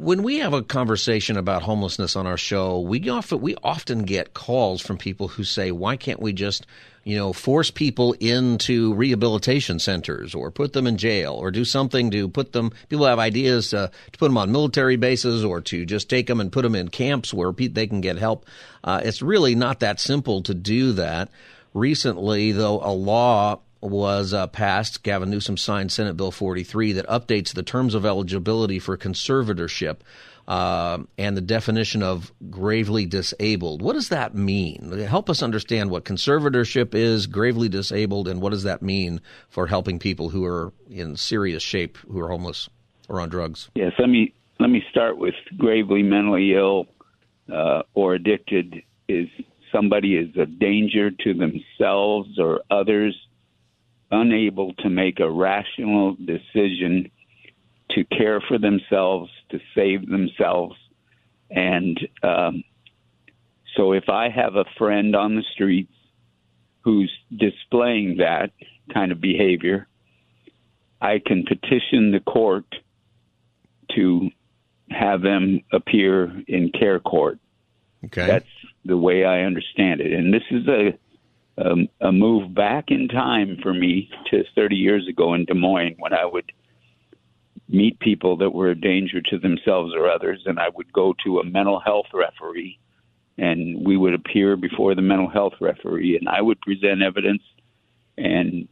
when 0.00 0.22
we 0.22 0.38
have 0.38 0.54
a 0.54 0.62
conversation 0.62 1.36
about 1.36 1.62
homelessness 1.62 2.16
on 2.16 2.26
our 2.26 2.38
show, 2.38 2.80
we 2.80 3.08
often 3.08 3.40
we 3.40 3.54
often 3.62 4.02
get 4.02 4.32
calls 4.32 4.80
from 4.80 4.96
people 4.96 5.28
who 5.28 5.44
say, 5.44 5.70
"Why 5.70 5.96
can't 5.96 6.20
we 6.20 6.32
just, 6.32 6.66
you 7.04 7.16
know, 7.16 7.34
force 7.34 7.70
people 7.70 8.14
into 8.18 8.94
rehabilitation 8.94 9.78
centers 9.78 10.34
or 10.34 10.50
put 10.50 10.72
them 10.72 10.86
in 10.86 10.96
jail 10.96 11.34
or 11.34 11.50
do 11.50 11.66
something 11.66 12.10
to 12.12 12.28
put 12.28 12.52
them?" 12.52 12.72
People 12.88 13.06
have 13.06 13.18
ideas 13.18 13.74
uh, 13.74 13.88
to 14.12 14.18
put 14.18 14.28
them 14.28 14.38
on 14.38 14.50
military 14.50 14.96
bases 14.96 15.44
or 15.44 15.60
to 15.60 15.84
just 15.84 16.08
take 16.08 16.26
them 16.26 16.40
and 16.40 16.50
put 16.50 16.62
them 16.62 16.74
in 16.74 16.88
camps 16.88 17.34
where 17.34 17.52
they 17.52 17.86
can 17.86 18.00
get 18.00 18.16
help. 18.16 18.46
Uh, 18.82 19.02
it's 19.04 19.20
really 19.20 19.54
not 19.54 19.80
that 19.80 20.00
simple 20.00 20.42
to 20.42 20.54
do 20.54 20.92
that. 20.92 21.28
Recently, 21.74 22.52
though, 22.52 22.80
a 22.82 22.92
law 22.92 23.60
was 23.80 24.34
uh, 24.34 24.46
passed. 24.48 25.02
Gavin 25.02 25.30
Newsom 25.30 25.56
signed 25.56 25.92
Senate 25.92 26.16
Bill 26.16 26.30
43 26.30 26.92
that 26.92 27.06
updates 27.06 27.54
the 27.54 27.62
terms 27.62 27.94
of 27.94 28.04
eligibility 28.04 28.78
for 28.78 28.96
conservatorship 28.96 29.98
uh, 30.46 30.98
and 31.16 31.36
the 31.36 31.42
definition 31.42 32.02
of 32.02 32.32
gravely 32.50 33.06
disabled. 33.06 33.82
What 33.82 33.92
does 33.92 34.08
that 34.08 34.34
mean? 34.34 34.90
Help 35.06 35.30
us 35.30 35.42
understand 35.42 35.90
what 35.90 36.04
conservatorship 36.04 36.94
is, 36.94 37.26
gravely 37.26 37.68
disabled, 37.68 38.28
and 38.28 38.40
what 38.40 38.50
does 38.50 38.64
that 38.64 38.82
mean 38.82 39.20
for 39.48 39.66
helping 39.66 39.98
people 39.98 40.30
who 40.30 40.44
are 40.44 40.72
in 40.90 41.16
serious 41.16 41.62
shape, 41.62 41.96
who 41.98 42.20
are 42.20 42.28
homeless 42.28 42.68
or 43.08 43.20
on 43.20 43.28
drugs. 43.28 43.70
Yes, 43.74 43.92
let 43.98 44.08
me 44.08 44.32
let 44.58 44.70
me 44.70 44.82
start 44.90 45.18
with 45.18 45.34
gravely 45.58 46.02
mentally 46.02 46.54
ill 46.54 46.86
uh, 47.52 47.82
or 47.94 48.14
addicted. 48.14 48.82
Is 49.08 49.28
somebody 49.72 50.16
is 50.16 50.36
a 50.36 50.46
danger 50.46 51.10
to 51.10 51.34
themselves 51.34 52.38
or 52.38 52.62
others 52.70 53.16
unable 54.10 54.74
to 54.74 54.90
make 54.90 55.20
a 55.20 55.30
rational 55.30 56.16
decision 56.16 57.10
to 57.90 58.04
care 58.04 58.40
for 58.40 58.58
themselves, 58.58 59.30
to 59.50 59.58
save 59.74 60.08
themselves. 60.08 60.76
And 61.50 61.98
um, 62.22 62.64
so 63.76 63.92
if 63.92 64.08
I 64.08 64.28
have 64.28 64.56
a 64.56 64.64
friend 64.78 65.16
on 65.16 65.36
the 65.36 65.44
streets 65.52 65.92
who's 66.82 67.12
displaying 67.36 68.18
that 68.18 68.52
kind 68.92 69.12
of 69.12 69.20
behavior, 69.20 69.86
I 71.00 71.20
can 71.24 71.44
petition 71.44 72.12
the 72.12 72.20
court 72.20 72.66
to 73.96 74.30
have 74.90 75.22
them 75.22 75.60
appear 75.72 76.42
in 76.46 76.70
care 76.70 77.00
court. 77.00 77.38
Okay. 78.04 78.26
That's 78.26 78.46
the 78.84 78.96
way 78.96 79.24
I 79.24 79.42
understand 79.42 80.00
it. 80.00 80.12
And 80.12 80.32
this 80.32 80.42
is 80.50 80.66
a 80.68 80.98
um, 81.64 81.88
a 82.00 82.12
move 82.12 82.54
back 82.54 82.86
in 82.88 83.08
time 83.08 83.58
for 83.62 83.72
me 83.74 84.10
to 84.30 84.44
30 84.54 84.76
years 84.76 85.08
ago 85.08 85.34
in 85.34 85.44
Des 85.44 85.54
Moines 85.54 85.96
when 85.98 86.12
I 86.12 86.24
would 86.24 86.52
meet 87.68 87.98
people 88.00 88.36
that 88.38 88.50
were 88.50 88.70
a 88.70 88.80
danger 88.80 89.20
to 89.20 89.38
themselves 89.38 89.94
or 89.94 90.10
others, 90.10 90.42
and 90.46 90.58
I 90.58 90.68
would 90.74 90.92
go 90.92 91.14
to 91.24 91.38
a 91.38 91.44
mental 91.44 91.78
health 91.80 92.06
referee, 92.12 92.78
and 93.38 93.86
we 93.86 93.96
would 93.96 94.14
appear 94.14 94.56
before 94.56 94.94
the 94.94 95.02
mental 95.02 95.28
health 95.28 95.54
referee, 95.60 96.16
and 96.16 96.28
I 96.28 96.40
would 96.40 96.60
present 96.60 97.02
evidence, 97.02 97.42
and 98.18 98.68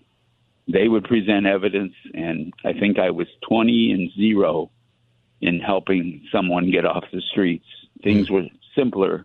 they 0.66 0.88
would 0.88 1.04
present 1.04 1.46
evidence, 1.46 1.94
and 2.12 2.52
I 2.64 2.72
think 2.72 2.98
I 2.98 3.10
was 3.10 3.28
20 3.48 3.92
and 3.92 4.10
zero 4.12 4.70
in 5.40 5.60
helping 5.60 6.26
someone 6.32 6.70
get 6.70 6.84
off 6.84 7.04
the 7.12 7.20
streets. 7.20 7.64
Things 8.02 8.28
were 8.30 8.46
simpler 8.74 9.24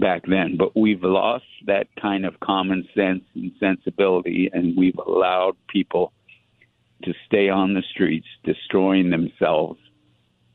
back 0.00 0.22
then. 0.26 0.56
But 0.56 0.76
we've 0.76 1.02
lost 1.02 1.44
that 1.66 1.86
kind 2.00 2.24
of 2.24 2.40
common 2.40 2.86
sense 2.94 3.24
and 3.34 3.52
sensibility, 3.60 4.50
and 4.52 4.76
we've 4.76 4.98
allowed 4.98 5.56
people 5.68 6.12
to 7.04 7.12
stay 7.26 7.48
on 7.48 7.74
the 7.74 7.82
streets, 7.90 8.26
destroying 8.44 9.10
themselves 9.10 9.78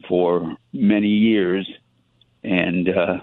for 0.08 0.56
many 0.74 1.08
years. 1.08 1.70
And 2.44 2.90
uh, 2.90 3.18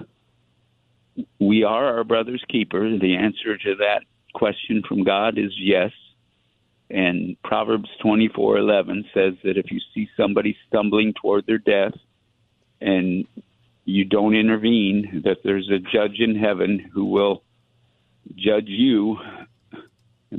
we 1.41 1.65
are 1.65 1.97
our 1.97 2.05
brother's 2.05 2.45
keeper. 2.49 2.99
The 2.99 3.17
answer 3.17 3.57
to 3.57 3.75
that 3.77 4.03
question 4.35 4.83
from 4.87 5.05
God 5.05 5.39
is 5.39 5.53
yes. 5.59 5.91
And 6.89 7.37
Proverbs 7.43 7.89
24:11 8.05 9.05
says 9.13 9.35
that 9.43 9.57
if 9.57 9.73
you 9.73 9.81
see 9.93 10.09
somebody 10.17 10.57
stumbling 10.69 11.15
toward 11.15 11.47
their 11.47 11.59
death 11.59 11.95
and 12.81 13.27
you 13.87 14.05
don't 14.05 14.35
intervene, 14.35 15.23
that 15.25 15.39
there's 15.45 15.71
a 15.71 15.79
judge 15.79 16.19
in 16.19 16.35
heaven 16.35 16.91
who 16.93 17.07
will 17.07 17.43
judge 18.35 18.67
you 18.67 19.17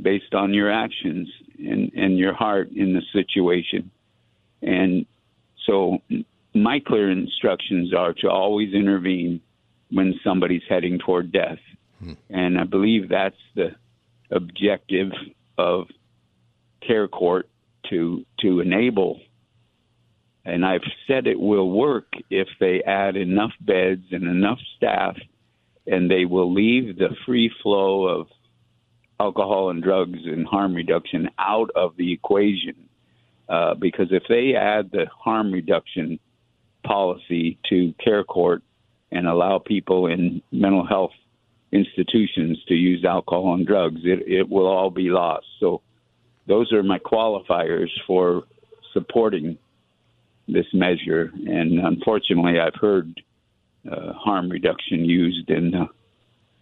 based 0.00 0.34
on 0.34 0.52
your 0.52 0.70
actions 0.70 1.28
and, 1.58 1.90
and 1.94 2.18
your 2.18 2.34
heart 2.34 2.70
in 2.70 2.92
the 2.92 3.02
situation. 3.12 3.90
And 4.60 5.06
so 5.66 5.98
my 6.54 6.78
clear 6.78 7.10
instructions 7.10 7.94
are 7.94 8.12
to 8.20 8.28
always 8.28 8.74
intervene 8.74 9.40
when 9.90 10.20
somebody's 10.22 10.62
heading 10.68 10.98
toward 10.98 11.32
death. 11.32 11.58
Hmm. 12.00 12.12
And 12.28 12.60
I 12.60 12.64
believe 12.64 13.08
that's 13.08 13.36
the 13.54 13.74
objective 14.30 15.10
of 15.56 15.86
care 16.86 17.08
court 17.08 17.48
to 17.88 18.24
to 18.40 18.60
enable 18.60 19.20
and 20.48 20.64
I've 20.64 20.80
said 21.06 21.26
it 21.26 21.38
will 21.38 21.70
work 21.70 22.06
if 22.30 22.48
they 22.58 22.82
add 22.82 23.16
enough 23.16 23.52
beds 23.60 24.06
and 24.10 24.24
enough 24.24 24.58
staff, 24.76 25.16
and 25.86 26.10
they 26.10 26.24
will 26.24 26.52
leave 26.52 26.96
the 26.96 27.14
free 27.26 27.50
flow 27.62 28.06
of 28.06 28.28
alcohol 29.20 29.70
and 29.70 29.82
drugs 29.82 30.18
and 30.24 30.46
harm 30.46 30.74
reduction 30.74 31.28
out 31.38 31.70
of 31.76 31.96
the 31.96 32.12
equation. 32.12 32.88
Uh, 33.48 33.74
because 33.74 34.08
if 34.10 34.22
they 34.28 34.54
add 34.54 34.90
the 34.90 35.06
harm 35.24 35.52
reduction 35.52 36.18
policy 36.84 37.58
to 37.68 37.92
care 38.02 38.24
court 38.24 38.62
and 39.10 39.26
allow 39.26 39.58
people 39.58 40.06
in 40.06 40.40
mental 40.50 40.86
health 40.86 41.12
institutions 41.72 42.58
to 42.68 42.74
use 42.74 43.04
alcohol 43.04 43.54
and 43.54 43.66
drugs, 43.66 44.00
it, 44.04 44.20
it 44.26 44.48
will 44.48 44.66
all 44.66 44.90
be 44.90 45.10
lost. 45.10 45.46
So 45.60 45.82
those 46.46 46.72
are 46.72 46.82
my 46.82 46.98
qualifiers 46.98 47.90
for 48.06 48.44
supporting 48.92 49.58
this 50.48 50.66
measure. 50.72 51.32
And 51.46 51.78
unfortunately, 51.78 52.58
I've 52.58 52.80
heard 52.80 53.20
uh, 53.90 54.12
harm 54.12 54.48
reduction 54.48 55.04
used 55.04 55.50
in 55.50 55.70
the 55.70 55.88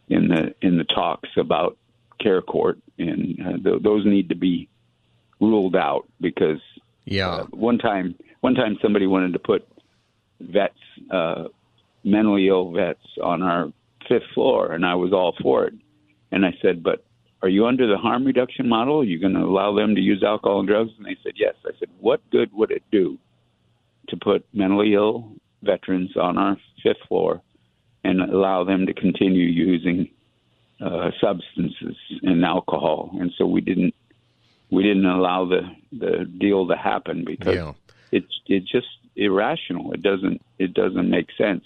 in 0.08 0.28
the 0.28 0.54
in 0.62 0.76
the 0.78 0.84
talks 0.84 1.30
about 1.36 1.76
care 2.20 2.42
court, 2.42 2.78
and 2.98 3.38
uh, 3.40 3.56
th- 3.62 3.82
those 3.82 4.04
need 4.06 4.28
to 4.28 4.36
be 4.36 4.68
ruled 5.40 5.76
out 5.76 6.06
because 6.20 6.60
yeah. 7.06 7.28
Uh, 7.28 7.44
one 7.46 7.78
time, 7.78 8.16
one 8.40 8.54
time 8.54 8.76
somebody 8.82 9.06
wanted 9.06 9.32
to 9.32 9.38
put 9.38 9.66
vets, 10.40 10.74
uh, 11.10 11.44
mentally 12.04 12.48
ill 12.48 12.72
vets, 12.72 13.00
on 13.22 13.42
our 13.42 13.72
fifth 14.08 14.26
floor, 14.34 14.72
and 14.72 14.84
I 14.84 14.94
was 14.96 15.12
all 15.12 15.34
for 15.40 15.66
it. 15.66 15.74
And 16.32 16.44
I 16.44 16.52
said, 16.60 16.82
but 16.82 17.04
are 17.42 17.48
you 17.48 17.66
under 17.66 17.86
the 17.86 17.96
harm 17.96 18.24
reduction 18.24 18.68
model? 18.68 19.00
Are 19.00 19.04
you 19.04 19.20
going 19.20 19.34
to 19.34 19.40
allow 19.40 19.74
them 19.74 19.94
to 19.94 20.00
use 20.00 20.22
alcohol 20.24 20.58
and 20.58 20.68
drugs? 20.68 20.90
And 20.98 21.06
they 21.06 21.16
said, 21.22 21.34
yes. 21.36 21.54
I 21.64 21.70
said, 21.78 21.88
what 22.00 22.20
good 22.30 22.52
would 22.52 22.72
it 22.72 22.82
do 22.90 23.18
to 24.08 24.16
put 24.16 24.44
mentally 24.52 24.94
ill 24.94 25.32
veterans 25.62 26.16
on 26.16 26.38
our 26.38 26.56
fifth 26.82 26.98
floor 27.08 27.40
and 28.04 28.20
allow 28.20 28.64
them 28.64 28.86
to 28.86 28.94
continue 28.94 29.46
using 29.46 30.08
uh, 30.80 31.10
substances 31.20 31.96
and 32.22 32.44
alcohol. 32.44 33.10
And 33.20 33.32
so 33.36 33.46
we 33.46 33.60
didn't 33.60 33.94
we 34.70 34.82
didn't 34.82 35.06
allow 35.06 35.44
the 35.46 35.62
the 35.92 36.24
deal 36.38 36.66
to 36.68 36.76
happen 36.76 37.24
because 37.24 37.54
Yeah. 37.54 37.72
it's 38.12 38.40
it's 38.46 38.70
just 38.70 38.86
irrational. 39.16 39.92
It 39.92 40.02
doesn't 40.02 40.40
it 40.58 40.74
doesn't 40.74 41.08
make 41.08 41.28
sense. 41.38 41.64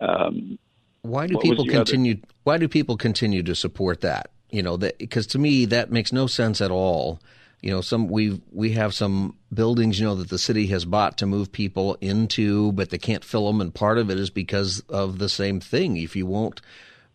Um, 0.00 0.58
Why 1.02 1.26
do 1.26 1.38
people 1.38 1.64
the 1.64 1.70
other- 1.76 1.84
continue? 1.84 2.16
Why 2.44 2.58
do 2.58 2.68
people 2.68 2.96
continue 2.96 3.42
to 3.42 3.54
support 3.54 4.00
that? 4.00 4.30
You 4.50 4.62
know, 4.62 4.76
that 4.78 4.98
because 4.98 5.26
to 5.28 5.38
me 5.38 5.66
that 5.66 5.90
makes 5.92 6.12
no 6.12 6.26
sense 6.26 6.60
at 6.60 6.70
all. 6.70 7.20
You 7.60 7.70
know, 7.72 7.80
some 7.80 8.08
we 8.08 8.40
we 8.52 8.72
have 8.72 8.94
some 8.94 9.34
buildings, 9.52 9.98
you 9.98 10.06
know, 10.06 10.14
that 10.14 10.28
the 10.28 10.38
city 10.38 10.66
has 10.68 10.84
bought 10.84 11.18
to 11.18 11.26
move 11.26 11.50
people 11.50 11.96
into, 12.00 12.70
but 12.72 12.90
they 12.90 12.98
can't 12.98 13.24
fill 13.24 13.46
them, 13.48 13.60
and 13.60 13.74
part 13.74 13.98
of 13.98 14.10
it 14.10 14.18
is 14.18 14.30
because 14.30 14.80
of 14.88 15.18
the 15.18 15.28
same 15.28 15.58
thing. 15.60 15.96
If 15.96 16.14
you 16.14 16.24
won't 16.26 16.60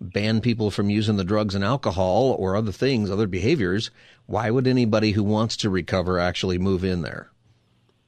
ban 0.01 0.41
people 0.41 0.69
from 0.69 0.89
using 0.89 1.15
the 1.15 1.23
drugs 1.23 1.55
and 1.55 1.63
alcohol 1.63 2.35
or 2.37 2.57
other 2.57 2.73
things, 2.73 3.09
other 3.09 3.27
behaviors, 3.27 3.89
why 4.25 4.49
would 4.49 4.67
anybody 4.67 5.11
who 5.11 5.23
wants 5.23 5.55
to 5.57 5.69
recover 5.69 6.19
actually 6.19 6.57
move 6.57 6.83
in 6.83 7.01
there? 7.03 7.29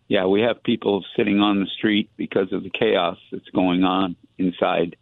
yeah, 0.07 0.25
we 0.27 0.41
have 0.41 0.61
people 0.61 1.03
sitting 1.17 1.39
on 1.39 1.59
the 1.61 1.65
street 1.65 2.11
because 2.15 2.53
of 2.53 2.61
the 2.61 2.69
chaos 2.69 3.17
that's 3.31 3.49
going 3.55 3.83
on 3.83 4.15
inside 4.38 4.95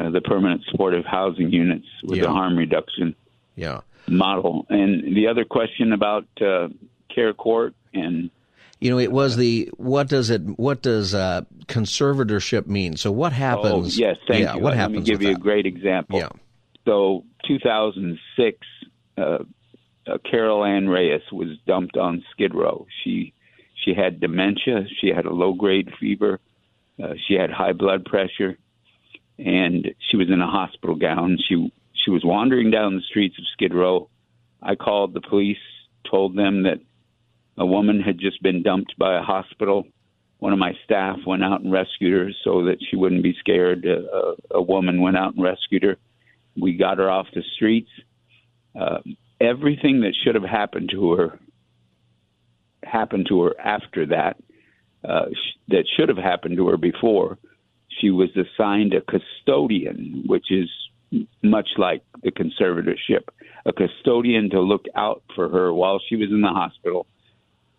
uh, 0.00 0.08
the 0.08 0.22
permanent 0.22 0.62
supportive 0.70 1.04
housing 1.04 1.50
units 1.50 1.86
with 2.02 2.16
Yeah. 2.18 2.24
the 2.24 2.30
harm 2.30 2.56
reduction 2.56 3.14
Yeah. 3.54 3.80
Model. 4.08 4.66
And 4.68 5.16
the 5.16 5.26
other 5.28 5.44
question 5.44 5.92
about 5.92 6.26
uh, 6.40 6.68
care 7.14 7.32
court 7.32 7.74
and 7.92 8.30
You 8.80 8.90
know, 8.90 8.98
it 8.98 9.12
was 9.12 9.36
the 9.36 9.70
what 9.76 10.08
does 10.08 10.30
it 10.30 10.42
what 10.58 10.82
does 10.82 11.14
uh, 11.14 11.42
conservatorship 11.66 12.66
mean? 12.66 12.96
So 12.96 13.10
what 13.12 13.32
happens? 13.32 13.98
Oh, 13.98 14.00
yes, 14.00 14.16
thank 14.28 14.42
yeah, 14.44 14.54
you. 14.54 14.60
What 14.60 14.70
Let 14.70 14.78
happens? 14.78 14.98
me 14.98 15.04
give 15.04 15.22
you 15.22 15.28
that? 15.28 15.38
a 15.38 15.40
great 15.40 15.66
example. 15.66 16.18
Yeah. 16.18 16.28
So, 16.84 17.24
2006, 17.48 18.58
uh, 19.16 19.38
uh, 20.06 20.18
Carol 20.30 20.64
Ann 20.64 20.86
Reyes 20.88 21.22
was 21.32 21.56
dumped 21.66 21.96
on 21.96 22.22
Skid 22.32 22.54
Row. 22.54 22.86
She 23.02 23.32
she 23.84 23.94
had 23.94 24.20
dementia. 24.20 24.84
She 25.00 25.08
had 25.08 25.24
a 25.24 25.32
low 25.32 25.54
grade 25.54 25.90
fever. 25.98 26.40
Uh, 27.02 27.14
she 27.26 27.34
had 27.34 27.50
high 27.50 27.72
blood 27.72 28.04
pressure, 28.04 28.58
and 29.38 29.94
she 30.10 30.16
was 30.16 30.28
in 30.30 30.40
a 30.40 30.46
hospital 30.46 30.94
gown. 30.94 31.38
She 31.48 31.72
she 32.04 32.10
was 32.10 32.22
wandering 32.24 32.70
down 32.70 32.96
the 32.96 33.02
streets 33.02 33.36
of 33.38 33.44
Skid 33.52 33.74
Row. 33.74 34.08
I 34.62 34.74
called 34.74 35.14
the 35.14 35.20
police, 35.20 35.56
told 36.10 36.36
them 36.36 36.64
that 36.64 36.80
a 37.56 37.64
woman 37.64 38.00
had 38.00 38.18
just 38.18 38.42
been 38.42 38.62
dumped 38.62 38.98
by 38.98 39.18
a 39.18 39.22
hospital. 39.22 39.86
One 40.38 40.52
of 40.52 40.58
my 40.58 40.72
staff 40.84 41.18
went 41.26 41.44
out 41.44 41.62
and 41.62 41.72
rescued 41.72 42.12
her 42.12 42.30
so 42.44 42.64
that 42.64 42.78
she 42.80 42.96
wouldn't 42.96 43.22
be 43.22 43.36
scared. 43.38 43.86
A, 43.86 44.34
a, 44.56 44.62
woman 44.62 45.00
went 45.00 45.16
out 45.16 45.34
and 45.34 45.42
rescued 45.42 45.84
her. 45.84 45.96
We 46.60 46.76
got 46.76 46.98
her 46.98 47.10
off 47.10 47.26
the 47.34 47.42
streets. 47.56 47.90
Uh, 48.78 48.98
everything 49.40 50.00
that 50.00 50.14
should 50.22 50.34
have 50.34 50.44
happened 50.44 50.90
to 50.92 51.12
her 51.12 51.38
happened 52.82 53.26
to 53.28 53.42
her 53.42 53.60
after 53.60 54.06
that. 54.06 54.36
Uh, 55.08 55.26
sh- 55.30 55.58
that 55.68 55.84
should 55.96 56.08
have 56.08 56.18
happened 56.18 56.56
to 56.56 56.68
her 56.68 56.76
before. 56.76 57.38
She 58.00 58.10
was 58.10 58.30
assigned 58.36 58.94
a 58.94 59.00
custodian, 59.00 60.24
which 60.26 60.50
is 60.50 60.68
much 61.42 61.68
like 61.76 62.02
the 62.22 62.30
conservatorship, 62.30 63.24
a 63.66 63.72
custodian 63.72 64.50
to 64.50 64.60
look 64.60 64.86
out 64.94 65.22
for 65.34 65.48
her 65.48 65.72
while 65.72 66.00
she 66.08 66.16
was 66.16 66.30
in 66.30 66.40
the 66.40 66.48
hospital 66.48 67.06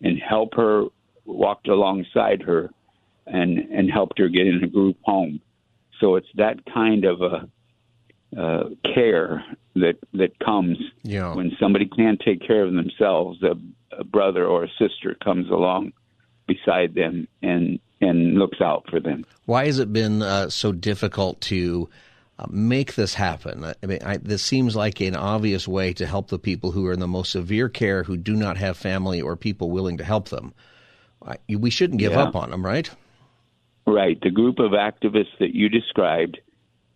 and 0.02 0.18
help 0.18 0.54
her, 0.54 0.84
walked 1.24 1.68
alongside 1.68 2.42
her, 2.42 2.70
and 3.26 3.58
and 3.58 3.90
helped 3.90 4.18
her 4.18 4.28
get 4.28 4.46
in 4.46 4.62
a 4.62 4.68
group 4.68 4.96
home. 5.02 5.40
So 6.00 6.16
it's 6.16 6.28
that 6.36 6.60
kind 6.72 7.04
of 7.04 7.20
a 7.22 7.48
uh, 8.40 8.64
care 8.94 9.44
that 9.74 9.96
that 10.14 10.38
comes 10.38 10.78
Yeah. 11.02 11.34
when 11.34 11.52
somebody 11.58 11.86
can't 11.86 12.20
take 12.20 12.46
care 12.46 12.64
of 12.64 12.72
themselves. 12.74 13.42
A, 13.42 13.56
a 13.98 14.04
brother 14.04 14.44
or 14.46 14.64
a 14.64 14.68
sister 14.78 15.16
comes 15.24 15.48
along 15.50 15.92
beside 16.46 16.94
them 16.94 17.26
and 17.42 17.78
and 18.00 18.34
looks 18.34 18.60
out 18.60 18.84
for 18.90 19.00
them. 19.00 19.24
Why 19.46 19.66
has 19.66 19.78
it 19.78 19.92
been 19.92 20.22
uh, 20.22 20.50
so 20.50 20.70
difficult 20.72 21.40
to 21.42 21.88
uh, 22.38 22.46
make 22.50 22.94
this 22.94 23.14
happen? 23.14 23.64
I 23.64 23.74
mean, 23.86 24.00
I, 24.04 24.18
this 24.18 24.42
seems 24.42 24.76
like 24.76 25.00
an 25.00 25.16
obvious 25.16 25.66
way 25.66 25.92
to 25.94 26.06
help 26.06 26.28
the 26.28 26.38
people 26.38 26.72
who 26.72 26.86
are 26.86 26.92
in 26.92 27.00
the 27.00 27.08
most 27.08 27.32
severe 27.32 27.68
care 27.68 28.02
who 28.02 28.16
do 28.16 28.34
not 28.36 28.56
have 28.56 28.76
family 28.76 29.20
or 29.20 29.36
people 29.36 29.70
willing 29.70 29.96
to 29.98 30.04
help 30.04 30.28
them. 30.28 30.52
I, 31.24 31.36
we 31.48 31.70
shouldn't 31.70 32.00
give 32.00 32.12
Yeah. 32.12 32.24
up 32.24 32.36
on 32.36 32.50
them, 32.50 32.64
right? 32.64 32.90
Right. 33.86 34.20
The 34.20 34.30
group 34.30 34.58
of 34.58 34.72
activists 34.72 35.38
that 35.38 35.54
you 35.54 35.68
described, 35.68 36.38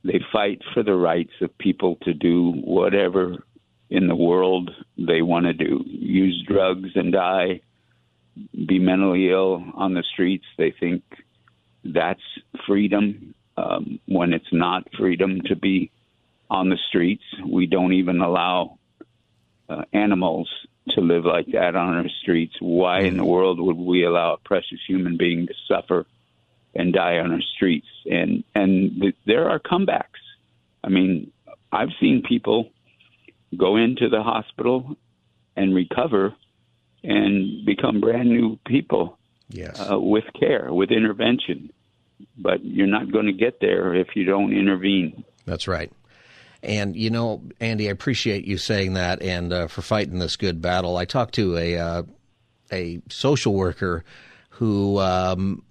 they 0.05 0.21
fight 0.33 0.61
for 0.75 0.83
the 0.83 0.95
rights 0.95 1.33
of 1.41 1.57
people 1.59 1.97
to 2.03 2.13
do 2.13 2.51
whatever 2.53 3.45
in 3.89 4.09
the 4.09 4.15
world 4.15 4.71
they 4.99 5.23
want 5.23 5.47
to 5.47 5.53
do 5.53 5.83
use 5.87 6.45
drugs 6.47 6.91
and 6.95 7.13
die, 7.13 7.61
be 8.67 8.79
mentally 8.79 9.31
ill 9.31 9.65
on 9.75 9.95
the 9.95 10.05
streets. 10.13 10.45
They 10.59 10.73
think 10.79 11.03
that's 11.85 12.21
freedom 12.67 13.35
um, 13.61 14.01
when 14.07 14.33
it's 14.33 14.53
not 14.53 14.87
freedom 14.99 15.41
to 15.47 15.57
be 15.57 15.91
on 16.49 16.69
the 16.69 16.79
streets. 16.89 17.23
We 17.47 17.67
don't 17.67 17.93
even 17.93 18.21
allow 18.21 18.79
uh, 19.69 19.83
animals 19.93 20.49
to 20.91 21.01
live 21.01 21.25
like 21.25 21.47
that 21.53 21.77
on 21.77 21.95
our 21.95 22.09
streets. 22.23 22.55
Why 22.61 23.01
in 23.01 23.17
the 23.17 23.25
world 23.25 23.61
would 23.61 23.77
we 23.77 24.05
allow 24.05 24.35
a 24.35 24.39
precious 24.39 24.81
human 24.89 25.17
being 25.17 25.47
to 25.47 25.55
suffer 25.69 26.07
and 26.75 26.93
die 26.93 27.19
on 27.19 27.33
our 27.33 27.43
streets? 27.55 27.87
And 28.07 28.45
and 28.55 29.01
th- 29.01 29.17
there 29.27 29.49
are 29.51 29.61
comebacks. 29.61 30.23
I 30.83 30.89
mean, 30.89 31.31
I've 31.71 31.91
seen 32.01 32.23
people 32.23 32.71
go 33.57 33.77
into 33.77 34.09
the 34.09 34.23
hospital 34.23 34.97
and 35.57 35.75
recover 35.75 36.35
and 37.05 37.65
become 37.65 38.01
brand 38.01 38.29
new 38.29 38.59
people 38.67 39.19
Yes. 39.53 39.81
uh, 39.81 39.99
with 39.99 40.25
care, 40.39 40.73
with 40.73 40.91
intervention. 40.91 41.73
But 42.37 42.65
you're 42.65 42.87
not 42.87 43.13
going 43.13 43.27
to 43.27 43.33
get 43.33 43.61
there 43.61 43.95
if 43.95 44.09
you 44.15 44.25
don't 44.25 44.53
intervene. 44.53 45.25
That's 45.47 45.69
right. 45.69 45.93
And 46.63 46.95
you 46.95 47.11
know, 47.11 47.43
Andy, 47.61 47.89
I 47.89 47.93
appreciate 47.93 48.45
you 48.45 48.59
saying 48.59 48.95
that 48.95 49.23
and 49.23 49.53
uh, 49.53 49.67
for 49.69 49.83
fighting 49.83 50.19
this 50.19 50.37
good 50.37 50.61
battle. 50.61 50.97
I 50.97 51.07
talked 51.07 51.35
to 51.35 51.57
a 51.57 51.79
uh, 51.79 52.03
a 52.71 53.01
social 53.09 53.55
worker 53.55 54.05
who 54.51 54.99
um, 54.99 55.63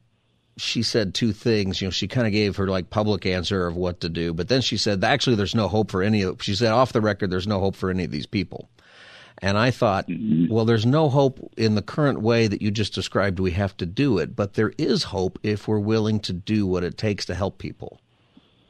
she 0.57 0.81
said 0.81 1.13
two 1.13 1.31
things. 1.31 1.79
You 1.81 1.87
know, 1.87 1.91
she 1.91 2.07
kind 2.07 2.25
of 2.25 2.33
gave 2.33 2.55
her 2.55 2.67
like 2.67 2.89
public 2.89 3.25
answer 3.25 3.67
of 3.67 3.75
what 3.75 4.01
to 4.01 4.09
do, 4.09 4.33
but 4.33 4.47
then 4.47 4.61
she 4.61 4.77
said 4.77 5.03
actually 5.03 5.35
there's 5.35 5.55
no 5.55 5.67
hope 5.67 5.91
for 5.91 6.01
any 6.01 6.23
of. 6.23 6.41
She 6.41 6.55
said 6.55 6.71
off 6.71 6.93
the 6.93 7.01
record 7.01 7.29
there's 7.29 7.47
no 7.47 7.59
hope 7.59 7.75
for 7.75 7.91
any 7.91 8.03
of 8.03 8.11
these 8.11 8.25
people. 8.25 8.69
And 9.41 9.57
I 9.57 9.71
thought, 9.71 10.07
mm-hmm. 10.07 10.53
well, 10.53 10.65
there's 10.65 10.85
no 10.85 11.09
hope 11.09 11.39
in 11.55 11.75
the 11.75 11.81
current 11.81 12.21
way 12.21 12.47
that 12.47 12.61
you 12.61 12.71
just 12.71 12.93
described. 12.93 13.39
We 13.39 13.51
have 13.51 13.75
to 13.77 13.85
do 13.85 14.17
it, 14.17 14.35
but 14.35 14.55
there 14.55 14.73
is 14.77 15.03
hope 15.03 15.39
if 15.43 15.67
we're 15.67 15.79
willing 15.79 16.19
to 16.21 16.33
do 16.33 16.67
what 16.67 16.83
it 16.83 16.97
takes 16.97 17.25
to 17.27 17.35
help 17.35 17.57
people. 17.57 18.01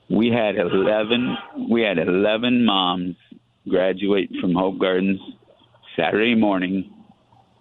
We 0.09 0.29
had 0.29 0.57
eleven. 0.57 1.37
We 1.69 1.81
had 1.81 1.97
eleven 1.97 2.65
moms 2.65 3.15
graduate 3.67 4.31
from 4.41 4.53
Hope 4.53 4.79
Gardens 4.79 5.19
Saturday 5.95 6.35
morning. 6.35 6.91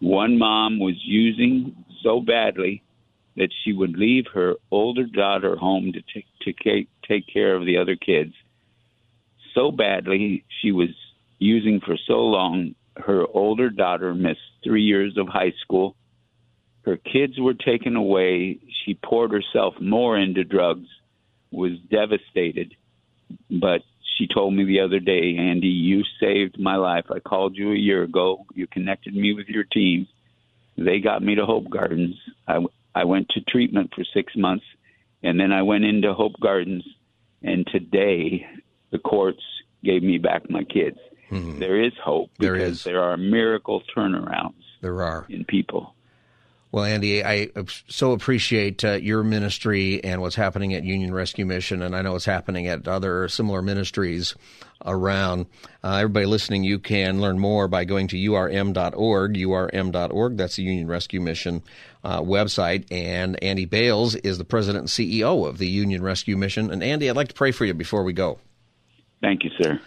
One 0.00 0.38
mom 0.38 0.78
was 0.78 0.94
using 1.02 1.84
so 2.02 2.20
badly 2.20 2.82
that 3.36 3.50
she 3.62 3.72
would 3.72 3.96
leave 3.96 4.26
her 4.34 4.54
older 4.70 5.04
daughter 5.04 5.56
home 5.56 5.92
to 5.92 6.02
take 6.12 6.26
to 6.42 6.52
take, 6.52 6.88
take 7.06 7.26
care 7.26 7.54
of 7.54 7.66
the 7.66 7.76
other 7.76 7.96
kids. 7.96 8.32
So 9.54 9.70
badly, 9.70 10.44
she 10.60 10.72
was 10.72 10.90
using 11.38 11.80
for 11.80 11.96
so 12.06 12.20
long. 12.20 12.74
Her 12.98 13.24
older 13.32 13.70
daughter 13.70 14.14
missed 14.14 14.40
three 14.64 14.82
years 14.82 15.16
of 15.16 15.28
high 15.28 15.52
school. 15.62 15.96
Her 16.84 16.96
kids 16.96 17.34
were 17.38 17.54
taken 17.54 17.96
away. 17.96 18.58
She 18.84 18.94
poured 18.94 19.32
herself 19.32 19.74
more 19.80 20.18
into 20.18 20.44
drugs 20.44 20.86
was 21.50 21.72
devastated. 21.90 22.74
But 23.50 23.82
she 24.16 24.26
told 24.26 24.54
me 24.54 24.64
the 24.64 24.80
other 24.80 25.00
day, 25.00 25.36
Andy, 25.38 25.68
you 25.68 26.02
saved 26.20 26.58
my 26.58 26.76
life. 26.76 27.06
I 27.10 27.20
called 27.20 27.56
you 27.56 27.72
a 27.72 27.76
year 27.76 28.02
ago. 28.02 28.44
You 28.54 28.66
connected 28.66 29.14
me 29.14 29.34
with 29.34 29.48
your 29.48 29.64
team. 29.64 30.08
They 30.76 31.00
got 31.00 31.22
me 31.22 31.34
to 31.36 31.44
Hope 31.44 31.68
Gardens. 31.70 32.14
I, 32.46 32.58
I 32.94 33.04
went 33.04 33.28
to 33.30 33.40
treatment 33.40 33.92
for 33.94 34.04
six 34.14 34.34
months, 34.36 34.64
and 35.22 35.38
then 35.38 35.52
I 35.52 35.62
went 35.62 35.84
into 35.84 36.14
Hope 36.14 36.34
Gardens. 36.40 36.84
And 37.42 37.66
today, 37.66 38.46
the 38.90 38.98
courts 38.98 39.42
gave 39.84 40.02
me 40.02 40.18
back 40.18 40.50
my 40.50 40.64
kids. 40.64 40.98
There 41.30 41.82
is 41.82 41.92
hope 42.02 42.30
There 42.38 42.54
because 42.54 42.78
is. 42.78 42.84
there 42.84 43.02
are 43.02 43.16
miracle 43.16 43.82
turnarounds 43.96 44.54
There 44.80 45.02
are. 45.02 45.26
in 45.28 45.44
people. 45.44 45.94
Well, 46.70 46.84
Andy, 46.84 47.24
I 47.24 47.48
so 47.88 48.12
appreciate 48.12 48.84
uh, 48.84 48.92
your 48.92 49.22
ministry 49.24 50.04
and 50.04 50.20
what's 50.20 50.36
happening 50.36 50.74
at 50.74 50.84
Union 50.84 51.14
Rescue 51.14 51.46
Mission, 51.46 51.80
and 51.80 51.96
I 51.96 52.02
know 52.02 52.12
what's 52.12 52.26
happening 52.26 52.66
at 52.66 52.86
other 52.86 53.26
similar 53.28 53.62
ministries 53.62 54.34
around. 54.84 55.46
Uh, 55.82 55.94
everybody 55.96 56.26
listening, 56.26 56.64
you 56.64 56.78
can 56.78 57.22
learn 57.22 57.38
more 57.38 57.68
by 57.68 57.86
going 57.86 58.06
to 58.08 58.16
urm.org, 58.16 59.34
urm.org. 59.34 60.36
That's 60.36 60.56
the 60.56 60.62
Union 60.62 60.88
Rescue 60.88 61.22
Mission 61.22 61.62
uh, 62.04 62.20
website. 62.20 62.84
And 62.90 63.42
Andy 63.42 63.64
Bales 63.64 64.14
is 64.16 64.36
the 64.36 64.44
president 64.44 64.82
and 64.82 64.88
CEO 64.90 65.48
of 65.48 65.56
the 65.56 65.68
Union 65.68 66.02
Rescue 66.02 66.36
Mission. 66.36 66.70
And 66.70 66.82
Andy, 66.82 67.08
I'd 67.08 67.16
like 67.16 67.28
to 67.28 67.34
pray 67.34 67.50
for 67.50 67.64
you 67.64 67.72
before 67.72 68.02
we 68.04 68.12
go. 68.12 68.40
Thank 69.22 69.42
you, 69.42 69.50
sir. 69.58 69.80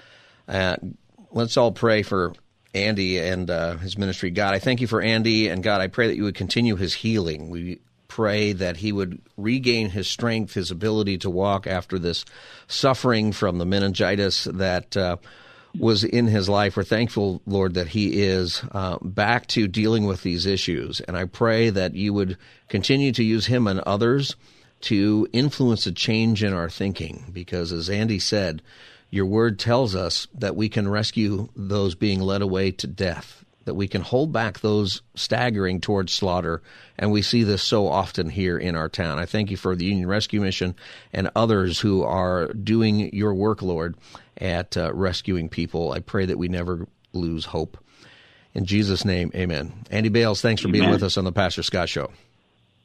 Let's 1.34 1.58
all 1.58 1.72
pray 1.72 2.04
for 2.04 2.34
Andy 2.74 3.18
and 3.20 3.50
uh, 3.50 3.78
his 3.78 3.98
ministry. 3.98 4.32
God, 4.32 4.54
I 4.54 4.60
thank 4.60 4.82
you 4.82 4.88
for 4.88 5.02
Andy, 5.02 5.48
and 5.48 5.64
God, 5.64 5.82
I 5.82 5.88
pray 5.88 6.08
that 6.08 6.16
you 6.16 6.24
would 6.24 6.36
continue 6.36 6.76
his 6.76 6.94
healing. 6.94 7.50
We 7.50 7.80
pray 8.08 8.52
that 8.52 8.78
he 8.78 8.92
would 8.92 9.22
regain 9.38 9.90
his 9.90 10.08
strength, 10.08 10.54
his 10.54 10.72
ability 10.72 11.18
to 11.20 11.30
walk 11.30 11.68
after 11.68 11.98
this 11.98 12.26
suffering 12.68 13.32
from 13.32 13.58
the 13.58 13.66
meningitis 13.66 14.44
that 14.44 14.98
uh, 14.98 15.16
was 15.78 16.04
in 16.04 16.28
his 16.28 16.50
life. 16.50 16.76
We're 16.76 16.84
thankful, 16.84 17.42
Lord, 17.46 17.76
that 17.76 17.88
he 17.88 18.22
is 18.22 18.62
uh, 18.74 18.98
back 19.02 19.48
to 19.48 19.68
dealing 19.68 20.06
with 20.06 20.24
these 20.24 20.46
issues. 20.46 21.00
And 21.00 21.16
I 21.16 21.26
pray 21.26 21.70
that 21.70 21.96
you 21.96 22.14
would 22.14 22.38
continue 22.68 23.14
to 23.14 23.24
use 23.24 23.46
him 23.46 23.68
and 23.68 23.80
others 23.82 24.36
to 24.82 25.28
influence 25.32 25.86
a 25.86 25.92
change 25.92 26.44
in 26.44 26.54
our 26.54 26.70
thinking. 26.70 27.30
Because 27.32 27.72
as 27.72 27.90
Andy 27.90 28.20
said, 28.20 28.62
your 29.12 29.26
word 29.26 29.59
tells 29.59 29.93
us 29.93 30.28
that 30.34 30.55
we 30.55 30.70
can 30.70 30.89
rescue 30.89 31.49
those 31.55 31.95
being 31.95 32.22
led 32.22 32.41
away 32.41 32.72
to 32.72 32.88
death, 32.88 33.43
that 33.66 33.74
we 33.74 33.88
can 33.88 34.01
hold 34.01 34.32
back 34.32 34.59
those 34.59 35.01
staggering 35.16 35.82
towards 35.82 36.14
slaughter. 36.14 36.62
And 36.97 37.12
we 37.12 37.22
see 37.22 37.43
this 37.43 37.62
so 37.62 37.88
often 37.88 38.30
here 38.30 38.57
in 38.57 38.76
our 38.76 38.88
town. 38.88 39.20
I 39.20 39.26
thank 39.26 39.51
you 39.51 39.57
for 39.57 39.76
the 39.76 39.86
Union 39.86 40.07
Rescue 40.07 40.39
Mission 40.39 40.76
and 41.12 41.30
others 41.36 41.80
who 41.80 42.03
are 42.03 42.47
doing 42.53 43.14
your 43.14 43.34
work, 43.34 43.62
Lord, 43.62 43.95
at 44.38 44.78
uh, 44.78 44.93
rescuing 44.93 45.49
people. 45.49 45.91
I 45.91 45.99
pray 45.99 46.26
that 46.26 46.38
we 46.38 46.47
never 46.47 46.88
lose 47.12 47.45
hope. 47.45 47.78
In 48.53 48.66
Jesus' 48.66 49.03
name, 49.03 49.32
amen. 49.36 49.74
Andy 49.91 50.09
Bales, 50.09 50.41
thanks 50.41 50.62
for 50.62 50.70
amen. 50.70 50.82
being 50.82 50.91
with 50.91 51.03
us 51.03 51.18
on 51.18 51.26
the 51.26 51.32
Pastor 51.32 51.64
Scott 51.64 51.89
Show. 51.89 52.12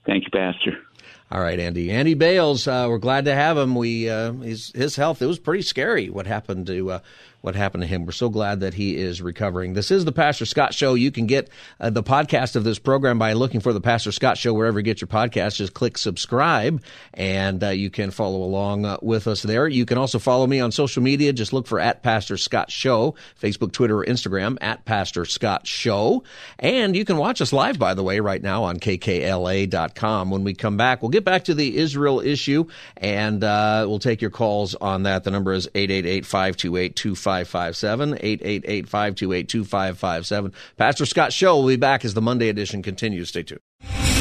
Thank 0.04 0.24
you, 0.24 0.30
Pastor. 0.30 0.78
All 1.30 1.40
right, 1.40 1.58
Andy. 1.58 1.90
Andy 1.90 2.14
Bales, 2.14 2.68
uh, 2.68 2.86
we're 2.88 2.98
glad 2.98 3.24
to 3.24 3.34
have 3.34 3.56
him. 3.58 3.74
We 3.74 4.08
uh, 4.08 4.32
his 4.34 4.70
his 4.74 4.94
health 4.94 5.20
it 5.20 5.26
was 5.26 5.40
pretty 5.40 5.62
scary. 5.62 6.08
What 6.08 6.26
happened 6.26 6.68
to 6.68 6.90
uh, 6.92 6.98
what 7.46 7.54
happened 7.54 7.82
to 7.82 7.86
him? 7.86 8.04
We're 8.04 8.10
so 8.10 8.28
glad 8.28 8.58
that 8.60 8.74
he 8.74 8.96
is 8.96 9.22
recovering. 9.22 9.72
This 9.72 9.92
is 9.92 10.04
the 10.04 10.10
Pastor 10.10 10.44
Scott 10.44 10.74
Show. 10.74 10.94
You 10.94 11.12
can 11.12 11.26
get 11.26 11.48
uh, 11.78 11.90
the 11.90 12.02
podcast 12.02 12.56
of 12.56 12.64
this 12.64 12.80
program 12.80 13.20
by 13.20 13.34
looking 13.34 13.60
for 13.60 13.72
the 13.72 13.80
Pastor 13.80 14.10
Scott 14.10 14.36
Show 14.36 14.52
wherever 14.52 14.80
you 14.80 14.82
get 14.82 15.00
your 15.00 15.06
podcast. 15.06 15.54
Just 15.54 15.72
click 15.72 15.96
subscribe, 15.96 16.82
and 17.14 17.62
uh, 17.62 17.68
you 17.68 17.88
can 17.88 18.10
follow 18.10 18.42
along 18.42 18.84
uh, 18.84 18.96
with 19.00 19.28
us 19.28 19.42
there. 19.42 19.68
You 19.68 19.86
can 19.86 19.96
also 19.96 20.18
follow 20.18 20.44
me 20.44 20.58
on 20.58 20.72
social 20.72 21.04
media. 21.04 21.32
Just 21.32 21.52
look 21.52 21.68
for 21.68 21.78
at 21.78 22.02
Pastor 22.02 22.36
Scott 22.36 22.72
Show, 22.72 23.14
Facebook, 23.40 23.70
Twitter, 23.70 24.00
or 24.00 24.04
Instagram 24.04 24.58
at 24.60 24.84
Pastor 24.84 25.24
Scott 25.24 25.68
Show, 25.68 26.24
and 26.58 26.96
you 26.96 27.04
can 27.04 27.16
watch 27.16 27.40
us 27.40 27.52
live. 27.52 27.78
By 27.78 27.94
the 27.94 28.02
way, 28.02 28.18
right 28.18 28.42
now 28.42 28.64
on 28.64 28.80
KKLA.com. 28.80 30.30
When 30.30 30.42
we 30.42 30.52
come 30.52 30.76
back, 30.76 31.00
we'll 31.00 31.12
get 31.12 31.24
back 31.24 31.44
to 31.44 31.54
the 31.54 31.76
Israel 31.76 32.18
issue, 32.18 32.66
and 32.96 33.44
uh, 33.44 33.84
we'll 33.86 34.00
take 34.00 34.20
your 34.20 34.32
calls 34.32 34.74
on 34.74 35.04
that. 35.04 35.22
The 35.22 35.30
number 35.30 35.52
is 35.52 35.68
888-528-2557, 37.44 38.84
888-528-2557. 38.84 40.52
Pastor 40.76 41.06
Scott 41.06 41.32
Show 41.32 41.56
will 41.56 41.68
be 41.68 41.76
back 41.76 42.04
as 42.04 42.14
the 42.14 42.22
Monday 42.22 42.48
edition 42.48 42.82
continues. 42.82 43.28
Stay 43.28 43.42
tuned. 43.42 43.60